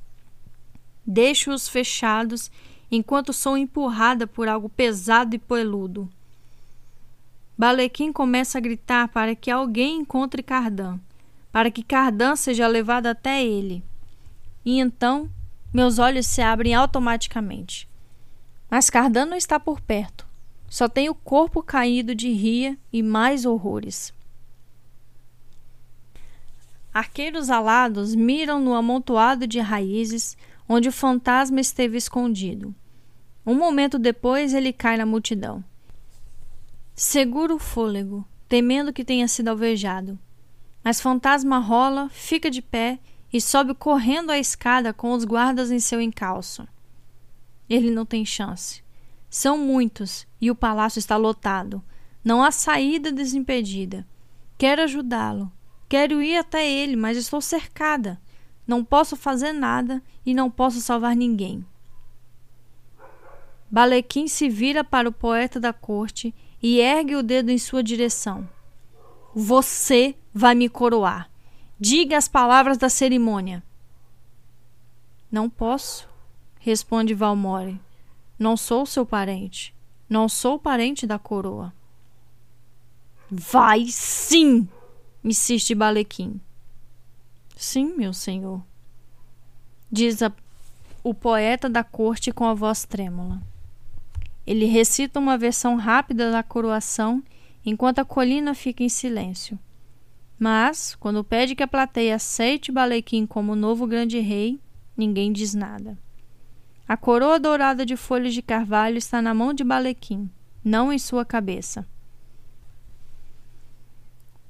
Deixo-os 1.04 1.68
fechados 1.68 2.50
enquanto 2.92 3.32
sou 3.32 3.56
empurrada 3.56 4.26
por 4.26 4.46
algo 4.46 4.68
pesado 4.68 5.34
e 5.34 5.38
peludo. 5.38 6.06
Balequim 7.56 8.12
começa 8.12 8.58
a 8.58 8.60
gritar 8.60 9.08
para 9.08 9.34
que 9.34 9.50
alguém 9.50 10.00
encontre 10.00 10.42
Cardan, 10.42 11.00
para 11.50 11.70
que 11.70 11.82
Cardan 11.82 12.36
seja 12.36 12.66
levado 12.66 13.06
até 13.06 13.42
ele. 13.42 13.82
E 14.62 14.78
então 14.78 15.30
meus 15.72 15.98
olhos 15.98 16.26
se 16.26 16.42
abrem 16.42 16.74
automaticamente. 16.74 17.88
Mas 18.70 18.90
Cardan 18.90 19.24
não 19.24 19.36
está 19.36 19.58
por 19.58 19.80
perto. 19.80 20.26
Só 20.68 20.86
tem 20.86 21.08
o 21.08 21.14
corpo 21.14 21.62
caído 21.62 22.14
de 22.14 22.30
ria 22.30 22.76
e 22.92 23.02
mais 23.02 23.46
horrores. 23.46 24.12
Arqueiros 26.92 27.48
alados 27.48 28.14
miram 28.14 28.60
no 28.60 28.74
amontoado 28.74 29.46
de 29.46 29.60
raízes 29.60 30.36
onde 30.68 30.88
o 30.88 30.92
fantasma 30.92 31.60
esteve 31.60 31.96
escondido. 31.96 32.74
Um 33.44 33.54
momento 33.54 33.98
depois, 33.98 34.54
ele 34.54 34.72
cai 34.72 34.96
na 34.96 35.06
multidão. 35.06 35.64
Segura 36.94 37.54
o 37.54 37.58
fôlego, 37.58 38.24
temendo 38.48 38.92
que 38.92 39.04
tenha 39.04 39.26
sido 39.26 39.48
alvejado. 39.48 40.18
Mas 40.84 41.00
fantasma 41.00 41.58
rola, 41.58 42.08
fica 42.10 42.50
de 42.50 42.60
pé 42.60 42.98
e 43.32 43.40
sobe 43.40 43.74
correndo 43.74 44.30
a 44.30 44.38
escada 44.38 44.92
com 44.92 45.12
os 45.12 45.24
guardas 45.24 45.70
em 45.70 45.80
seu 45.80 46.00
encalço. 46.00 46.66
Ele 47.68 47.90
não 47.90 48.04
tem 48.04 48.24
chance. 48.24 48.82
São 49.30 49.56
muitos 49.56 50.26
e 50.40 50.50
o 50.50 50.54
palácio 50.54 50.98
está 50.98 51.16
lotado. 51.16 51.82
Não 52.22 52.42
há 52.42 52.50
saída 52.50 53.10
desimpedida. 53.10 54.06
Quero 54.58 54.82
ajudá-lo. 54.82 55.50
Quero 55.88 56.22
ir 56.22 56.36
até 56.36 56.70
ele, 56.70 56.94
mas 56.94 57.16
estou 57.16 57.40
cercada. 57.40 58.20
Não 58.66 58.84
posso 58.84 59.16
fazer 59.16 59.52
nada 59.52 60.02
e 60.24 60.34
não 60.34 60.50
posso 60.50 60.80
salvar 60.80 61.16
ninguém. 61.16 61.64
Balequim 63.72 64.28
se 64.28 64.50
vira 64.50 64.84
para 64.84 65.08
o 65.08 65.12
poeta 65.12 65.58
da 65.58 65.72
corte 65.72 66.34
e 66.62 66.78
ergue 66.78 67.16
o 67.16 67.22
dedo 67.22 67.50
em 67.50 67.56
sua 67.56 67.82
direção. 67.82 68.46
Você 69.34 70.14
vai 70.34 70.54
me 70.54 70.68
coroar. 70.68 71.30
Diga 71.80 72.18
as 72.18 72.28
palavras 72.28 72.76
da 72.76 72.90
cerimônia. 72.90 73.62
Não 75.30 75.48
posso, 75.48 76.06
responde 76.60 77.14
Valmore. 77.14 77.80
Não 78.38 78.58
sou 78.58 78.84
seu 78.84 79.06
parente. 79.06 79.74
Não 80.06 80.28
sou 80.28 80.58
parente 80.58 81.06
da 81.06 81.18
coroa. 81.18 81.72
Vai 83.30 83.86
sim, 83.86 84.68
insiste 85.24 85.74
Balequim. 85.74 86.38
Sim, 87.56 87.94
meu 87.96 88.12
senhor, 88.12 88.62
diz 89.90 90.22
a, 90.22 90.30
o 91.02 91.14
poeta 91.14 91.70
da 91.70 91.82
corte 91.82 92.30
com 92.30 92.44
a 92.44 92.52
voz 92.52 92.84
trêmula. 92.84 93.40
Ele 94.46 94.66
recita 94.66 95.18
uma 95.18 95.38
versão 95.38 95.76
rápida 95.76 96.30
da 96.30 96.42
coroação 96.42 97.22
enquanto 97.64 98.00
a 98.00 98.04
colina 98.04 98.54
fica 98.54 98.82
em 98.82 98.88
silêncio. 98.88 99.58
Mas, 100.38 100.96
quando 100.96 101.22
pede 101.22 101.54
que 101.54 101.62
a 101.62 101.68
plateia 101.68 102.16
aceite 102.16 102.72
Balequim 102.72 103.26
como 103.26 103.54
novo 103.54 103.86
grande 103.86 104.18
rei, 104.18 104.58
ninguém 104.96 105.32
diz 105.32 105.54
nada. 105.54 105.96
A 106.88 106.96
coroa 106.96 107.38
dourada 107.38 107.86
de 107.86 107.96
folhas 107.96 108.34
de 108.34 108.42
carvalho 108.42 108.98
está 108.98 109.22
na 109.22 109.32
mão 109.32 109.54
de 109.54 109.62
Balequim, 109.62 110.28
não 110.64 110.92
em 110.92 110.98
sua 110.98 111.24
cabeça. 111.24 111.86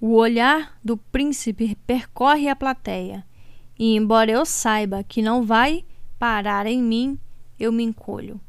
O 0.01 0.15
olhar 0.15 0.77
do 0.83 0.97
príncipe 0.97 1.77
percorre 1.87 2.49
a 2.49 2.57
plateia, 2.57 3.25
e 3.79 3.95
embora 3.95 4.31
eu 4.31 4.45
saiba 4.45 5.05
que 5.05 5.23
não 5.23 5.45
vai 5.45 5.85
parar 6.19 6.67
em 6.67 6.83
mim, 6.83 7.19
eu 7.61 7.71
me 7.71 7.85
encolho. 7.85 8.41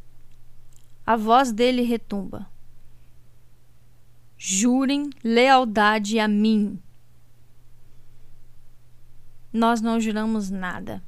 A 1.05 1.15
voz 1.15 1.51
dele 1.51 1.81
retumba. 1.81 2.49
Jurem 4.37 5.09
lealdade 5.23 6.17
a 6.17 6.27
mim. 6.27 6.81
Nós 9.51 9.81
não 9.81 9.99
juramos 9.99 10.49
nada. 10.49 11.03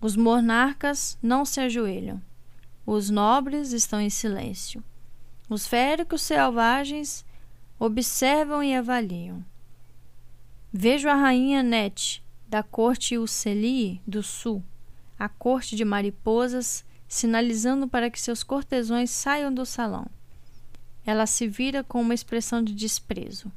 Os 0.00 0.16
monarcas 0.16 1.18
não 1.22 1.44
se 1.44 1.60
ajoelham. 1.60 2.22
Os 2.84 3.10
nobres 3.10 3.72
estão 3.72 4.00
em 4.00 4.10
silêncio. 4.10 4.84
Os 5.48 5.66
féricos 5.66 6.22
selvagens 6.22 7.24
observam 7.78 8.62
e 8.62 8.74
avaliam. 8.74 9.44
Vejo 10.72 11.08
a 11.08 11.14
rainha 11.14 11.62
Net, 11.62 12.22
da 12.48 12.62
corte 12.62 13.18
Uceli 13.18 14.00
do 14.06 14.22
sul, 14.22 14.62
a 15.18 15.28
corte 15.28 15.74
de 15.74 15.84
mariposas 15.84 16.84
sinalizando 17.08 17.86
para 17.88 18.10
que 18.10 18.20
seus 18.20 18.42
cortesões 18.42 19.10
saiam 19.10 19.52
do 19.52 19.64
salão. 19.64 20.06
Ela 21.04 21.26
se 21.26 21.46
vira 21.46 21.84
com 21.84 22.00
uma 22.00 22.14
expressão 22.14 22.62
de 22.62 22.74
desprezo. 22.74 23.50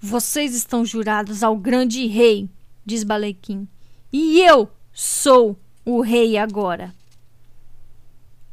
Vocês 0.00 0.54
estão 0.54 0.84
jurados 0.84 1.42
ao 1.42 1.56
grande 1.56 2.06
rei, 2.06 2.48
diz 2.84 3.04
Balequim, 3.04 3.68
e 4.12 4.40
eu 4.40 4.70
sou 4.92 5.58
o 5.84 6.00
rei 6.00 6.36
agora. 6.36 6.94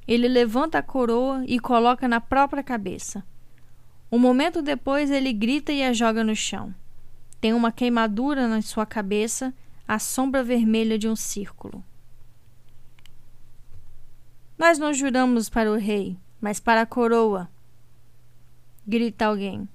Ele 0.07 0.27
levanta 0.27 0.79
a 0.79 0.83
coroa 0.83 1.43
e 1.47 1.59
coloca 1.59 2.07
na 2.07 2.19
própria 2.19 2.63
cabeça. 2.63 3.23
Um 4.11 4.17
momento 4.17 4.61
depois, 4.61 5.09
ele 5.09 5.31
grita 5.31 5.71
e 5.71 5.83
a 5.83 5.93
joga 5.93 6.23
no 6.23 6.35
chão. 6.35 6.73
Tem 7.39 7.53
uma 7.53 7.71
queimadura 7.71 8.47
na 8.47 8.61
sua 8.61 8.85
cabeça, 8.85 9.53
a 9.87 9.97
sombra 9.99 10.43
vermelha 10.43 10.97
de 10.97 11.07
um 11.07 11.15
círculo. 11.15 11.83
Nós 14.61 14.77
não 14.77 14.93
juramos 14.93 15.49
para 15.49 15.71
o 15.71 15.75
rei, 15.75 16.15
mas 16.39 16.59
para 16.59 16.81
a 16.81 16.85
coroa. 16.85 17.49
Grita 18.85 19.25
alguém. 19.25 19.67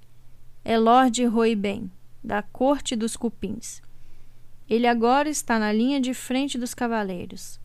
É 0.63 0.79
Lord 0.79 1.25
Roiben, 1.25 1.91
da 2.23 2.41
corte 2.41 2.95
dos 2.95 3.17
cupins. 3.17 3.81
Ele 4.69 4.87
agora 4.87 5.27
está 5.27 5.59
na 5.59 5.73
linha 5.73 5.99
de 5.99 6.13
frente 6.13 6.57
dos 6.57 6.73
cavaleiros. 6.73 7.59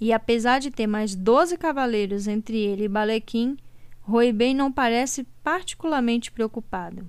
E 0.00 0.12
apesar 0.12 0.58
de 0.58 0.68
ter 0.68 0.88
mais 0.88 1.14
doze 1.14 1.56
cavaleiros 1.56 2.26
entre 2.26 2.58
ele 2.58 2.86
e 2.86 2.88
Balequim, 2.88 3.56
Roiben 4.00 4.52
não 4.52 4.72
parece 4.72 5.22
particularmente 5.44 6.32
preocupado. 6.32 7.08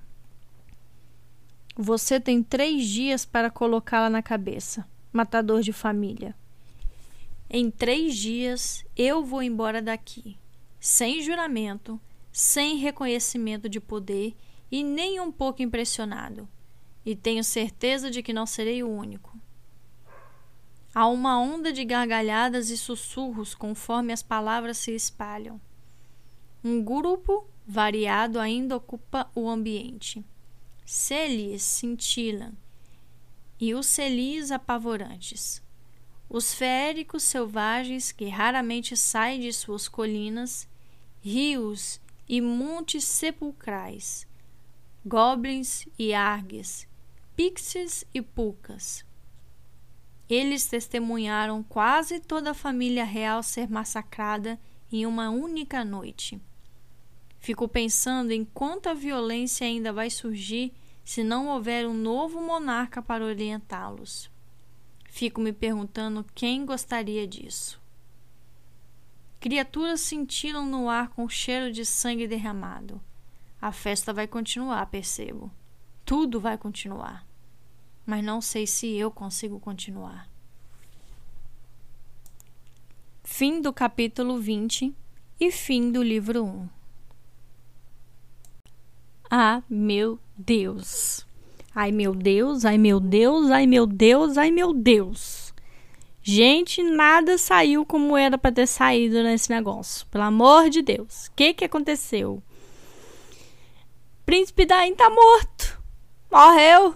Você 1.74 2.20
tem 2.20 2.40
três 2.40 2.86
dias 2.86 3.24
para 3.24 3.50
colocá-la 3.50 4.08
na 4.08 4.22
cabeça, 4.22 4.86
matador 5.12 5.60
de 5.60 5.72
família. 5.72 6.36
Em 7.48 7.70
três 7.70 8.16
dias 8.16 8.84
eu 8.96 9.24
vou 9.24 9.42
embora 9.42 9.80
daqui, 9.80 10.36
sem 10.80 11.22
juramento, 11.22 12.00
sem 12.32 12.76
reconhecimento 12.76 13.68
de 13.68 13.80
poder 13.80 14.34
e 14.70 14.82
nem 14.82 15.20
um 15.20 15.30
pouco 15.30 15.62
impressionado. 15.62 16.48
e 17.06 17.14
tenho 17.14 17.44
certeza 17.44 18.10
de 18.10 18.20
que 18.20 18.32
não 18.32 18.44
serei 18.44 18.82
o 18.82 18.90
único. 18.90 19.38
Há 20.92 21.06
uma 21.06 21.38
onda 21.38 21.72
de 21.72 21.84
gargalhadas 21.84 22.68
e 22.68 22.76
sussurros 22.76 23.54
conforme 23.54 24.12
as 24.12 24.24
palavras 24.24 24.78
se 24.78 24.90
espalham. 24.90 25.60
Um 26.64 26.82
grupo 26.82 27.46
variado 27.64 28.40
ainda 28.40 28.76
ocupa 28.76 29.30
o 29.36 29.48
ambiente. 29.48 30.24
Celis 30.84 31.62
cintilam 31.62 32.52
e 33.60 33.72
os 33.72 33.86
celis 33.86 34.50
apavorantes. 34.50 35.62
Os 36.28 36.52
feéricos 36.52 37.22
selvagens 37.22 38.10
que 38.10 38.28
raramente 38.28 38.96
saem 38.96 39.40
de 39.40 39.52
suas 39.52 39.88
colinas, 39.88 40.68
rios 41.20 42.00
e 42.28 42.40
montes 42.40 43.04
sepulcrais, 43.04 44.26
goblins 45.04 45.86
e 45.96 46.12
argues, 46.12 46.88
pixies 47.36 48.04
e 48.12 48.20
pucas. 48.20 49.04
Eles 50.28 50.66
testemunharam 50.66 51.62
quase 51.62 52.18
toda 52.18 52.50
a 52.50 52.54
família 52.54 53.04
real 53.04 53.42
ser 53.44 53.70
massacrada 53.70 54.58
em 54.90 55.06
uma 55.06 55.30
única 55.30 55.84
noite. 55.84 56.40
Fico 57.38 57.68
pensando 57.68 58.32
em 58.32 58.44
quanta 58.44 58.92
violência 58.92 59.64
ainda 59.64 59.92
vai 59.92 60.10
surgir 60.10 60.72
se 61.04 61.22
não 61.22 61.46
houver 61.46 61.86
um 61.86 61.94
novo 61.94 62.40
monarca 62.40 63.00
para 63.00 63.24
orientá-los. 63.24 64.28
Fico 65.16 65.40
me 65.40 65.50
perguntando 65.50 66.26
quem 66.34 66.66
gostaria 66.66 67.26
disso. 67.26 67.80
Criaturas 69.40 70.02
cintilam 70.02 70.66
no 70.66 70.90
ar 70.90 71.08
com 71.08 71.26
cheiro 71.26 71.72
de 71.72 71.86
sangue 71.86 72.28
derramado. 72.28 73.00
A 73.58 73.72
festa 73.72 74.12
vai 74.12 74.26
continuar, 74.26 74.84
percebo. 74.88 75.50
Tudo 76.04 76.38
vai 76.38 76.58
continuar. 76.58 77.26
Mas 78.04 78.22
não 78.22 78.42
sei 78.42 78.66
se 78.66 78.94
eu 78.94 79.10
consigo 79.10 79.58
continuar. 79.58 80.28
Fim 83.24 83.62
do 83.62 83.72
capítulo 83.72 84.38
20 84.38 84.94
e 85.40 85.50
fim 85.50 85.90
do 85.90 86.02
livro 86.02 86.44
1. 86.44 86.68
Ah, 89.30 89.62
meu 89.66 90.20
Deus! 90.36 91.26
Ai 91.76 91.92
meu 91.92 92.14
Deus, 92.14 92.64
ai 92.64 92.78
meu 92.78 92.98
Deus, 92.98 93.50
ai 93.50 93.66
meu 93.66 93.86
Deus, 93.86 94.38
ai 94.38 94.50
meu 94.50 94.72
Deus. 94.72 95.52
Gente, 96.22 96.82
nada 96.82 97.36
saiu 97.36 97.84
como 97.84 98.16
era 98.16 98.38
para 98.38 98.50
ter 98.50 98.66
saído 98.66 99.22
nesse 99.22 99.50
negócio. 99.50 100.06
Pelo 100.06 100.24
amor 100.24 100.70
de 100.70 100.80
Deus. 100.80 101.26
O 101.26 101.32
que 101.36 101.52
que 101.52 101.66
aconteceu? 101.66 102.42
Príncipe 104.24 104.64
Daim 104.64 104.94
tá 104.94 105.10
morto. 105.10 105.78
Morreu. 106.32 106.94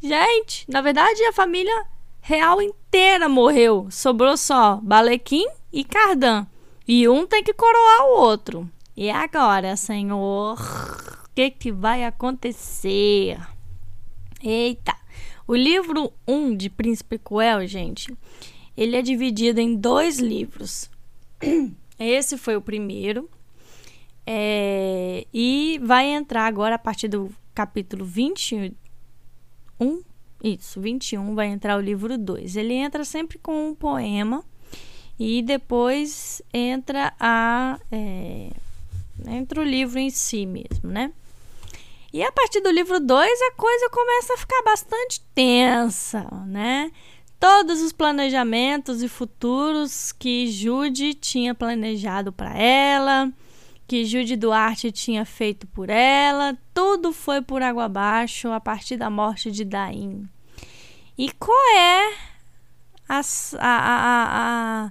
Gente, 0.00 0.64
na 0.70 0.80
verdade 0.80 1.20
a 1.24 1.32
família 1.32 1.84
real 2.20 2.62
inteira 2.62 3.28
morreu. 3.28 3.88
Sobrou 3.90 4.36
só 4.36 4.76
Balequim 4.80 5.48
e 5.72 5.82
Cardan. 5.82 6.46
E 6.86 7.08
um 7.08 7.26
tem 7.26 7.42
que 7.42 7.52
coroar 7.52 8.06
o 8.06 8.20
outro. 8.20 8.70
E 8.96 9.10
agora, 9.10 9.76
Senhor? 9.76 10.56
O 10.56 11.34
que, 11.34 11.50
que 11.50 11.72
vai 11.72 12.04
acontecer? 12.04 13.36
Eita! 14.42 14.96
O 15.46 15.54
livro 15.54 16.12
1 16.26 16.34
um 16.34 16.56
de 16.56 16.70
Príncipe 16.70 17.18
Cruel, 17.18 17.66
gente, 17.66 18.16
ele 18.74 18.96
é 18.96 19.02
dividido 19.02 19.60
em 19.60 19.76
dois 19.76 20.18
livros. 20.18 20.88
Esse 21.98 22.38
foi 22.38 22.56
o 22.56 22.62
primeiro. 22.62 23.28
É, 24.26 25.26
e 25.34 25.78
vai 25.82 26.06
entrar 26.06 26.46
agora 26.46 26.76
a 26.76 26.78
partir 26.78 27.08
do 27.08 27.30
capítulo 27.54 28.04
21. 28.04 28.72
Isso, 30.42 30.80
21 30.80 31.34
vai 31.34 31.48
entrar 31.48 31.76
o 31.76 31.80
livro 31.80 32.16
2. 32.16 32.56
Ele 32.56 32.72
entra 32.74 33.04
sempre 33.04 33.38
com 33.38 33.68
um 33.68 33.74
poema 33.74 34.42
e 35.18 35.42
depois 35.42 36.40
entra 36.54 37.12
a. 37.20 37.78
É, 37.92 38.50
entra 39.26 39.60
o 39.60 39.64
livro 39.64 39.98
em 39.98 40.08
si 40.08 40.46
mesmo, 40.46 40.88
né? 40.90 41.12
E 42.12 42.22
a 42.24 42.32
partir 42.32 42.60
do 42.60 42.70
livro 42.70 42.98
2 42.98 43.42
a 43.42 43.52
coisa 43.52 43.88
começa 43.90 44.34
a 44.34 44.36
ficar 44.36 44.62
bastante 44.64 45.20
tensa, 45.32 46.28
né? 46.46 46.90
Todos 47.38 47.80
os 47.80 47.92
planejamentos 47.92 49.02
e 49.02 49.08
futuros 49.08 50.12
que 50.12 50.48
Jude 50.48 51.14
tinha 51.14 51.54
planejado 51.54 52.32
para 52.32 52.56
ela, 52.58 53.32
que 53.86 54.04
Jude 54.04 54.36
Duarte 54.36 54.90
tinha 54.90 55.24
feito 55.24 55.66
por 55.68 55.88
ela, 55.88 56.58
tudo 56.74 57.12
foi 57.12 57.40
por 57.40 57.62
água 57.62 57.84
abaixo 57.84 58.50
a 58.50 58.60
partir 58.60 58.96
da 58.96 59.08
morte 59.08 59.50
de 59.50 59.64
Daim. 59.64 60.28
E 61.16 61.30
qual 61.32 61.76
é 61.76 62.12
a, 63.08 63.20
a, 63.58 64.86
a, 64.86 64.90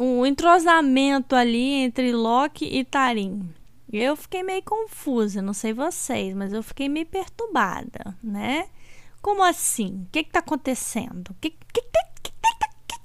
o 0.00 0.26
entrosamento 0.26 1.34
ali 1.34 1.74
entre 1.74 2.12
Loki 2.12 2.64
e 2.64 2.84
Tarim? 2.84 3.48
Eu 3.92 4.16
fiquei 4.16 4.42
meio 4.42 4.62
confusa, 4.62 5.42
não 5.42 5.52
sei 5.52 5.74
vocês, 5.74 6.34
mas 6.34 6.52
eu 6.52 6.62
fiquei 6.62 6.88
meio 6.88 7.04
perturbada, 7.04 8.16
né? 8.22 8.68
Como 9.20 9.42
assim? 9.42 10.06
O 10.06 10.10
que 10.10 10.20
está 10.20 10.38
acontecendo? 10.38 11.28
O 11.28 11.34
que, 11.34 11.50
que, 11.50 11.82
que, 11.82 11.82
que, 12.22 12.32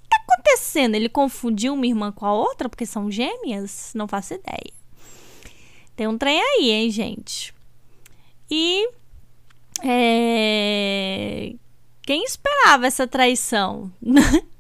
tá 0.10 0.18
acontecendo? 0.24 0.96
Ele 0.96 1.10
confundiu 1.10 1.74
uma 1.74 1.86
irmã 1.86 2.12
com 2.12 2.26
a 2.26 2.34
outra 2.34 2.70
porque 2.70 2.86
são 2.86 3.12
gêmeas? 3.12 3.92
Não 3.94 4.08
faço 4.08 4.34
ideia. 4.34 4.74
Tem 5.96 6.08
um 6.08 6.18
trem 6.18 6.42
aí, 6.42 6.72
hein, 6.72 6.90
gente? 6.90 7.54
E 8.50 8.90
é... 9.84 11.54
quem 12.04 12.24
esperava 12.24 12.88
essa 12.88 13.06
traição? 13.06 13.92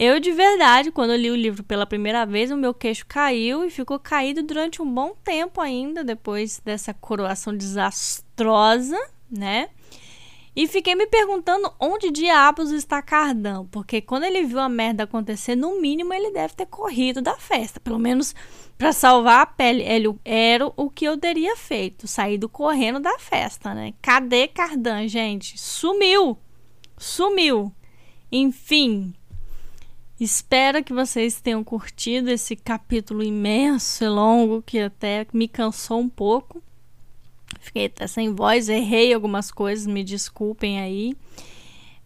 Eu, 0.00 0.20
de 0.20 0.30
verdade, 0.30 0.92
quando 0.92 1.16
li 1.16 1.28
o 1.28 1.34
livro 1.34 1.64
pela 1.64 1.84
primeira 1.84 2.24
vez, 2.24 2.52
o 2.52 2.56
meu 2.56 2.72
queixo 2.72 3.04
caiu 3.04 3.64
e 3.64 3.70
ficou 3.70 3.98
caído 3.98 4.44
durante 4.44 4.80
um 4.80 4.88
bom 4.88 5.12
tempo 5.24 5.60
ainda, 5.60 6.04
depois 6.04 6.62
dessa 6.64 6.94
coroação 6.94 7.52
desastrosa, 7.56 8.96
né? 9.28 9.70
E 10.54 10.68
fiquei 10.68 10.94
me 10.94 11.08
perguntando 11.08 11.72
onde 11.80 12.12
diabos 12.12 12.70
está 12.70 13.02
Cardão, 13.02 13.66
porque 13.72 14.00
quando 14.00 14.22
ele 14.22 14.44
viu 14.44 14.60
a 14.60 14.68
merda 14.68 15.02
acontecer, 15.02 15.56
no 15.56 15.80
mínimo 15.80 16.14
ele 16.14 16.30
deve 16.30 16.54
ter 16.54 16.66
corrido 16.66 17.20
da 17.20 17.36
festa, 17.36 17.80
pelo 17.80 17.98
menos 17.98 18.36
para 18.78 18.92
salvar 18.92 19.40
a 19.40 19.46
pele. 19.46 19.82
Ele 19.82 20.16
era 20.24 20.64
o 20.76 20.88
que 20.88 21.06
eu 21.06 21.18
teria 21.18 21.56
feito, 21.56 22.06
saído 22.06 22.48
correndo 22.48 23.00
da 23.00 23.18
festa, 23.18 23.74
né? 23.74 23.94
Cadê 24.00 24.46
Cardan, 24.46 25.08
gente? 25.08 25.58
Sumiu! 25.58 26.38
Sumiu! 26.96 27.72
Enfim, 28.30 29.12
Espero 30.20 30.82
que 30.82 30.92
vocês 30.92 31.40
tenham 31.40 31.62
curtido 31.62 32.28
esse 32.28 32.56
capítulo 32.56 33.22
imenso 33.22 34.02
e 34.02 34.08
longo 34.08 34.60
que 34.60 34.80
até 34.80 35.24
me 35.32 35.46
cansou 35.46 36.00
um 36.00 36.08
pouco. 36.08 36.60
Fiquei 37.60 37.86
até 37.86 38.06
sem 38.08 38.34
voz, 38.34 38.68
errei 38.68 39.12
algumas 39.12 39.52
coisas, 39.52 39.86
me 39.86 40.02
desculpem 40.02 40.80
aí. 40.80 41.16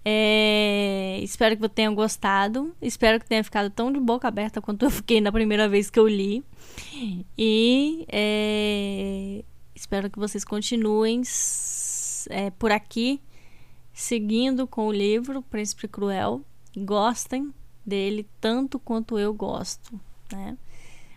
É, 0.05 1.21
espero 1.23 1.57
que 1.57 1.69
tenham 1.71 1.95
gostado. 1.95 2.75
Espero 2.83 3.19
que 3.19 3.27
tenha 3.27 3.43
ficado 3.43 3.71
tão 3.71 3.91
de 3.91 3.99
boca 3.99 4.29
aberta 4.29 4.61
quanto 4.61 4.85
eu 4.85 4.91
fiquei 4.91 5.21
na 5.21 5.33
primeira 5.33 5.67
vez 5.67 5.89
que 5.89 5.99
eu 5.99 6.07
li. 6.07 6.45
E 7.39 8.05
é, 8.09 9.43
espero 9.75 10.11
que 10.11 10.19
vocês 10.19 10.45
continuem 10.45 11.23
é, 12.29 12.51
por 12.51 12.73
aqui, 12.73 13.23
seguindo 13.93 14.67
com 14.67 14.89
o 14.89 14.93
livro 14.93 15.41
Príncipe 15.41 15.89
Cruel. 15.89 16.43
Gostem 16.77 17.53
dele 17.85 18.29
tanto 18.41 18.79
quanto 18.79 19.19
eu 19.19 19.33
gosto, 19.35 20.01
né? 20.33 20.57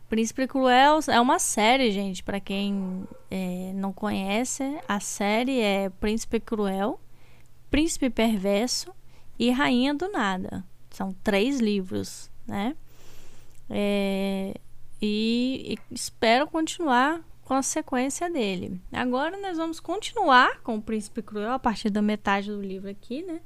Príncipe 0.08 0.48
Cruel 0.48 1.00
é 1.08 1.20
uma 1.20 1.40
série, 1.40 1.92
gente, 1.92 2.24
para 2.24 2.40
quem 2.40 3.06
é, 3.30 3.72
não 3.74 3.92
conhece, 3.92 4.64
a 4.88 5.00
série 5.00 5.60
é 5.60 5.90
Príncipe 5.90 6.40
Cruel, 6.40 7.00
Príncipe 7.72 8.10
Perverso 8.10 8.94
e 9.40 9.50
Rainha 9.50 9.94
do 9.94 10.10
Nada. 10.10 10.64
São 10.92 11.12
três 11.24 11.60
livros, 11.60 12.30
né? 12.46 12.76
É, 13.70 14.54
e, 15.02 15.76
e 15.92 15.94
espero 15.96 16.48
continuar 16.48 17.22
com 17.44 17.54
a 17.56 17.64
sequência 17.64 18.30
dele. 18.30 18.80
Agora 18.92 19.40
nós 19.42 19.58
vamos 19.58 19.80
continuar 19.80 20.62
com 20.62 20.78
o 20.78 20.82
Príncipe 20.82 21.22
Cruel 21.22 21.52
a 21.52 21.60
partir 21.60 21.90
da 21.90 22.02
metade 22.02 22.52
do 22.52 22.62
livro 22.62 22.90
aqui, 22.90 23.24
né? 23.24 23.42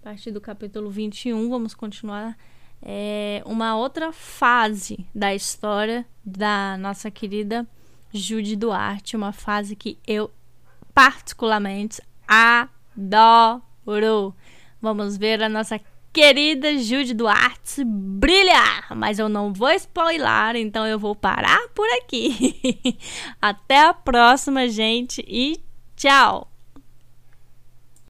A 0.00 0.04
partir 0.04 0.32
do 0.32 0.40
capítulo 0.40 0.90
21, 0.90 1.48
vamos 1.48 1.74
continuar 1.74 2.36
é, 2.82 3.42
uma 3.44 3.76
outra 3.76 4.12
fase 4.12 5.06
da 5.14 5.34
história 5.34 6.06
da 6.24 6.76
nossa 6.78 7.10
querida 7.10 7.66
Judy 8.12 8.56
Duarte, 8.56 9.16
uma 9.16 9.32
fase 9.32 9.76
que 9.76 9.98
eu 10.06 10.30
particularmente 10.94 12.02
adoro. 12.26 14.34
Vamos 14.80 15.16
ver 15.16 15.42
a 15.42 15.48
nossa 15.48 15.80
querida 16.12 16.76
Judy 16.78 17.14
Duarte 17.14 17.84
brilhar, 17.84 18.96
mas 18.96 19.18
eu 19.18 19.28
não 19.28 19.52
vou 19.52 19.70
spoiler, 19.70 20.56
então 20.56 20.86
eu 20.86 20.98
vou 20.98 21.14
parar 21.14 21.68
por 21.74 21.86
aqui. 21.98 22.98
Até 23.40 23.86
a 23.86 23.94
próxima, 23.94 24.68
gente, 24.68 25.24
e 25.28 25.62
tchau! 25.96 26.49